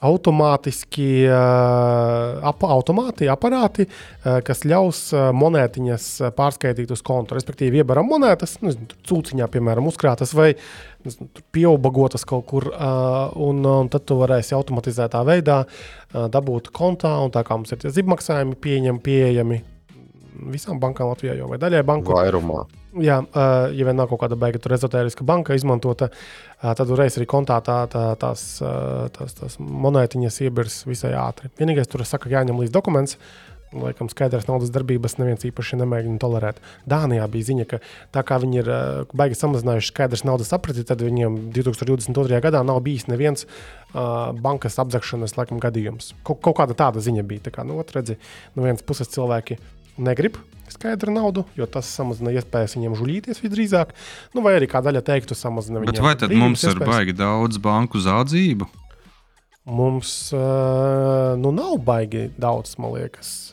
[0.00, 3.84] automātiski ap, automāti, aparāti,
[4.46, 5.02] kas ļaus
[5.36, 6.06] monētiņas
[6.36, 7.36] pārskaitīt uz konta.
[7.36, 8.72] Respektīvi, iebaram monētas, nu,
[9.08, 10.54] cūciņā, piemēram, uzkrātas vai
[11.54, 15.62] pieaugagotas kaut kur, un, un tad tu varēsi automatizētā veidā
[16.12, 19.62] dabūt kontā, un tā kā mums ir tie zibmaksājumi pieņem, pieejami
[20.48, 22.14] visām bankām Latvijā, jau vai daļai banku.
[22.16, 22.64] Vairumā.
[23.00, 23.20] Jā,
[23.76, 26.08] ja vien nav kaut kāda beiga ezotēriska banka izmantota,
[26.60, 28.46] tad uzreiz arī kontā tā, tā, tās,
[29.14, 31.52] tās, tās monētiņas iebirs visai ātri.
[31.60, 33.18] Vienīgais tur saka, ka jāņem līdzi dokuments.
[33.70, 36.56] Laikam skaidrs naudas darbības neviens īpaši nemēģina tolerēt.
[36.90, 37.78] Dānijā bija ziņa, ka
[38.10, 38.70] tā kā viņi ir
[39.14, 42.40] baigi samazinājuši skaidrs naudas apriti, tad viņiem 2022.
[42.42, 46.16] gadā nav bijis neviens uh, bankas apzakšanas laikam, gadījums.
[46.26, 47.46] Kaut, kaut kāda tāda ziņa bija.
[47.46, 48.18] Tā kā, nu, redzi,
[48.56, 49.60] no vienas puses cilvēki
[50.02, 50.40] negrib
[50.70, 53.94] skaidru naudu, jo tas samazina iespējas viņiem žuļīties visdrīzāk.
[54.34, 55.94] Nu, vai arī kā daļa teiktu, samazina viņiem.
[55.94, 58.66] Bet vai tad mums ir baigi daudz banku zādzību?
[59.70, 63.52] Mums uh, nu, nav baigi daudz, man liekas.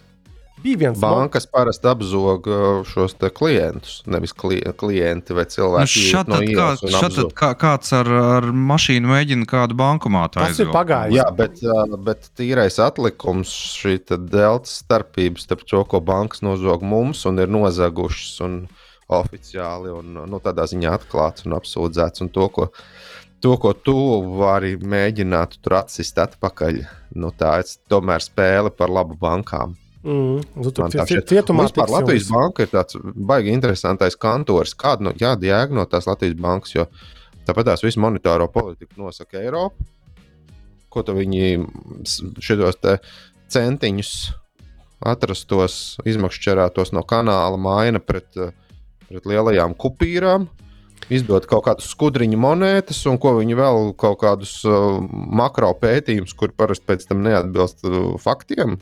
[0.68, 6.02] Bija viens Bankas parasti apzog uh, šos te klientus, nevis kli klienti vai Nu, cilvēki.
[6.02, 7.32] iet šad no kā, ielas un šad tad apzog.
[7.40, 11.16] kā, kāds ar, ar mašīnu mēģina kādu bankomātu Tas ir pagājis.
[11.16, 16.84] Jā, bet, uh, bet tīrais atlikums, šī te delta starpība starp to, ko bankas nozog
[16.84, 18.60] mums un ir nozagušas un
[19.08, 22.70] oficiāli un nu, tādā ziņā atklāts un apsūdzēts, un to, ko,
[23.40, 23.96] to, ko tu
[24.36, 26.82] vari mēģināt tur atsist atpakaļ,
[27.16, 29.78] nu, tā ir tomēr spēle par labu bankām.
[30.08, 31.28] Mm, tu tur cie- šķiet.
[31.28, 32.36] cietumā Vispār Latvijas jums.
[32.38, 32.96] banka ir tāds
[33.28, 34.72] baigi interesantais kantors.
[34.80, 36.86] Kāda jā, jēga no tās Latvijas bankas, jo
[37.48, 39.76] tāpat tās visu monetāro politiku nosaka Eiropa.
[40.90, 41.68] Ko viņi
[42.40, 42.80] šitos
[43.52, 44.12] centiņus
[45.06, 48.52] atrastos, izmakšķerētos no kanāla maina pret, eh,
[49.10, 50.48] pret lielajām kupīrām?
[51.14, 56.52] Izdot kaut kādus skudriņu monētas, un ko viņi vēl kaut kādus uh, makro pētījumus, kur
[56.52, 58.80] parasti pēc tam neatbilst uh, faktiem,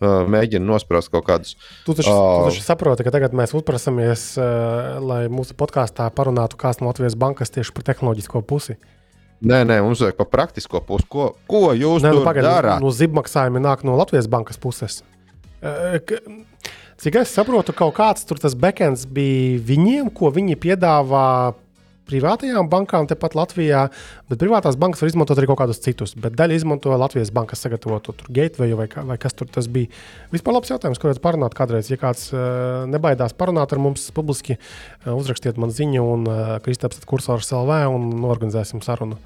[0.00, 1.56] mēģina nosprāst kaut kādus
[1.86, 2.44] Tu taču, Oh.
[2.44, 7.14] tu taču saproti, ka tagad mēs uzprasamies, uh, lai mūsu podkāstā parunātu kāds no Latvijas
[7.20, 8.76] bankas tieši par tehnoloģisko pusi.
[9.40, 11.06] Nē, nē, mums vajag par praktisko pusi.
[11.08, 12.80] Ko, ko jūs Nē, nu, tur pagaidi, darāt?
[12.84, 15.02] nu, zibmaksājumi nāk no Latvijas bankas puses.
[15.62, 15.96] Uh,
[17.00, 21.54] Cik es saprotu, kaut kāds tur tas backends bija viņiem, ko viņi piedāvā
[22.10, 23.86] privātajām bankām tepat Latvijā,
[24.28, 26.12] bet privātās bankas var izmantot arī kaut kādus citus.
[26.18, 29.88] Bet daļa izmanto Latvijas bankas sagatavotu gateway vai, kā- vai kas tur tas bija.
[30.34, 31.88] Vispār labs jautājums, ko varētu parunāt kādreiz.
[31.94, 34.58] Ja kāds uh, nebaidās parunāt ar mums publiski,
[35.06, 39.16] uh, uzrakstiet man ziņu un uh, Kristaps kursors LV un norganizēsim sarunu.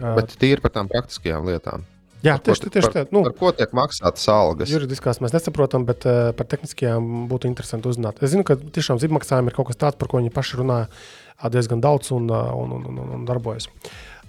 [0.00, 1.84] Uh, Bet tīri par tām praktiskajām lietām.
[2.24, 3.02] jā, Par ko tieši, te- tieši tā.
[3.12, 4.70] Nu, par ko tiek maksātas algas?
[4.72, 8.18] Juridiskās mēs nesaprotam, bet uh, par tehniskajām būtu interesanti uzzināt.
[8.24, 10.88] Es zinu, ka tiešām zibmaksājumi ir kaut kas tāds, par ko viņi paši runā ā,
[11.52, 13.70] diezgan daudz un, ā, un, un, un, un, darbojas.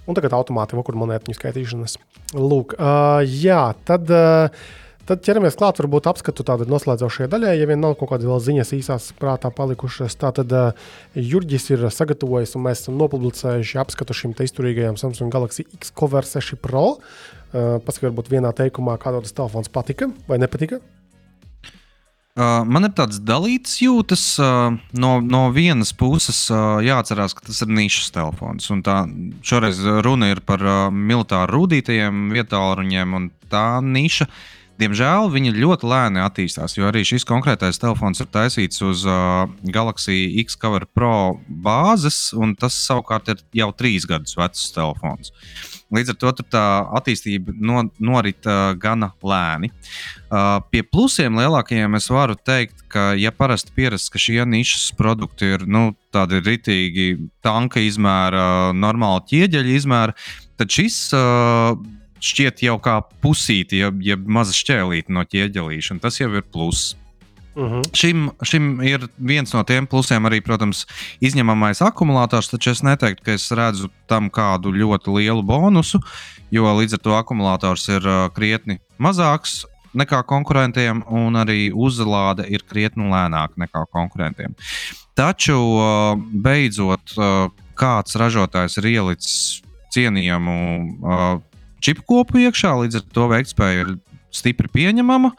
[0.06, 1.96] Un tagad automāti vokur monētu skaitīšanas.
[2.38, 4.10] Lūk, uh, jā, tad.
[4.10, 8.40] Uh, Tad ķeramies klāt, varbūt apskatu tādu noslēdzošajai daļai, ja vien nav kaut kādas vēl
[8.42, 10.16] ziņas īsās prātā palikušas.
[10.18, 15.62] Tātad uh, Jurģis ir sagatavojis, un mēs esam nopublicējuši apskatu šim te izturīgajam Samsung Galaxy
[15.78, 16.96] X Cover 6 Pro.
[16.96, 20.82] Uh, Paskatīt, varbūt vienā teikumā, kāda tas telefons patika vai nepatika.
[22.36, 24.24] Man ir tāds dalīts jūtas.
[24.36, 26.42] No, no vienas puses,
[26.84, 28.68] jāatcerās, ka tas ir nišas telefons.
[28.84, 28.96] Tā,
[29.40, 30.60] šoreiz runa ir par
[30.92, 34.28] militāru rūtītajiem vietāluņiem, un tā niša.
[34.76, 40.36] Diemžēl viņi ļoti lēni attīstās, jo arī šis konkrētais telefons ir taisīts uz uh, Galaxy
[40.42, 45.32] X Cover Pro bāzes, un tas savukārt ir jau trīs gadus vecs telefons.
[45.96, 46.66] Līdz ar to tā
[46.98, 49.72] attīstība no, norit uh, gana lēni.
[50.26, 55.54] Uh, pie plusiem lielākajiem es varu teikt, ka, ja parasti pierasts, ka šie nišas produkti
[55.56, 57.12] ir nu, tādi ritīgi,
[57.44, 60.16] tanka izmēra, normāla ķieģeļa izmēra,
[60.60, 61.78] tad šis uh,
[62.26, 66.94] šķiet jau kā pusīti, jeb, jeb maza šķēlīte no ķieģelīša, un tas jau ir pluss.
[67.56, 67.84] Uh -huh.
[67.96, 70.86] Šim, šim ir viens no tiem plusiem arī, protams,
[71.20, 76.00] izņemamais akumulators, taču es neteiktu, ka es redzu tam kādu ļoti lielu bonusu,
[76.50, 82.62] jo līdz ar to akumulators ir uh, krietni mazāks nekā konkurentiem, un arī uzlāde ir
[82.68, 84.54] krietni lēnāka nekā konkurentiem.
[85.14, 89.62] Taču uh, beidzot, uh, kāds ražotājs ir ielicis
[89.94, 90.56] cienījamu
[91.00, 91.40] uh,
[91.86, 93.94] čipu kopu iekšā, līdz ar to veiktspēja ir
[94.34, 95.32] stipri pieņemama.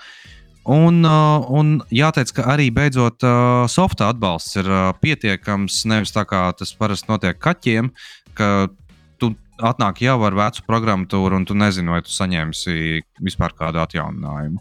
[0.67, 5.85] Un, uh, un jāteic, ka arī beidzot uh, softa atbalsts ir uh, pietiekams.
[5.87, 7.93] Nevis tā kā tas parasti notiek kaķiem,
[8.35, 8.67] ka
[9.15, 9.31] tu
[9.63, 14.59] atnāk jau ar vecu programmatūru, un tu nezini, vai tu saņemsi vispār kādu atjauninājumu.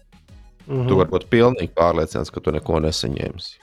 [0.68, 0.86] -huh.
[0.86, 3.58] Tu vari būt pilnīgi pārliecināts, ka tu neko nesaņemsi.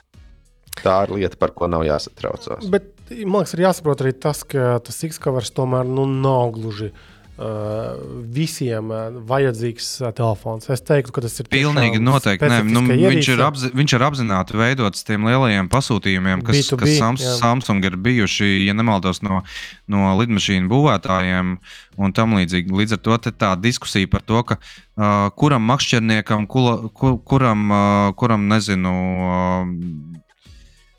[0.82, 2.68] Tā ir lieta, par ko nav jāsatraucās.
[2.68, 2.92] Bet
[3.24, 6.90] man liekas, ir jāsaprot arī tas, ka tas X-Covers tomēr nu, nav gluži.
[6.90, 10.68] Uh, visiem uh, vajadzīgs uh, telefons.
[10.70, 12.46] Es teiktu, ka tas ir Pilnīgi noteikti.
[12.50, 16.94] Nē, nu, viņš, ir apzi, viņš ir apzināti veidots tiem lielajiem pasūtījumiem, kas, B2B, kas
[17.00, 17.26] Sams.
[17.40, 19.42] Samsung ir bijuši, ja nemaldos, no,
[19.90, 21.56] no lidmašīnu būvētājiem
[21.98, 22.70] un tam līdzīgi.
[22.70, 28.12] Līdz ar to tā diskusija par to, ka uh, kuram makšķerniekam, kula, ku, kuram, uh,
[28.18, 28.94] kuram nezinu.
[29.26, 30.22] Uh,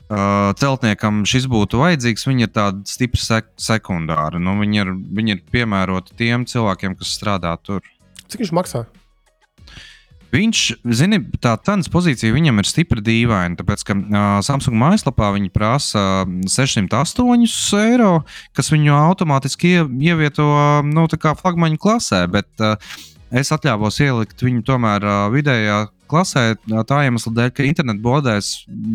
[0.06, 4.38] Uh, celtniekam šis būtu vajadzīgs, viņi ir tādi stipri sek sekundāri.
[4.38, 7.82] Nu, viņi, ir, viņi ir piemēroti tiem cilvēkiem, kas strādā tur.
[8.30, 8.84] Cik viņš maksā?
[10.36, 10.60] Viņš,
[10.94, 13.58] zini, tā cenas pozīcija viņam ir stipri dīvaina.
[13.58, 18.12] Tāpēc, ka uh, Samsung mājaslapā viņi prasa uh, 608 eiro,
[18.54, 22.22] kas viņu automātiski ie, ievieto uh, nu, flagmaņa klasē.
[22.30, 22.78] Bet uh,
[23.30, 28.52] es atļāvos ielikt viņu tomēr uh, vidējā klasē, uh, tā iemesla dēļ, ka internetu bodēs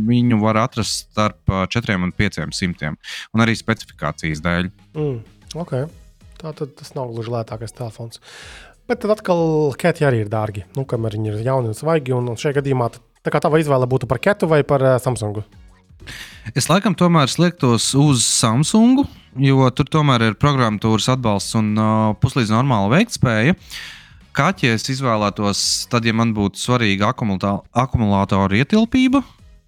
[0.08, 2.95] viņu var atrast starp uh, 4 un 500,
[3.36, 4.72] un arī specifikācijas dēļ.
[4.95, 5.22] Mm,
[5.64, 5.88] okay.
[6.41, 8.24] Tā tad tas nav gluži lētākais telefons.
[8.90, 10.66] Bet tad atkal kēti arī ir dārgi.
[10.76, 12.90] Nu, kamēr viņi ir jauni un svaigi, un, šajā gadījumā
[13.22, 15.44] Tā kā tava izvēle būtu par Ketu vai par uh, Samsungu?
[16.58, 19.06] Es laikam tomēr sliektos uz Samsungu,
[19.38, 23.53] jo tur tomēr ir programmatūras atbalsts un uh, puslīdz normāla veiktspēja.
[24.32, 29.20] Kaķi es izvēlētos, tad, ja man būtu svarīga akumulātora ietilpība,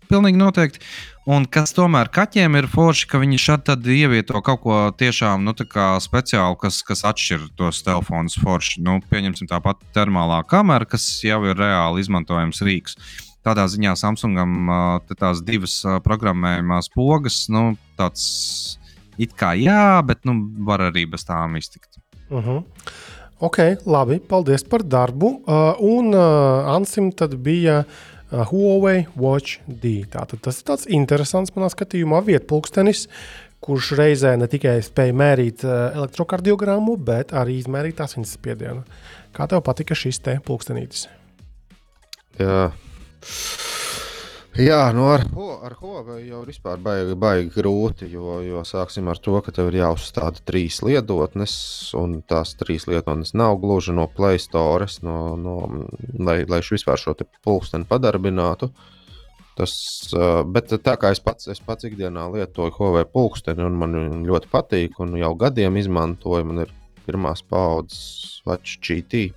[0.07, 0.79] pilnīgi noteikti.
[1.27, 6.57] Un kas tomēr kaķiem ir forši, ka viņi šeit ievieto kaut ko tiešām nu, speciālu,
[6.59, 8.81] kas, kas atšķir tos telefonus forši.
[8.83, 12.97] Nu, pieņemsim tāpat termālā kamera, kas jau ir reāli izmantojams rīks.
[13.43, 14.71] Tādā ziņā Samsungam
[15.19, 18.77] tās divas programmējumās pogas, nu, tāds
[19.19, 20.37] it kā jā, bet nu,
[20.67, 21.99] var arī bez tām iztikt.
[22.29, 22.49] Uh mhm.
[22.49, 22.63] -huh.
[23.43, 23.57] Ok,
[23.91, 25.33] labi, paldies par darbu.
[25.43, 30.05] Uh, un uh, Ansim tad bija uh, Huawei Watch D.
[30.07, 33.09] Tātad tas ir tāds interesants manā skatījumā vietpulkstenis,
[33.63, 38.85] kurš reizē ne tikai spēja mērīt uh, elektrokardiogrammu, bet arī izmērīt asinsspiedienu.
[39.35, 41.09] Kā tev patika šis te pulkstenītis?
[42.39, 42.69] Jā.
[44.53, 45.23] Jā, nu ar,
[45.65, 49.79] ar Huawei jau ir baigi, baigi grūti, jo, jo sāksim ar to, ka tev ir
[49.79, 51.55] jāuzstāda trīs lietotnes,
[51.97, 55.55] un tās trīs lietotnes nav gluži no Play Store, no, no,
[56.21, 58.69] lai, lai vispār šo pulksteni padarbinātu.
[59.57, 59.73] Tas,
[60.53, 63.97] bet tā kā es pats, es pats ikdienā lietoju Huawei pulksteni, un man
[64.29, 66.77] ļoti patīk, un jau gadiem izmantoju, man ir
[67.07, 69.31] pirmās paudzes Watch GT.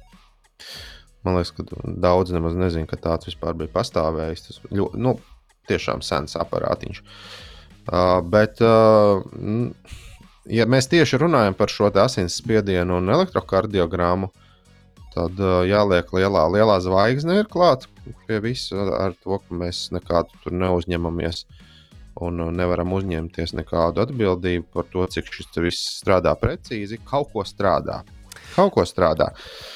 [1.27, 1.65] Man liekas, ka
[1.99, 4.45] daudz nemaz nezina, ka tāds vispār bija pastāvējis.
[4.47, 5.17] Tas ļoti, nu,
[5.67, 7.03] tiešām sens aparātiņš.
[7.87, 9.25] Uh, bet, uh,
[10.51, 14.31] ja mēs tieši runājam par šo asins spiedienu un elektrokardiogrammu,
[15.15, 17.91] tad uh, jāliek lielā, lielā zvaigzne ir klāta
[18.27, 21.47] pie visa ar to, ka mēs nekādu tur neuzņemamies.
[22.27, 26.97] Un nevaram uzņemties nekādu atbildību par to, cik šis viss strādā precīzi.
[27.05, 27.99] Kaut ko strādā.
[28.55, 29.27] Kaut ko strādā.
[29.35, 29.76] Uh,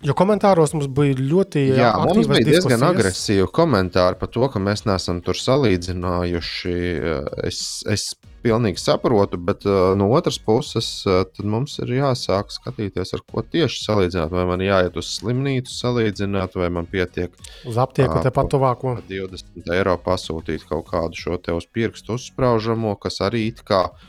[0.00, 4.86] Jo komentāros mums bija ļoti jā, mums bija diezgan agresīvi komentāri par to, ka mēs
[4.88, 6.74] neesam tur salīdzinājuši.
[7.46, 8.06] Es, es
[8.40, 13.84] pilnīgi saprotu, bet uh, no otras puses, uh, mums ir jāsāk skatīties, ar ko tieši
[13.84, 14.32] salīdzināt.
[14.32, 17.36] Vai man jāiet uz slimnīcu, salīdzināt, vai man pietiek
[17.68, 18.96] uz aptieku uh, tepat tuvāko.
[19.10, 24.08] 20 eiro pasūtīt kaut kādu šo te uz pirkstu uzsprāžamo, kas arī it kā uh,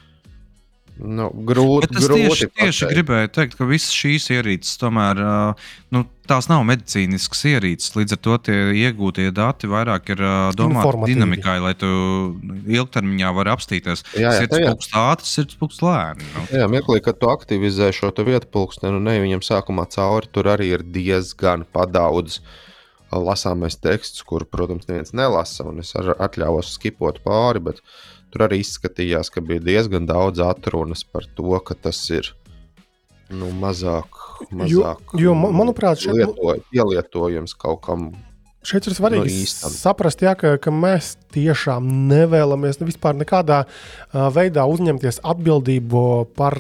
[1.02, 5.22] Nu, grūti, Bet es grūti tieši, tieši gribēju teikt, ka visas šīs ierīces tomēr
[5.96, 7.96] nu, tās nav medicīniskas ierīces.
[7.98, 10.22] Līdz ar to tie iegūtie dati vairāk ir
[10.58, 11.90] domāti dinamikai, lai tu
[12.70, 14.06] ilgtermiņā vari apstīties.
[14.14, 16.28] Sirds ātrs, sirds pūks lēni.
[16.36, 16.46] Nu.
[16.62, 20.76] Jā, mirklī, kad tu aktivizē šo vietu pulksteni un ne viņam sākumā cauri, tur arī
[20.78, 22.42] ir diezgan padaudz.
[23.12, 28.62] Lasāmais teksts, kuru, protams, neviens nelasa, un es atļāvos skipot pāri, bet uh, Tur arī
[28.64, 32.32] izskatījās, ka bija diezgan daudz atrunas par to, ka tas ir
[33.32, 34.20] nu, mazāk,
[34.52, 38.12] mazāk jo, jo, manuprāt, šeit, lieto, pielietojams kaut kam
[38.62, 43.64] Šeit ir svarīgi no saprast, jā, ka, ka mēs tiešām nevēlamies ne vispār nekādā
[44.36, 46.04] veidā uzņemties atbildību
[46.38, 46.58] par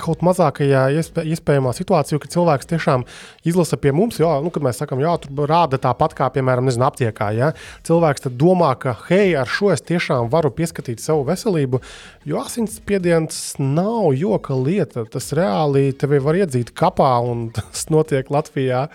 [0.00, 3.04] kaut mazākajā iespē, iespējamā situācijā, kad cilvēks tiešām
[3.48, 6.86] izlasa pie mums, jo, nu, kad mēs sakām, jā, tur rāda tāpat kā, piemēram, nezinu,
[6.88, 7.28] aptiekā.
[7.36, 7.50] Ja?
[7.84, 11.82] Cilvēks tad domā, ka, hei, ar šo es tiešām varu pieskatīt savu veselību,
[12.28, 15.04] jo asinsspiediens nav joka lieta.
[15.12, 18.86] Tas reāli tevi var iedzīt kapā un tas notiek Latvijā.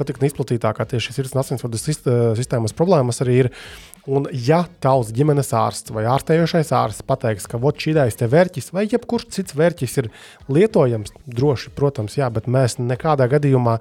[0.00, 3.48] Ka tik izplatītākā tieši sirds un asinsvadu sistēmas problēmas arī ir.
[4.08, 8.86] Un, ja tavs ģimenes ārsts vai ārstējošais ārsts pateiks, ka šī ideja ir vērķis, vai
[8.88, 10.08] jebkurš cits vērķis ir
[10.48, 13.76] lietojams, droši, protams, jā, bet mēs nekādā gadījumā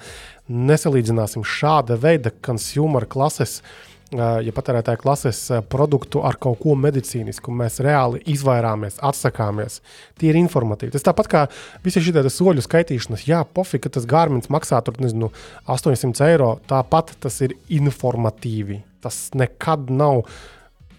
[0.51, 7.80] nesalīdzināsim šāda veida consumer klases uh, ja patērētāja klases produktu ar kaut ko medicīnisku, mēs
[7.86, 9.80] reāli izvairāmies, atsakāmies.
[10.19, 10.94] Tie ir informatīvi.
[10.95, 11.44] Tas tāpat kā
[11.86, 15.31] visi šie soļu skaitīšanas, jā, pofīgi, ka tas gārmins maksā tur, nezinu,
[15.69, 16.56] 800 eiro.
[16.69, 18.81] Tāpat tas ir informatīvi.
[19.03, 20.26] Tas nekad nav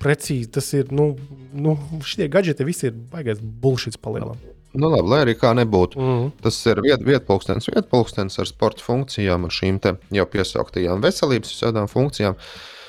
[0.01, 0.53] precīzi.
[0.55, 1.13] Tas ir, nu,
[1.53, 1.77] nu
[2.07, 4.39] šie gadgeti visi ir baigais bullshit palielam.
[4.71, 5.99] Nu, labi, lai arī kā nebūtu.
[5.99, 6.43] Mm -hmm.
[6.43, 9.81] Tas ir viet, vietpulkstenis, vietpulkstenis ar sporta funkcijām, ar šīm
[10.11, 12.35] jau piesauktajām veselības visādām funkcijām.
[12.35, 12.80] Uh,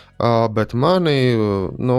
[0.53, 1.35] bet mani
[1.81, 1.97] nu,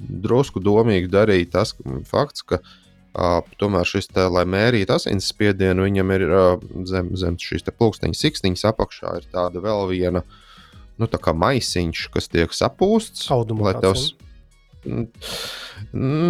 [0.00, 1.74] drusku domīgi darīja tas
[2.08, 2.58] fakts, ka
[3.60, 6.26] tomēr šis te, lai mērītu asinsspiedienu, viņam ir
[6.86, 10.24] zem, zem šīs pulksteņa siksniņas apakšā ir tāda vēl viena
[10.98, 13.30] nu, tā maisiņš, kas tiek sapūsts.
[13.34, 14.10] Audumu, tevs,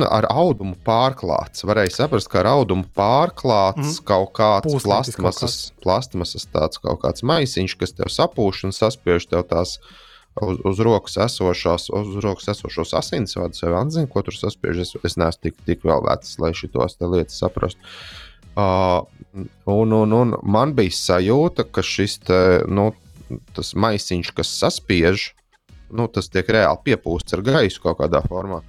[0.08, 1.64] ar audumu pārklāts.
[1.68, 4.04] Varēja saprast, ka ar audumu pārklāts mm.
[4.08, 9.76] kaut kāds plastmasas, plastmasas tāds kaut kāds maisiņš, kas tev sapūš un saspiež tev tās
[9.78, 9.98] uh,
[10.44, 14.82] uz, uz rokas esošās, uz rokas esošos asinsvadus, vai atzina, ko tur saspiež.
[14.84, 17.92] Es, es neesmu tik, tik vēl vecs, lai šitos lietas saprastu.
[18.58, 19.06] Uh,
[19.70, 22.90] un, un, un man bija sajūta, ka šis te, nu,
[23.56, 25.30] maisiņš, kas saspiež,
[25.94, 28.62] nu, tas tiek reāli piepūsts ar gaisu kaut kādā formā.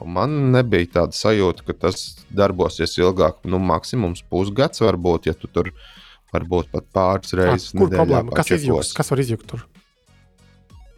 [0.00, 3.42] Un man nebija tāda sajūta, ka tas darbosies ilgāk.
[3.44, 5.68] Nu, maksimums pusgads, varbūt, ja tu tur
[6.32, 7.74] varbūt pat pāris reizes.
[7.76, 8.32] Kur problēma?
[8.36, 9.66] Kas, izjūs, kas var izjūt tur?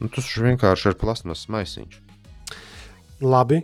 [0.03, 2.01] Nu, tas vienkārši ir plasmas maisiņš.
[3.23, 3.63] Labi.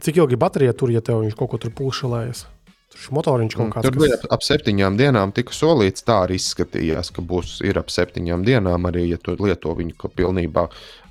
[0.00, 2.44] Cik ilgi baterija tur, ja tev viņš kaut ko tur pulšalējas?
[2.90, 3.86] Tur ir motoriņš kaut kāds.
[3.86, 8.42] Tur bija ap, ap septiņām dienām, tika solīts, tā arī izskatījās, ka būs ap septiņām
[8.46, 10.66] dienām, arī ja tu lieto viņu pilnībā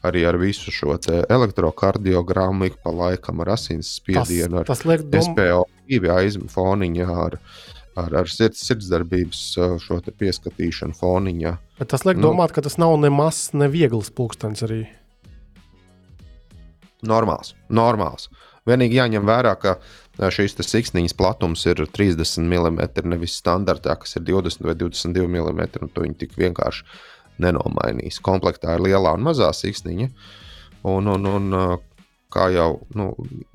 [0.07, 5.31] arī ar visu šo elektrokardiogramu, ik pa laikam ar asins spiedienu, tas, tas liek dom...
[5.31, 7.09] SPO2 aizfoniņā.
[7.27, 7.39] Ar,
[7.97, 9.41] ar, ar sirds, sirdsdarbības
[9.83, 11.55] šo pieskatīšanu foniņā.
[11.79, 14.83] Bet tas liek nu, domāt, ka tas nav nemaz neviegls pulkstenis arī.
[17.09, 18.27] Normāls, normāls.
[18.67, 19.77] Vienīgi jāņem vērā, ka
[20.19, 25.87] šīs siksniņas platums ir 30 mm, nevis standartā, kas ir 20 vai 22 mm.
[25.95, 26.83] To viņi tik vienkārši
[27.39, 28.19] nenomainīs.
[28.23, 30.09] Komplektā ir lielā un mazā siksniņa.
[30.89, 31.55] Un, un, un,
[32.33, 33.11] kā jau nu,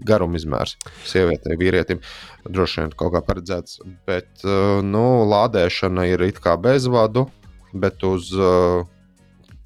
[0.07, 0.77] garuma izmērs
[1.07, 2.03] sievietei, vīrietim,
[2.49, 3.81] droši vien kaut kā paredzēts.
[4.09, 4.45] Bet
[4.83, 7.29] nu, lādēšana ir it kā bezvadu,
[7.75, 8.83] bet uz uh,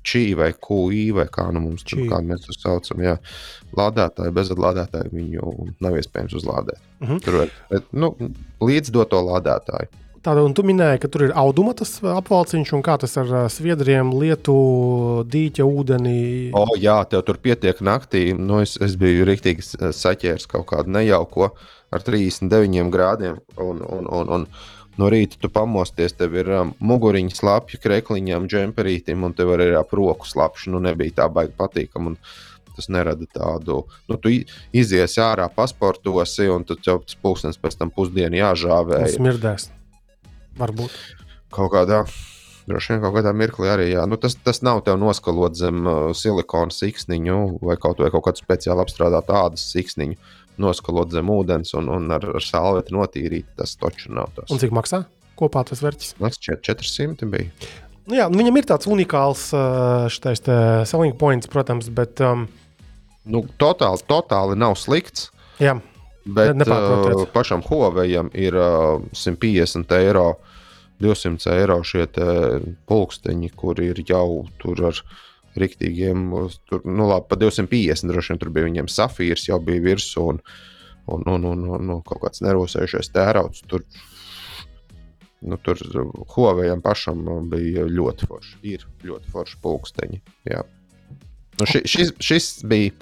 [0.09, 3.03] čī vai QI vai kā nu mums tur kā mēs to saucam.
[3.05, 3.17] Jā.
[3.79, 5.55] Lādētāji, bezadlādētāji viņu
[5.85, 6.81] nav iespējams uzlādēt.
[7.01, 7.11] Mhm.
[7.13, 7.25] -huh.
[7.25, 8.15] Tur ir bet, nu,
[8.61, 9.91] līdz doto lādētāju.
[10.29, 14.11] Tāda, un tu minēji, ka tur ir auduma tas apvalciņš, un kā tas ar sviedriem,
[14.13, 14.55] lietu,
[15.25, 16.19] dīķa, ūdeni.
[16.53, 18.27] O, jā, tev tur pietiek naktī.
[18.37, 19.65] Nu, es, es biju rīktīgi
[19.97, 21.49] saķēris kaut kādu nejauko
[21.89, 23.39] ar 39 grādiem.
[23.57, 24.45] Un, un, un, un,
[25.01, 29.81] no rīta tu pamosties, tev ir um, muguriņa slapja, krekliņām, džemperītim, un tev arī ir
[29.81, 30.75] ap roku slapša.
[30.75, 32.19] Nu, nebija tā baigi patīkami.
[32.77, 33.81] Tas nerada tādu,
[34.13, 34.31] nu, tu
[34.77, 39.01] izies ārā, pasportosi, un tad jau tas pulkstenis pēc tam pusdienu jāžāvē.
[39.09, 39.71] Tas smirdēs.
[40.59, 40.95] Varbūt.
[41.55, 42.03] Kaut kādā.
[42.69, 43.87] Droši vien kaut kādā mirklī arī.
[43.95, 44.05] Jā.
[44.11, 48.43] Nu, tas, tas nav tev noskalot zem uh, silikona siksniņu vai kaut, vai kaut kādu
[48.43, 50.19] speciāli apstrādātu ādas siksniņu
[50.59, 53.49] noskalot zem ūdens un, un ar, ar salveti notīrīt.
[53.57, 54.51] Tas taču nav tas.
[54.53, 55.05] Un cik maksā
[55.39, 56.17] kopā tas vērķis?
[56.23, 57.53] Maksā 400 bija.
[58.09, 59.51] Nu, jā, nu, viņam ir tāds unikāls
[60.13, 60.41] šitais,
[60.89, 62.21] selling points, protams, bet.
[62.25, 62.47] Um,
[63.29, 65.29] nu, totāli, totāli nav slikts.
[65.61, 65.77] Jā,
[66.25, 70.31] bet uh, pašam Huaweiam ir uh, 150 eiro.
[71.03, 72.07] 200 eiro šie
[72.89, 75.01] pulksteņi, kur ir jau tur ar
[75.59, 76.29] rīktīgiem,
[76.71, 80.41] tur, nu, labi, pa 250 droši vien tur bija viņiem safīrs, jau bija virsū, un,
[81.11, 83.65] un, un, un, un, un kaut kāds nerūsējušais tērauds.
[83.71, 83.85] Tur,
[85.43, 85.83] nu, tur
[86.35, 88.59] Huaweiam pašam bija ļoti forši.
[88.75, 90.23] Ir ļoti forši pulksteņi.
[90.53, 90.65] Jā.
[91.59, 92.95] Nu, ši, šis, šis bija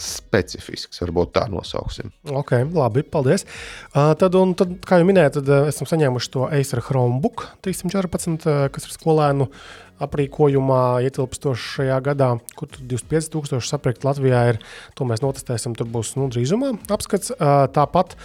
[0.00, 2.12] specifisks, varbūt tā nosauksim.
[2.30, 3.46] Ok, labi, paldies.
[3.92, 8.46] Uh, tad, un, tad, kā jau minēju, tad uh, esam saņēmuši to Acer Chromebook 314,
[8.46, 9.66] uh, kas ir skolēnu uh,
[10.02, 14.60] aprīkojumā ietilpstoši šajā gadā, kur 25,000 saprast Latvijā ir.
[14.98, 17.32] To mēs notestēsim, tur būs nu, drīzumā apskats.
[17.76, 18.16] Tāpat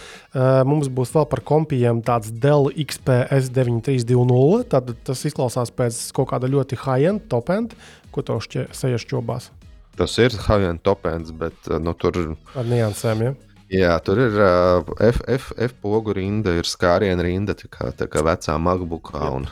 [0.68, 4.68] mums būs vēl par kompijiem tāds Dell XPS 9320.
[4.72, 7.76] Tad tas izklausās pēc kaut kāda ļoti high-end, top-end,
[8.12, 9.50] ko to sejas čobās.
[9.96, 12.16] Tas ir high-end, top-end, bet nu, tur
[12.56, 13.26] ar niansēm.
[13.26, 13.32] Ja?
[13.72, 18.08] Jā, tur ir uh, F, F, F pogu rinda, ir skāriena rinda, tā kā, tā
[18.10, 19.28] kā vecā MacBookā.
[19.38, 19.46] Un...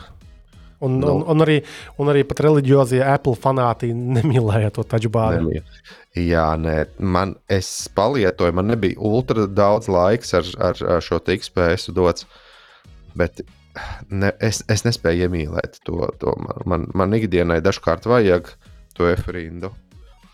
[0.81, 1.59] Un, nu, un, un, arī,
[2.01, 5.59] un arī pat reliģiozie Apple fanāti nemīlēja to tačbāru.
[6.17, 11.93] Jā, nē, man es palietoju, man nebija ultra daudz laiks ar, ar, ar šo XPS
[11.93, 12.25] dots,
[13.13, 13.43] bet
[14.09, 16.09] ne, es, es nespēju iemīlēt to.
[16.17, 18.49] to man, man, man ikdienai dažkārt vajag
[18.97, 19.69] to efrindu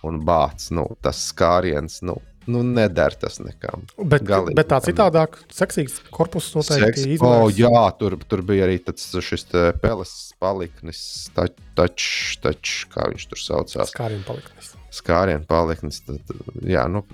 [0.06, 2.00] un bāts, nu, tas skāriens.
[2.06, 2.18] Nu,
[2.48, 3.86] nu, neder tas nekam.
[3.98, 8.80] Bet, Galīgi, bet tā citādāk, seksīgs korpus noteikti Seks, oh, jā, tur, tur bija arī
[8.84, 9.48] tāds šis
[9.82, 11.02] peles paliknis,
[11.36, 12.08] tač, tač,
[12.44, 13.94] tač, kā viņš tur saucās.
[13.94, 14.74] Skārien paliknis.
[14.98, 16.02] Skārien paliknis.
[16.08, 16.34] Tad,
[16.66, 17.06] jā, nu,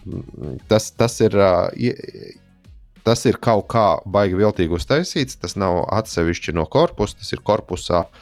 [0.72, 1.38] tas, tas ir.
[3.03, 5.35] Tas ir kaut kā baigi viltīgi uztaisīts.
[5.35, 8.22] Tas nav atsevišķi no korpusa, tas ir korpusā uh,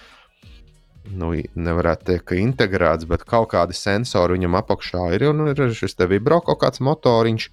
[1.10, 5.28] nu, nevarētu teikt, ka integrēts, bet kaut kādi sensori viņam apakšā ir.
[5.32, 7.50] Un ir šis te vibro kaut kāds motoriņš,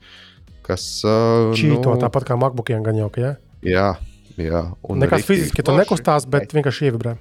[0.67, 0.87] kas.
[1.07, 3.35] Uh, Čīto nu, tāpat kā MacBookiem gan jau, ka jā.
[3.67, 3.89] Jā,
[4.39, 4.63] jā.
[5.01, 7.17] Nekas fiziski tur nekustās, bet vienkārši ievibrē.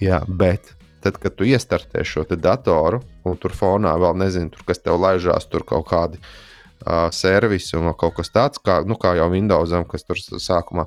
[0.00, 0.72] Jā, bet
[1.04, 5.46] tad, kad tu iestartē šo datoru, un tur fonā vēl nezinu, tur, kas tev laižās,
[5.48, 10.04] tur kaut kādi uh, servisi un kaut kas tāds, kā, nu, kā jau Windowsam, kas
[10.04, 10.86] tur sākumā,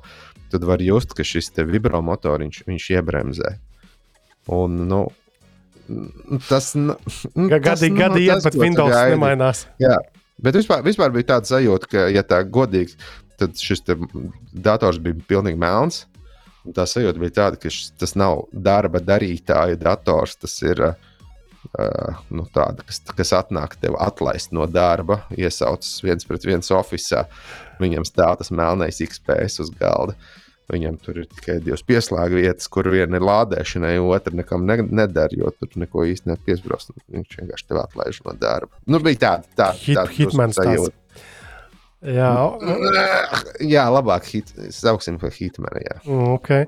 [0.53, 3.55] tad var just, ka šis vibro motoriņš iebremzē.
[4.52, 5.02] Un, nu,
[6.49, 6.95] tas nu,
[7.36, 9.15] gadi, nu, gadi iet, bet Windows gaidi.
[9.15, 9.65] nemainās.
[9.82, 9.95] Jā,
[10.44, 12.98] bet vispār, vispār bija tāds sajūta, ka, ja tā godīgi,
[13.40, 13.86] tad šis
[14.52, 16.03] dators bija pilnīgi melns.
[16.76, 20.38] Tā sajūta bija tāda, ka šis, tas nav darba darītāja dators.
[20.40, 20.86] Tas ir,
[21.80, 27.24] Uh, nu, tāda, kas, kas atnāk tev atlaist no darba, iesaucas viens pret viens oficiālā.
[27.80, 30.14] Viņam stāv tas melnais XPS uz galda.
[30.73, 35.37] Viņam tur ir tikai divas pieslēgta vietas, kur viena ir lādēšanai, otra nekam ne, nedara,
[35.37, 36.95] jo tur neko īsti nepiesprāst.
[37.13, 38.75] Viņš vienkārši tev atlaiž no darba.
[38.89, 40.91] Nu, bija tāda tā, Hit, tā, hitmans tās.
[42.03, 42.31] Jā,
[43.63, 45.79] jā, labāk hit, sauksim par hitmanu.
[45.85, 46.01] Jā.
[46.35, 46.65] okay.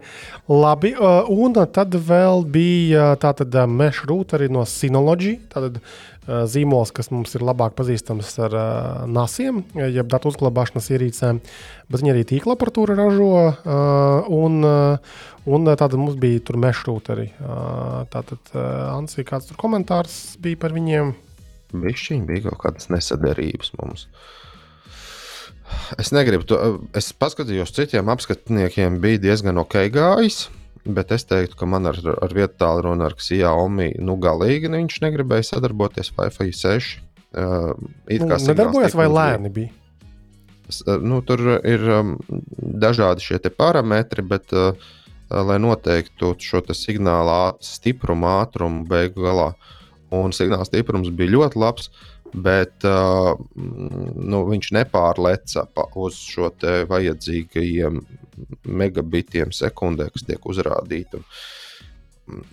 [0.48, 0.94] labi.
[0.96, 5.36] uh, Un tad vēl bija uh, mesh routeri no Synology.
[5.52, 5.82] Tātad
[6.26, 11.42] zīmols, kas mums ir labāk pazīstams ar uh, NASiem, jeb datu uzglabāšanas ierīcēm,
[11.92, 13.32] bet viņi arī tīkla aparatūru ražo.
[13.52, 17.30] uh, Un, uh, un uh, tātad mums bija tur mesh routeri.
[17.40, 21.14] Uh, Tātad, uh, Ansī, kāds tur komentārs bija par viņiem?
[21.76, 24.08] Bišķiņ bija kaut kādas nesadarības mums.
[26.00, 26.60] Es negribu to.
[26.98, 30.46] Es paskatījos, citiem apskatniekiem bija diezgan ok gājis.
[30.86, 35.00] Bet es teiktu, ka man ar, ar vietu tālruni ar Xiaomi nu, galīgi ne, viņš
[35.02, 36.92] negribēja sadarboties Wi-Fi 6.
[37.36, 37.74] Uh,
[38.06, 39.72] Nu, nedarbojas vai lēni bija?
[40.86, 42.14] Uh, Nu, tur ir um,
[42.86, 49.52] dažādi šie parametri, bet, uh, uh, lai noteiktu šo signāla stiprumu, ātrumu beigu galā,
[50.14, 56.50] un signāla stiprums bija ļoti labs, uh, mm, nu, viņš nepārleca uz šo
[56.90, 58.02] vajadzīgajiem
[58.66, 61.22] megabitiem sekundē, kas tiek uzrādīti.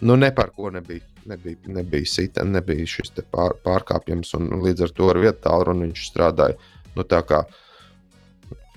[0.04, 4.94] Nu, ne par ko nebija, nebija, nebija sita, nebija šis pār, pārkāpjums, un līdz ar
[4.96, 6.58] to ar vietu tālruni viņš strādāja.
[6.94, 7.42] Nu, tā kā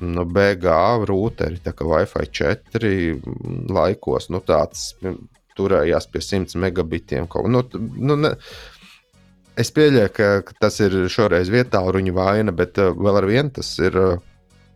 [0.02, 2.94] nu, BGA rūteri, tā kā Wi-Fi 4
[3.76, 4.94] laikos, nu, tāds
[5.56, 7.28] turējās pie 100 megabitiem.
[7.32, 7.64] Kaut, nu,
[7.96, 8.34] nu, ne,
[9.58, 13.54] es pieļauju, ka, ka tas ir šoreiz vietā ruņa vaina, bet uh, vēl ar vienu
[13.60, 13.98] tas ir.
[13.98, 14.32] Uh,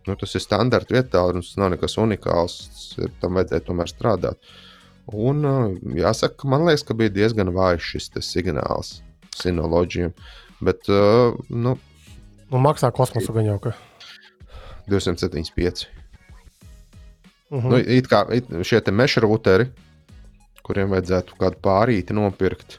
[0.08, 2.54] Nu, tas ir standarta vietā, un tas nav nekas unikāls.
[2.98, 4.38] ir- Tam vajadzēja tomēr strādāt.
[5.12, 9.02] Un, uh, jāsaka, man liekas, ka bija diezgan vājš šis signāls
[9.36, 10.14] sinoloģijam.
[10.64, 11.76] Bet, uh, nu,
[12.50, 13.58] Nu, maksā kosmosu gan jau.
[13.60, 13.74] Ka.
[14.88, 15.86] 275.
[17.50, 19.68] Uh Nu, it kā it, šie te meža rūteri,
[20.64, 22.78] kuriem vajadzētu kādu pārīti nopirkt,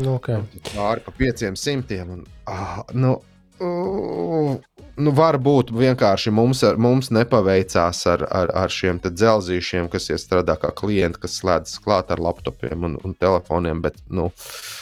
[0.00, 0.42] nu, okay.
[0.72, 2.02] pāri pa 500.
[2.10, 3.16] Un, ah, nu,
[3.62, 4.54] uh,
[4.96, 10.70] nu, varbūt vienkārši mums, ar, mums nepaveicās ar, ar, ar šiem dzelzīšiem, kas strādā kā
[10.76, 13.82] klienti, kas slēdzas klāt ar laptopiem un, un telefoniem.
[13.84, 14.28] Bet, nu,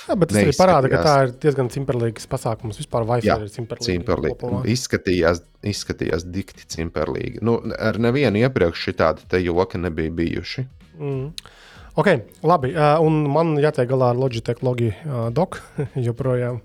[0.08, 2.80] Jā, bet tas arī parāda, ka tā ir diezgan cimperlīgs pasākums.
[2.82, 3.52] Vispār Wi-Fi Jā, ir.
[3.52, 4.36] Cimperlīgi.
[4.36, 4.62] kopumā.
[4.72, 7.42] Izskatījās, izskatījās dikti cimperlīgi.
[7.44, 10.68] Nu, ar nevienu iepriekš šādi te joki nebija bijuši.
[11.00, 11.60] Mm.
[11.92, 12.06] Ok,
[12.40, 12.70] labi.
[12.72, 15.60] Uh, un man jātiek galā ar Logitech logi uh, doku
[16.06, 16.62] joprojām.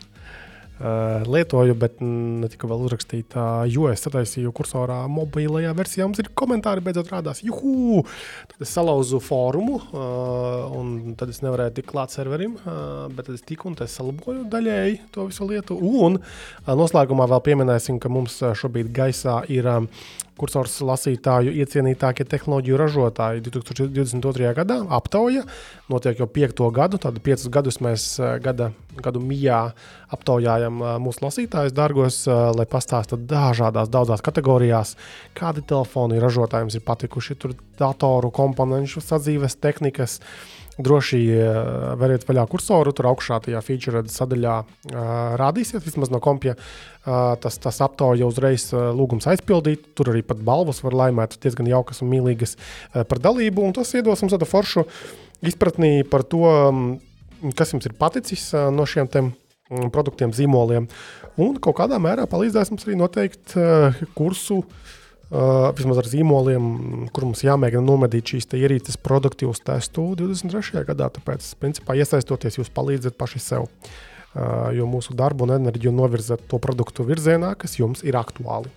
[0.77, 3.25] Uh, lietoju, bet ne tikai vēl uzrakstīju,
[3.73, 6.05] jo es sataisīju kursorā mobilajā versijā.
[6.07, 7.41] Mums ir komentāri, beidzot rādās.
[7.43, 8.05] Juhu!
[8.53, 9.81] Tad es salauzu fórumu,
[10.77, 12.55] un tad es nevarēju tikt klāt serverim,
[13.17, 15.81] bet es tiku un es salaboju daļēji to visu lietu.
[15.81, 16.21] Un
[16.69, 19.73] noslēgumā vēl pieminēsim, ka mums šobrīd gaisā ir
[20.37, 24.51] kursors lasītāju iecienītākie tehnoloģiju ražotāji 2022.
[24.57, 24.79] gadā.
[24.97, 25.43] Aptauja
[25.91, 28.71] notiek jau piekto gadu, tad piecus gadus mēs eh, gada,
[29.03, 29.61] gadu mijā
[30.13, 34.95] aptaujājam eh, mūsu lasītājus, dārgos, eh, lai pastāstītu dažādās, daudzās kategorijās,
[35.37, 37.39] kādi telefoni ražotājiem ir patikuši.
[37.41, 40.21] Tur datoru komponentu, sadzīves tehnikas.
[40.77, 44.99] Droši uh, veriet vaļā kursoru, tur augšā tajā feature sadaļā uh,
[45.41, 46.53] rādīsies, vismaz no kompja.
[46.53, 49.89] Uh, tas, tas aptauja uzreiz lūgums aizpildīt.
[49.97, 52.57] Tur arī pat balvas var laimēt, diezgan jaukas un mīlīgas
[52.93, 53.65] par dalību.
[53.65, 54.85] Un tas iedos mums tādu foršu
[55.47, 56.85] izpratni par to, um,
[57.57, 60.85] kas jums ir paticis no šiem tiem mm, produktiem, zīmoliem.
[61.41, 63.57] Un kaut kādā mērā palīdzēs mums arī noteikt
[64.17, 64.61] kursu.
[64.61, 64.86] Uh,
[65.29, 66.67] vismaz ar zīmoliem,
[67.11, 70.85] kur mums jāmēģina nomedīt šīs ierīces produktīvus testu 23.
[70.87, 71.09] gadā.
[71.17, 73.67] Tāpēc, principā, iesaistoties, jūs palīdzat paši sev.
[74.37, 78.69] Uh, jo mūsu darbu un enerģiju novirzat to produktu virzienā, kas jums ir aktuāli.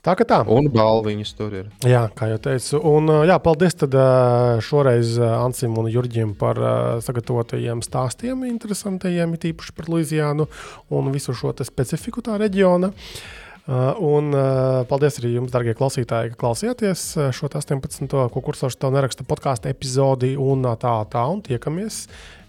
[0.00, 0.38] Tā kā tā.
[0.48, 1.66] Un balviņas tur ir.
[1.84, 2.78] Jā, kā jau teicu.
[2.88, 6.72] Un, uh, jā, paldies tad, uh, šoreiz uh, Ansim un Jurģim par uh,
[7.04, 10.48] sagatavotajiem stāstiem, interesantajiem, it īpaši par Luizijānu
[10.96, 12.94] un visu šo specifiku tā reģiona.
[12.94, 18.08] Uh, un uh, paldies arī jums, darbie klausītāji, ka klausījāties uh, šo 18.
[18.34, 22.06] ko kursors tev neraksta podkāstu epizodi un uh, tā, tā, un tiekamies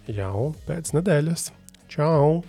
[0.10, 1.52] jau pēc nedēļas.
[1.91, 2.41] Čau!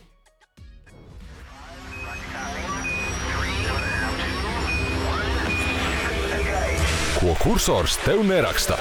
[7.23, 8.75] Ko kursors tev neraksta?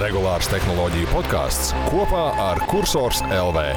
[0.00, 3.68] Regulārs tehnoloģiju podkāsts kopā ar Cursors LV.